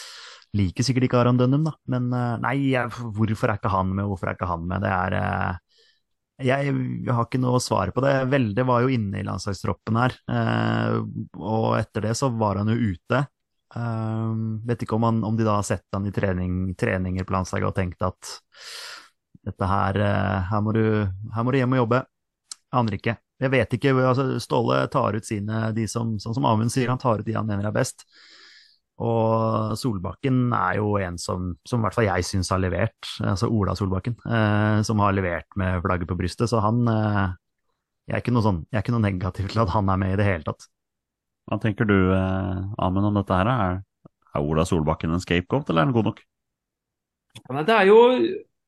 [0.58, 1.74] Liker sikkert ikke Aron Dønnum, da.
[1.92, 2.56] Men eh, nei,
[2.90, 4.82] hvorfor er ikke han med, hvorfor er ikke han med?
[4.82, 5.82] Det er eh,
[6.50, 6.72] jeg,
[7.06, 8.14] har ikke noe svar på det.
[8.32, 10.96] Velde var jo inne i landslagstroppen her, eh,
[11.38, 13.26] og etter det så var han jo ute.
[14.66, 17.68] Vet ikke om, han, om de da har sett han i trening, treninger på landslaget
[17.68, 18.32] og tenkt at
[19.46, 19.98] dette her,
[20.48, 20.82] her må, du,
[21.36, 22.00] her må du hjem og jobbe.
[22.80, 23.14] Aner ikke.
[23.40, 23.94] Jeg vet ikke.
[24.02, 27.38] altså Ståle tar ut sine, de som, sånn som Amund sier, han tar ut de
[27.38, 28.02] han mener er best.
[29.00, 33.48] Og Solbakken er jo en som, som i hvert fall jeg syns har levert, altså
[33.48, 36.50] Ola Solbakken, eh, som har levert med flagget på brystet.
[36.52, 37.32] Så han eh,
[38.10, 40.14] jeg, er ikke noe sånn, jeg er ikke noe negativ til at han er med
[40.14, 40.68] i det hele tatt.
[41.48, 43.48] Hva tenker du, eh, Amund, om dette her?
[43.54, 43.80] Er,
[44.34, 46.22] er Ola Solbakken en scapegoat, eller er han god nok?
[47.54, 47.98] Nei, det er jo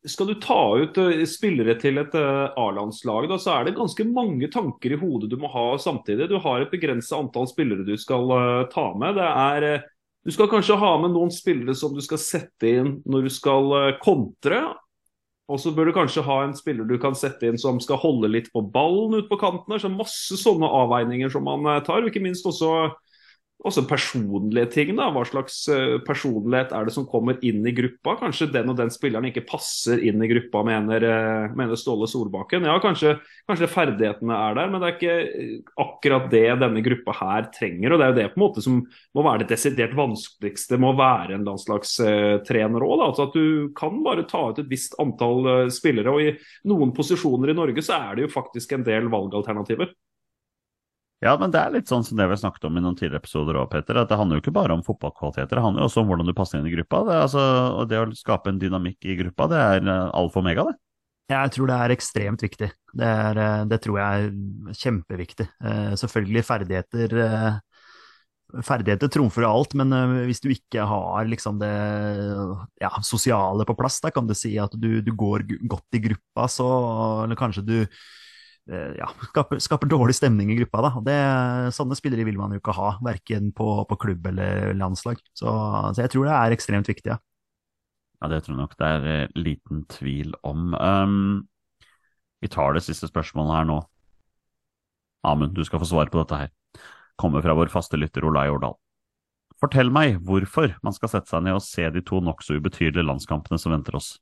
[0.09, 4.49] skal du ta ut uh, spillere til et uh, A-landslag, så er det ganske mange
[4.51, 6.27] tanker i hodet du må ha samtidig.
[6.31, 9.21] Du har et begrenset antall spillere du skal uh, ta med.
[9.21, 9.69] Det er
[10.23, 13.75] du skal kanskje ha med noen spillere som du skal sette inn når du skal
[13.79, 14.63] eh, kontre.
[15.51, 18.31] Og så bør du kanskje ha en spiller du kan sette inn som skal holde
[18.31, 19.75] litt på ballen ute på kanten.
[19.83, 22.05] Så masse sånne avveininger som man eh, tar.
[22.05, 22.93] Og ikke minst også
[23.67, 24.93] også personlige ting.
[24.99, 28.17] da, Hva slags eh, personlighet er det som kommer inn i gruppa?
[28.21, 32.67] Kanskje den og den spilleren ikke passer inn i gruppa, mener, eh, mener Ståle Solbakken.
[32.67, 33.17] Ja, kanskje,
[33.49, 37.95] kanskje, ferdighetene er der, men det er ikke eh, akkurat det denne gruppa her trenger.
[37.95, 38.81] og Det er jo det på en måte som
[39.15, 43.07] må være det desidert vanskeligste med å være en landslagstrener òg.
[43.09, 46.11] Altså at du kan bare ta ut et visst antall spillere.
[46.11, 46.35] og I
[46.71, 49.95] noen posisjoner i Norge så er det jo faktisk en del valgalternativer.
[51.23, 53.61] Ja, men det er litt sånn som det vi snakket om i noen tidligere episoder
[53.61, 54.01] òg, Petter.
[54.01, 56.35] At det handler jo ikke bare om fotballkvaliteter, det handler jo også om hvordan du
[56.35, 57.05] passer inn i gruppa.
[57.07, 57.43] Det, altså,
[57.79, 60.75] og det å skape en dynamikk i gruppa, det er eh, alfa og mega, det.
[61.31, 62.69] Jeg tror det er ekstremt viktig.
[62.99, 65.47] Det, er, eh, det tror jeg er kjempeviktig.
[65.63, 67.21] Eh, selvfølgelig ferdigheter
[68.53, 69.95] Ferdigheter trumfer alt, men
[70.27, 71.71] hvis du ikke har liksom det
[72.83, 76.45] ja, sosiale på plass, da kan du si at du, du går godt i gruppa,
[76.53, 76.67] så
[77.23, 77.79] eller kanskje du
[78.71, 80.85] ja, skaper, skaper, dårlig stemning i gruppa.
[80.87, 80.93] Da.
[81.07, 81.19] Det,
[81.77, 85.23] sånne spillere vil man jo ikke ha, verken på, på klubb eller landslag.
[85.35, 85.51] Så,
[85.93, 87.15] så, jeg tror det er ekstremt viktig.
[87.15, 87.19] Ja,
[88.23, 90.77] ja det tror jeg nok det er eh, liten tvil om.
[90.79, 91.49] Um,
[92.43, 93.81] vi tar det siste spørsmålet her nå.
[95.27, 96.55] Amund, du skal få svar på dette her.
[97.21, 98.75] Kommer fra vår faste lytter Olai Årdal.
[99.63, 103.61] Fortell meg hvorfor man skal sette seg ned og se de to nokså ubetydelige landskampene
[103.63, 104.17] som venter oss.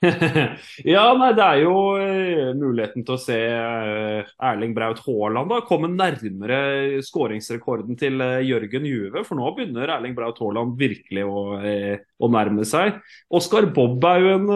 [0.94, 5.58] ja, nei, det er jo uh, muligheten til å se uh, Erling Braut Haaland da,
[5.68, 9.26] komme nærmere skåringsrekorden til uh, Jørgen Juve.
[9.28, 12.96] For nå begynner Erling Braut Haaland virkelig å, å nærme seg.
[13.28, 14.50] Oskar Bobb er jo en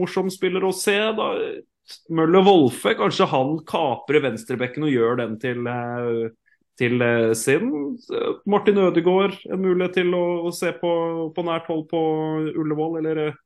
[0.00, 0.98] morsom spiller å se.
[1.14, 1.30] da.
[2.12, 5.70] Møller Wolfe, kanskje han kaprer venstrebekken og gjør den til,
[6.76, 7.04] til
[7.38, 7.70] sin.
[8.50, 10.90] Martin Ødegaard, en mulighet til å, å se på,
[11.32, 12.02] på nært hold på
[12.50, 12.98] Ullevål.
[13.00, 13.38] eller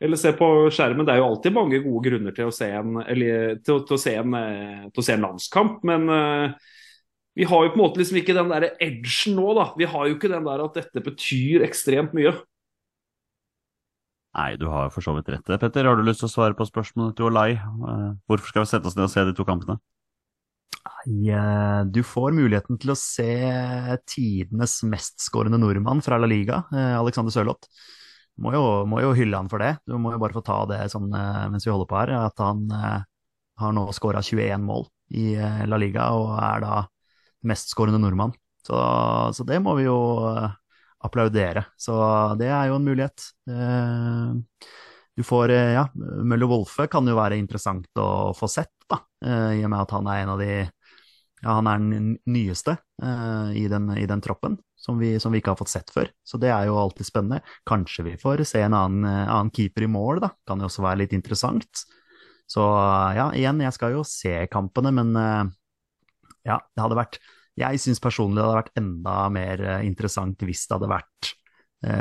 [0.00, 1.06] eller se på skjermen.
[1.06, 4.00] Det er jo alltid mange gode grunner til å se en, eller, til, til å
[4.00, 6.68] se en, eh, til å se en landskamp, men uh,
[7.38, 9.66] vi har jo på en måte liksom ikke den der edgen nå, da.
[9.78, 12.36] Vi har jo ikke den der at dette betyr ekstremt mye.
[14.38, 15.46] Nei, du har for så vidt rett.
[15.48, 17.52] det, Petter, har du lyst til å svare på spørsmålet til Olai?
[17.58, 19.80] Uh, hvorfor skal vi sette oss ned og se de to kampene?
[21.08, 23.32] Du får muligheten til å se
[24.08, 26.62] tidenes mestskårende nordmann fra La Liga,
[26.98, 27.70] Alexander Sørloth
[28.38, 29.74] må jo, må jo, hylle han for det.
[29.86, 32.68] Du må jo bare få ta det sånn mens vi holder på her, at han
[32.74, 33.00] eh,
[33.58, 34.86] har nå skåra 21 mål
[35.18, 36.76] i eh, La Liga og er da
[37.48, 38.34] mestskårende nordmann.
[38.62, 38.78] Så,
[39.34, 39.98] så, det må vi jo
[41.06, 41.64] applaudere.
[41.78, 41.94] Så
[42.38, 43.22] det er jo en mulighet.
[45.16, 48.98] Du får Ja, Møller Wolfe kan jo være interessant å få sett, da,
[49.54, 52.74] i og med at han er en av de ja, han er den nyeste
[53.54, 54.58] i den, i den troppen
[54.88, 56.08] som vi, som vi, ikke har fått sett før.
[56.24, 57.42] Så det er jo alltid spennende.
[57.68, 60.30] Kanskje vi får se en annen, eh, annen keeper i mål, da.
[60.48, 61.82] Kan jo også være litt interessant.
[62.48, 62.64] Så
[63.12, 65.50] ja, igjen, jeg skal jo se kampene, men eh,
[66.48, 67.20] ja, det hadde vært
[67.58, 71.34] Jeg syns personlig det hadde vært enda mer eh, interessant hvis det hadde vært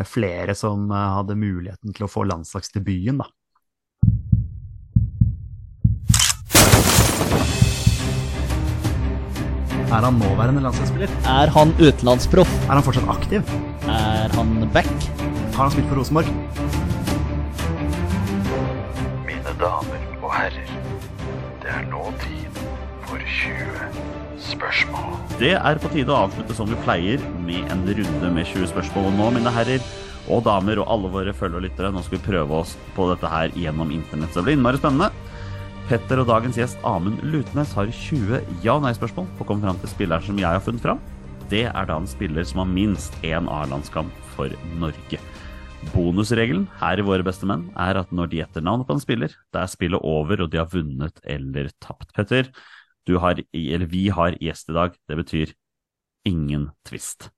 [0.09, 3.27] flere som hadde muligheten til å få landslagsdebuten, da.
[9.88, 11.11] Er han nåværende landslagsspiller?
[11.31, 12.49] Er han utenlandsproff?
[12.68, 13.51] Er han fortsatt aktiv?
[13.88, 14.89] Er han back?
[15.55, 16.27] Har han spilt for Rosenborg?
[19.30, 20.73] Mine damer og herrer,
[21.64, 22.59] det er nå tid
[23.07, 25.15] for 20 spørsmål.
[25.39, 29.07] Det er på tide å avslutte som vi pleier, med en runde med 20 spørsmål.
[29.07, 29.88] Og nå, mine herrer
[30.27, 33.31] og damer og alle våre følgere og lyttere, nå skal vi prøve oss på dette
[33.31, 34.35] her gjennom internett.
[34.35, 35.14] Så det blir innmari spennende.
[35.88, 39.77] Petter og dagens gjest Amund Lutnes har 20 ja- og nei-spørsmål på å komme fram
[39.80, 40.97] til spilleren som jeg har funnet fram.
[41.47, 44.51] Det er da en spiller som har minst én A-landskamp for
[44.81, 45.19] Norge.
[45.93, 49.31] Bonusregelen her i Våre beste menn er at når de gjetter navnet på en spiller,
[49.55, 52.11] det er spillet over og de har vunnet eller tapt.
[52.18, 52.49] Petter,
[53.07, 54.97] har, vi har gjest i dag.
[55.07, 55.53] Det betyr
[56.27, 57.30] ingen tvist.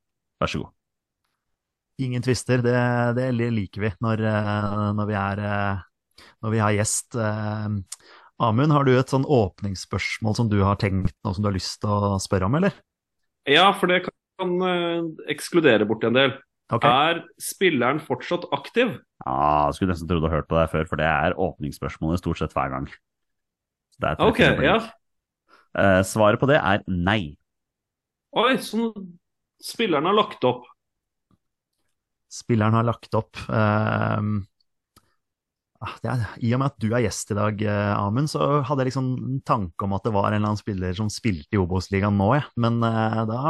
[0.41, 0.73] Vær så god.
[2.01, 2.79] Ingen tvister, det,
[3.13, 7.19] det liker vi når, eh, når, vi er, eh, når vi har gjest.
[8.39, 11.57] Eh, Amund, har du et sånn åpningsspørsmål som du har tenkt noe som du har
[11.57, 12.75] lyst til å spørre om, eller?
[13.49, 16.35] Ja, for det kan uh, ekskludere bort en del.
[16.69, 16.89] Okay.
[16.89, 18.93] Er spilleren fortsatt aktiv?
[19.25, 22.21] Ja, jeg skulle nesten trodd du har hørt på det før, for det er åpningsspørsmålet
[22.21, 22.87] stort sett hver gang.
[23.95, 24.77] Så det er Ok, ja.
[25.79, 27.35] Eh, svaret på det er nei.
[28.37, 28.91] Oi, så
[29.65, 30.69] spilleren har lagt opp.
[32.29, 33.33] Spilleren har lagt opp.
[33.49, 34.45] det
[35.79, 38.89] er, I og med at du er gjest i dag, eh, Amund, så hadde jeg
[38.91, 42.17] liksom en tanke om at det var en eller annen spiller som spilte i Obos-ligaen
[42.19, 42.43] nå, ja.
[42.59, 43.43] Men eh, da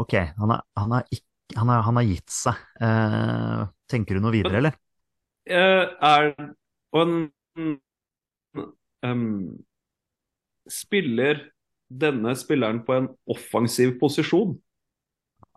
[0.00, 1.26] Ok, han har, han ikk-
[1.58, 2.56] han han har gitt seg.
[2.80, 4.78] Eh, tenker du noe videre, eller?
[5.50, 6.30] Er
[6.94, 7.14] en
[9.02, 9.58] um,
[10.70, 11.40] Spiller
[11.90, 14.54] denne spilleren på en offensiv posisjon?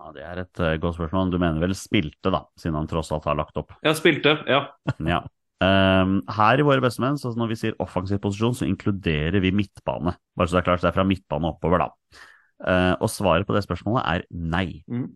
[0.03, 1.31] Ja, Det er et uh, godt spørsmål.
[1.31, 3.71] Du mener vel spilte, da, siden han tross alt har lagt opp.
[3.85, 4.65] Ja, spilte, ja.
[5.13, 5.23] Ja.
[5.63, 10.11] Um, her i Våre bestemenn, så når vi sier offensiv posisjon, så inkluderer vi midtbane.
[10.35, 12.17] Bare så det er klart, så det er fra midtbane oppover, da.
[12.63, 14.81] Uh, og svaret på det spørsmålet er nei.
[14.91, 15.07] Mm.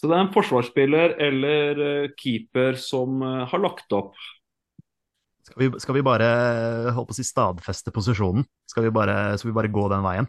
[0.00, 4.18] Så det er en forsvarsspiller eller eh, keeper som har lagt opp.
[5.46, 6.26] Skal vi, skal vi bare
[6.92, 8.44] holdt på å si stadfeste posisjonen?
[8.68, 10.28] Skal vi, bare, skal vi bare gå den veien?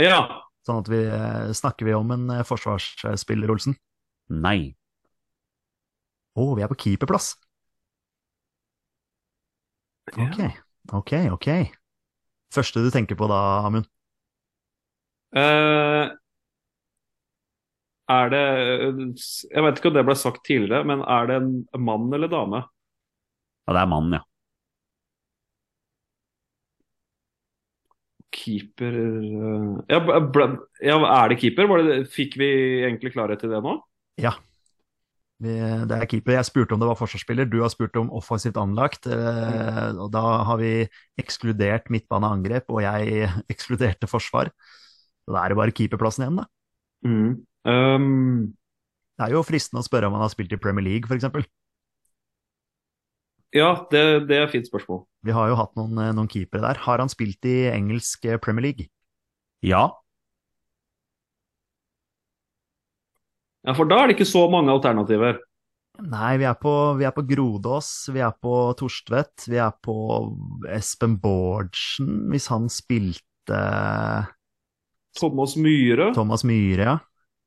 [0.00, 0.20] Ja.
[0.64, 3.76] Sånn at vi eh, Snakker vi om en eh, forsvarsspiller, Olsen?
[4.32, 4.74] Nei.
[6.34, 7.34] Å, vi er på keeperplass.
[10.14, 10.40] Ok,
[10.92, 11.48] ok, ok.
[12.54, 13.86] Første du tenker på da, Amund?
[15.34, 16.12] Uh,
[18.14, 21.50] er det Jeg vet ikke om det ble sagt tidligere, men er det en
[21.82, 22.62] mann eller dame?
[23.64, 24.22] Ja, det er mann, ja.
[28.34, 30.00] Keeper eh, ja,
[30.34, 30.48] ble,
[30.82, 31.68] ja, er det keeper?
[31.70, 32.50] Var det, fikk vi
[32.82, 33.78] egentlig klarhet i det nå?
[34.22, 34.34] Ja.
[35.44, 36.36] Det er keeper.
[36.38, 39.08] Jeg spurte om det var forsvarsspiller, du har spurt om offensivt anlagt.
[39.10, 40.72] Eh, og da har vi
[41.20, 44.52] ekskludert midtbaneangrep, og jeg ekskluderte forsvar.
[45.24, 46.46] Så da er det bare keeperplassen igjen, da.
[47.04, 47.32] Mm.
[47.64, 48.54] Um,
[49.16, 51.48] Det er jo fristende å spørre om han har spilt i Premier League, f.eks.
[53.54, 55.04] ja, det, det er et fint spørsmål.
[55.24, 56.80] Vi har jo hatt noen, eh, noen keepere der.
[56.84, 58.88] Har han spilt i engelsk eh, Premier League?
[59.64, 59.88] Ja.
[63.64, 65.38] Ja, For da er det ikke så mange alternativer.
[66.04, 69.94] Nei, vi er på, vi er på Grodås, vi er på Torstvedt, vi er på
[70.74, 73.60] Espen Bårdsen, hvis han spilte
[75.14, 76.10] Thomas Myhre.
[76.16, 76.96] Thomas Myhre, ja.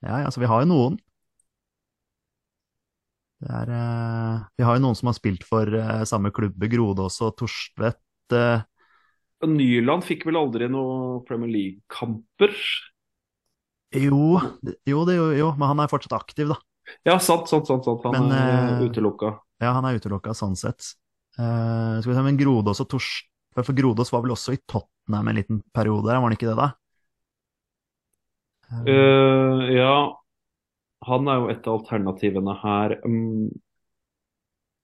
[0.05, 0.95] Ja, ja, så vi har jo noen.
[3.45, 7.35] Er, eh, vi har jo noen som har spilt for eh, samme klubbe, Grode og
[7.37, 8.01] Torstvedt.
[8.33, 8.63] eh,
[9.45, 12.55] Nyland fikk vel aldri noe Premier League-kamper?
[13.93, 14.41] jo,
[14.89, 16.57] jo, det, jo, jo, men han er fortsatt aktiv, da.
[17.05, 17.85] Ja, sant, sant, sant.
[17.85, 18.03] sant.
[18.07, 19.35] Han Men, er uh, utelukka.
[19.61, 20.95] Ja, han er utelukka sånn sett.
[21.37, 25.29] Uh, skal vi se, men Grodås og Torstvedt For Grodås var vel også i Tottenham
[25.29, 26.71] en liten periode, var han ikke det, da?
[28.67, 29.93] Uh, ja,
[31.07, 32.97] han er jo et av alternativene her.
[33.05, 33.47] Um...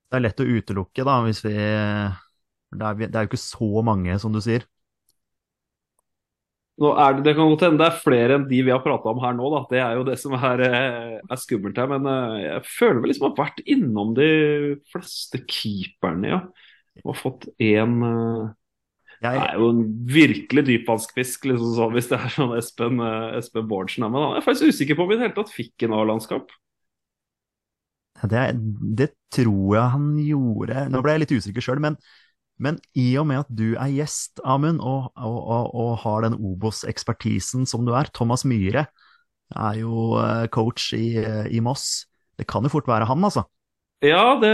[0.09, 3.83] Det er lett å utelukke, da, hvis vi Det er, det er jo ikke så
[3.85, 4.65] mange, som du sier.
[6.81, 9.21] er det, det kan godt hende det er flere enn de vi har prata om
[9.21, 9.63] her nå, da.
[9.69, 10.65] Det er jo det som er,
[11.21, 11.89] er skummelt her.
[11.91, 12.09] Men
[12.41, 14.29] jeg føler vel liksom har vært innom de
[14.93, 16.43] fleste keeperne, ja.
[17.03, 17.97] Og fått én
[19.23, 23.67] eh, Det er jo en virkelig dypvannsfisk, liksom hvis det er sånn Espen, eh, Espen
[23.69, 24.21] Bårdsen er med.
[24.27, 26.51] Han er faktisk usikker på om vi i det hele tatt fikk en A-landskap.
[28.23, 28.43] det,
[28.99, 31.97] det tror jeg han gjorde Nå ble jeg litt usikker sjøl, men,
[32.61, 36.37] men i og med at du er gjest, Amund, og, og, og, og har den
[36.37, 38.85] Obos-ekspertisen som du er Thomas Myhre
[39.53, 41.17] er jo eh, coach i,
[41.51, 42.05] i Moss.
[42.39, 43.43] Det kan jo fort være han, altså.
[44.01, 44.53] Ja, det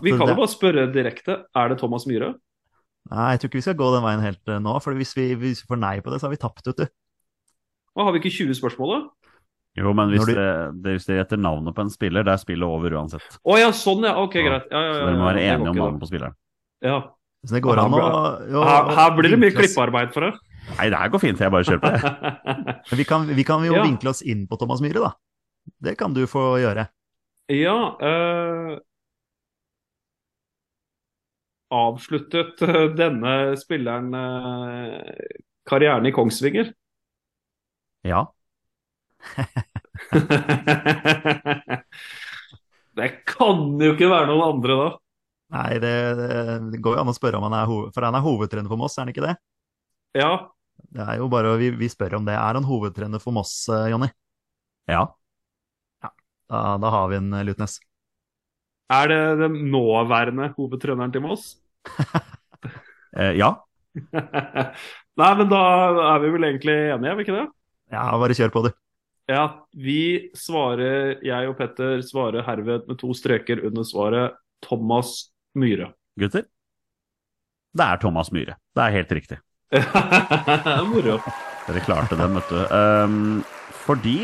[0.00, 1.44] Vi kan det- jo bare spørre direkte.
[1.54, 2.34] Er det Thomas Myhre?
[3.12, 5.34] Nei, jeg tror ikke vi skal gå den veien helt eh, nå, for hvis vi,
[5.36, 6.86] hvis vi får nei på det, så har vi tapt, vet du.
[7.96, 9.32] Og har vi ikke 20 spørsmål, da?
[9.76, 12.62] Jo, men hvis du- det- hvis dere gjetter navnet på en spiller, det er spillet
[12.66, 13.38] over uansett.
[13.44, 14.14] Å ja, sånn ja.
[14.22, 14.42] Ok, Ja.
[14.48, 14.66] greit.
[14.70, 16.34] Ja, ja, Så ja, dere må være enige om navnet på spilleren.
[16.80, 17.00] Ja.
[17.44, 20.34] Så det går Her an å, Her, her blir det mye klippearbeid for deg.
[20.78, 22.02] Nei, det her går fint, jeg bare kjører på det.
[22.90, 23.82] Men vi kan, vi kan jo Ja.
[23.84, 25.12] vinkle oss inn på Thomas Myhre, da.
[25.82, 26.88] Det kan du få gjøre.
[27.50, 28.78] ja eh,
[31.74, 35.00] Avsluttet eh, denne spilleren eh,
[35.68, 36.70] karrieren i Kongsvinger?
[38.04, 38.20] Ja.
[42.98, 44.88] det kan jo ikke være noen andre da.
[45.54, 45.94] Nei, det,
[46.72, 47.92] det går jo an å spørre om han er hoved...
[47.94, 49.34] For han er hovedtrener for Moss, er han ikke det?
[50.18, 50.32] Ja,
[50.94, 52.34] Det er jo bare, vi, vi spør om det.
[52.36, 54.08] Er han hovedtrener for Moss, eh, Jonny?
[54.90, 55.02] Ja.
[56.04, 57.78] Da, da har vi en Lutnes.
[58.92, 61.63] Er det den nåværende hovedtreneren til Moss?
[63.14, 63.46] Eh, ja.
[65.20, 65.58] Nei, men da
[66.16, 67.44] er vi vel egentlig enige, er vi ikke det?
[67.94, 68.72] Ja, bare kjør på, du.
[69.30, 74.34] Ja, vi svarer, jeg og Petter svarer herved med to streker under svaret
[74.66, 75.14] Thomas
[75.54, 75.92] Myhre.
[76.18, 76.48] Gutter?
[77.74, 78.58] Det er Thomas Myhre.
[78.74, 79.38] Det er helt riktig.
[80.90, 81.16] Moro.
[81.64, 82.60] Dere klarte den, vet du.
[82.74, 83.40] Um,
[83.86, 84.18] fordi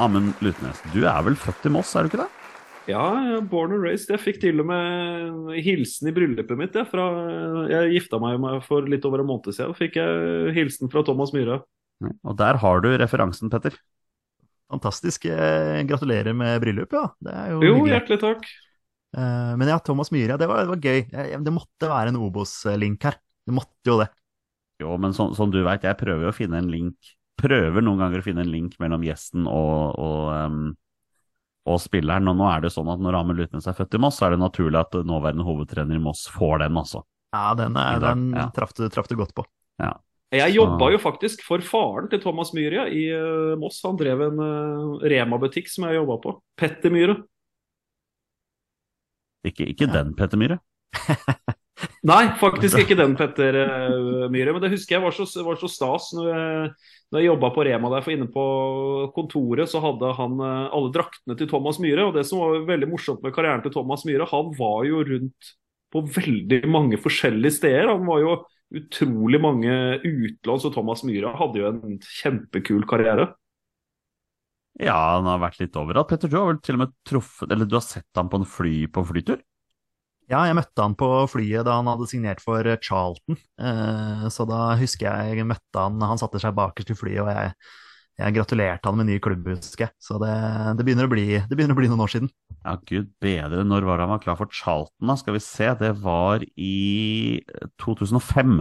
[0.00, 2.41] Amund Lutnes, du er vel født i Moss, er du ikke det?
[2.90, 4.10] Ja, born and raised.
[4.10, 6.74] Jeg fikk til og med hilsen i bryllupet mitt.
[6.74, 7.04] Jeg, fra,
[7.70, 9.70] jeg gifta meg med for litt over en måned siden.
[9.70, 11.60] og Fikk jeg hilsen fra Thomas Myhre.
[12.02, 13.76] Og der har du referansen, Petter.
[14.72, 15.28] Fantastisk.
[15.30, 17.04] Eh, gratulerer med bryllup, ja.
[17.22, 17.92] Det er jo, Jo, hyggelig.
[17.94, 18.50] hjertelig takk.
[19.12, 21.38] Eh, men ja, Thomas Myhre, det var, det var gøy.
[21.46, 23.18] Det måtte være en Obos-link her.
[23.46, 24.08] Det måtte jo det.
[24.82, 26.96] Jo, men som, som du veit, jeg prøver jo å finne en link
[27.42, 30.66] Prøver noen ganger å finne en link mellom gjesten og, og, ehm,
[31.68, 32.30] og spilleren.
[32.30, 34.36] Og nå er det sånn at når Amund Lutnes er født i Moss, så er
[34.36, 37.04] det naturlig at nåværende hovedtrener i Moss får den, altså.
[37.32, 38.48] Ja, den, er, den ja.
[38.52, 39.46] traff, du, traff du godt på.
[40.32, 43.82] Jeg jobba jo faktisk for faren til Thomas Myhre i eh, Moss.
[43.84, 46.34] Han drev en uh, Rema-butikk som jeg jobba på.
[46.56, 47.18] Petter Myhre.
[49.44, 50.60] Ikke, ikke den, Petter Myhre.
[52.06, 54.54] Nei, faktisk ikke den Petter eh, Myhre.
[54.54, 56.70] Men det husker jeg var så, var så stas når jeg,
[57.12, 58.44] når jeg jobba på Rema der, for inne på
[59.16, 62.08] kontoret så hadde han eh, alle draktene til Thomas Myhre.
[62.08, 65.52] Og det som var veldig morsomt med karrieren til Thomas Myhre, han var jo rundt
[65.92, 67.92] på veldig mange forskjellige steder.
[67.92, 68.34] Han var jo
[68.72, 69.72] utrolig mange
[70.08, 73.28] utlån, så Thomas Myhre hadde jo en kjempekul karriere.
[74.80, 76.08] Ja, han har vært litt overalt.
[76.08, 78.48] Petter, du har vel til og med truffet Eller du har sett ham på en
[78.48, 79.42] fly på flytur?
[80.32, 83.36] Ja, jeg møtte han på flyet da han hadde signert for eh, Charlton.
[83.60, 87.28] Eh, så da husker jeg jeg møtte han, han satte seg bakerst i flyet, og
[87.28, 87.50] jeg,
[88.22, 89.94] jeg gratulerte han med ny klubb, husker jeg.
[90.00, 90.32] Så det,
[90.78, 92.32] det, begynner å bli, det begynner å bli noen år siden.
[92.62, 93.60] Ja, gud bedre.
[93.68, 95.18] Når var det han var klar for Charlton, da?
[95.20, 95.68] Skal vi se.
[95.82, 96.72] Det var i
[97.84, 98.56] 2005.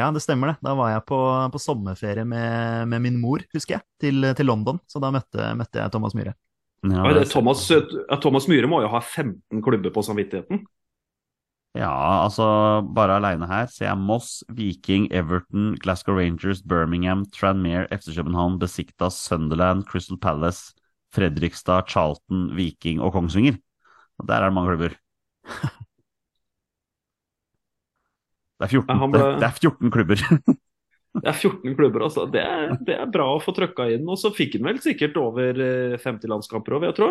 [0.00, 0.58] Ja, det stemmer det.
[0.64, 1.20] Da var jeg på,
[1.52, 4.80] på sommerferie med, med min mor, husker jeg, til, til London.
[4.88, 6.38] Så da møtte, møtte jeg Thomas Myhre.
[6.88, 7.66] Ja, Thomas,
[8.24, 10.64] Thomas Myhre må jo ha 15 klubber på samvittigheten.
[11.78, 11.90] Ja,
[12.24, 12.44] altså
[12.96, 19.20] bare aleine her ser jeg Moss, Viking, Everton, Glasgow Rangers, Birmingham, Tranmere, FC København, Besiktas,
[19.28, 20.74] Sunderland, Crystal Palace,
[21.14, 23.60] Fredrikstad, Charlton, Viking og Kongsvinger.
[24.18, 24.98] Og der er det mange klubber.
[28.60, 30.20] Det er 14, Ja, ble- det, er 14 klubber.
[31.20, 32.26] Det er 14 klubber, altså.
[32.30, 34.04] Det er, det er bra å få trøkka inn.
[34.12, 37.08] Og så fikk han vel sikkert over eh, 50 landskamper òg, vil jeg tro.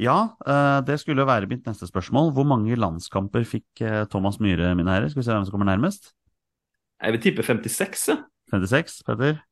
[0.00, 0.16] Ja,
[0.46, 2.32] eh, det skulle jo være mitt neste spørsmål.
[2.32, 5.10] Hvor mange landskamper fikk eh, Thomas Myhre, mine herrer?
[5.12, 6.14] Skal vi se hvem som kommer nærmest?
[7.02, 8.22] Jeg vil tippe 56, jeg.
[8.52, 9.42] 56, Petter?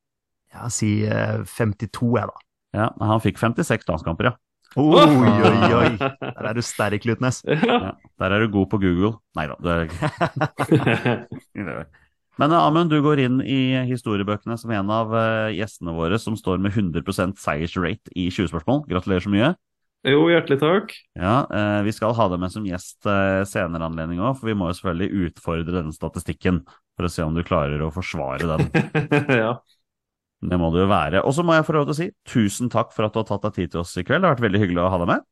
[0.53, 2.47] Ja, si eh, 52, jeg, da.
[2.71, 4.37] Ja, han fikk 56 landskamper, ja.
[4.79, 5.87] Oi, oi, oi.
[5.99, 7.41] Der er du sterk, Lutnes.
[7.67, 7.91] Ja.
[8.21, 9.17] Der er du god på Google.
[9.35, 11.87] Nei da, det er ikke
[12.39, 16.37] Men eh, Amund, du går inn i historiebøkene som en av eh, gjestene våre som
[16.39, 18.85] står med 100% seiersrate i 20 spørsmål.
[18.89, 19.51] Gratulerer så mye.
[20.01, 20.95] Jo, hjertelig takk.
[21.13, 24.55] Ja, eh, Vi skal ha deg med som gjest eh, senere anledning òg, for vi
[24.57, 26.63] må jo selvfølgelig utfordre denne statistikken
[26.97, 28.65] for å se om du klarer å forsvare den.
[29.43, 29.53] ja.
[30.41, 31.21] Det må det jo være.
[31.21, 33.27] Og så må jeg få lov til å si tusen takk for at du har
[33.29, 34.23] tatt deg tid til oss i kveld.
[34.23, 35.27] Det har vært veldig hyggelig å ha deg med.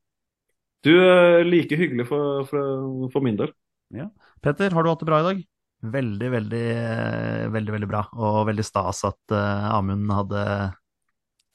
[0.85, 3.49] Du er like hyggelig for, for, for min del.
[4.45, 5.41] Petter, har du hatt det bra i dag?
[5.79, 8.03] Veldig, veldig, eh, veldig, veldig bra.
[8.19, 10.43] Og veldig stas at uh, Amund hadde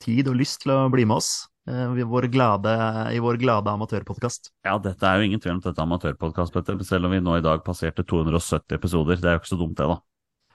[0.03, 2.73] tid og lyst til å bli med oss eh, vår glade,
[3.15, 4.51] i vår glade amatørpodkast.
[4.67, 6.77] Ja, dette er jo ingen tvil om dette er amatørpodkast, Petter.
[6.85, 9.17] Selv om vi nå i dag passerte 270 episoder.
[9.21, 10.01] Det er jo ikke så dumt, det, da.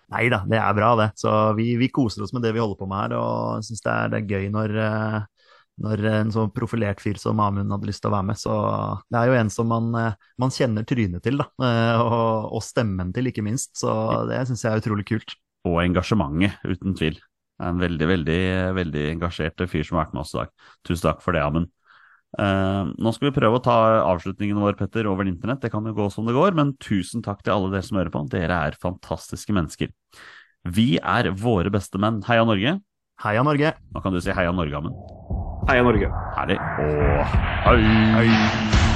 [0.09, 1.09] Nei da, det er bra, det.
[1.21, 3.97] Så vi, vi koser oss med det vi holder på med her, og syns det,
[4.13, 5.19] det er gøy når, eh,
[5.85, 8.39] når en så profilert fyr som Amund hadde lyst til å være med.
[8.41, 8.55] Så
[9.09, 11.45] det er jo en som man, eh, man kjenner trynet til, da.
[11.61, 13.75] eh, Og, og stemmen til, ikke minst.
[13.77, 13.93] Så
[14.29, 15.37] det syns jeg er utrolig kult.
[15.69, 17.17] Og engasjementet, uten tvil.
[17.63, 18.39] En veldig, veldig,
[18.77, 20.53] veldig engasjert fyr som har vært med oss i dag.
[20.87, 21.71] Tusen takk for det, Amund.
[22.37, 25.63] Uh, nå skal vi prøve å ta avslutningen vår, Petter, over internett.
[25.63, 28.13] Det kan jo gå som det går, men tusen takk til alle dere som hører
[28.13, 28.21] på.
[28.31, 29.91] Dere er fantastiske mennesker.
[30.69, 32.21] Vi er våre beste menn.
[32.27, 32.77] Heia Norge.
[33.19, 33.73] Heia Norge!
[33.91, 34.95] Nå kan du si heia Norge, Amund.
[35.67, 36.11] Heia Norge.
[36.37, 36.59] Herlig.
[36.85, 37.35] Og
[37.67, 38.88] hei!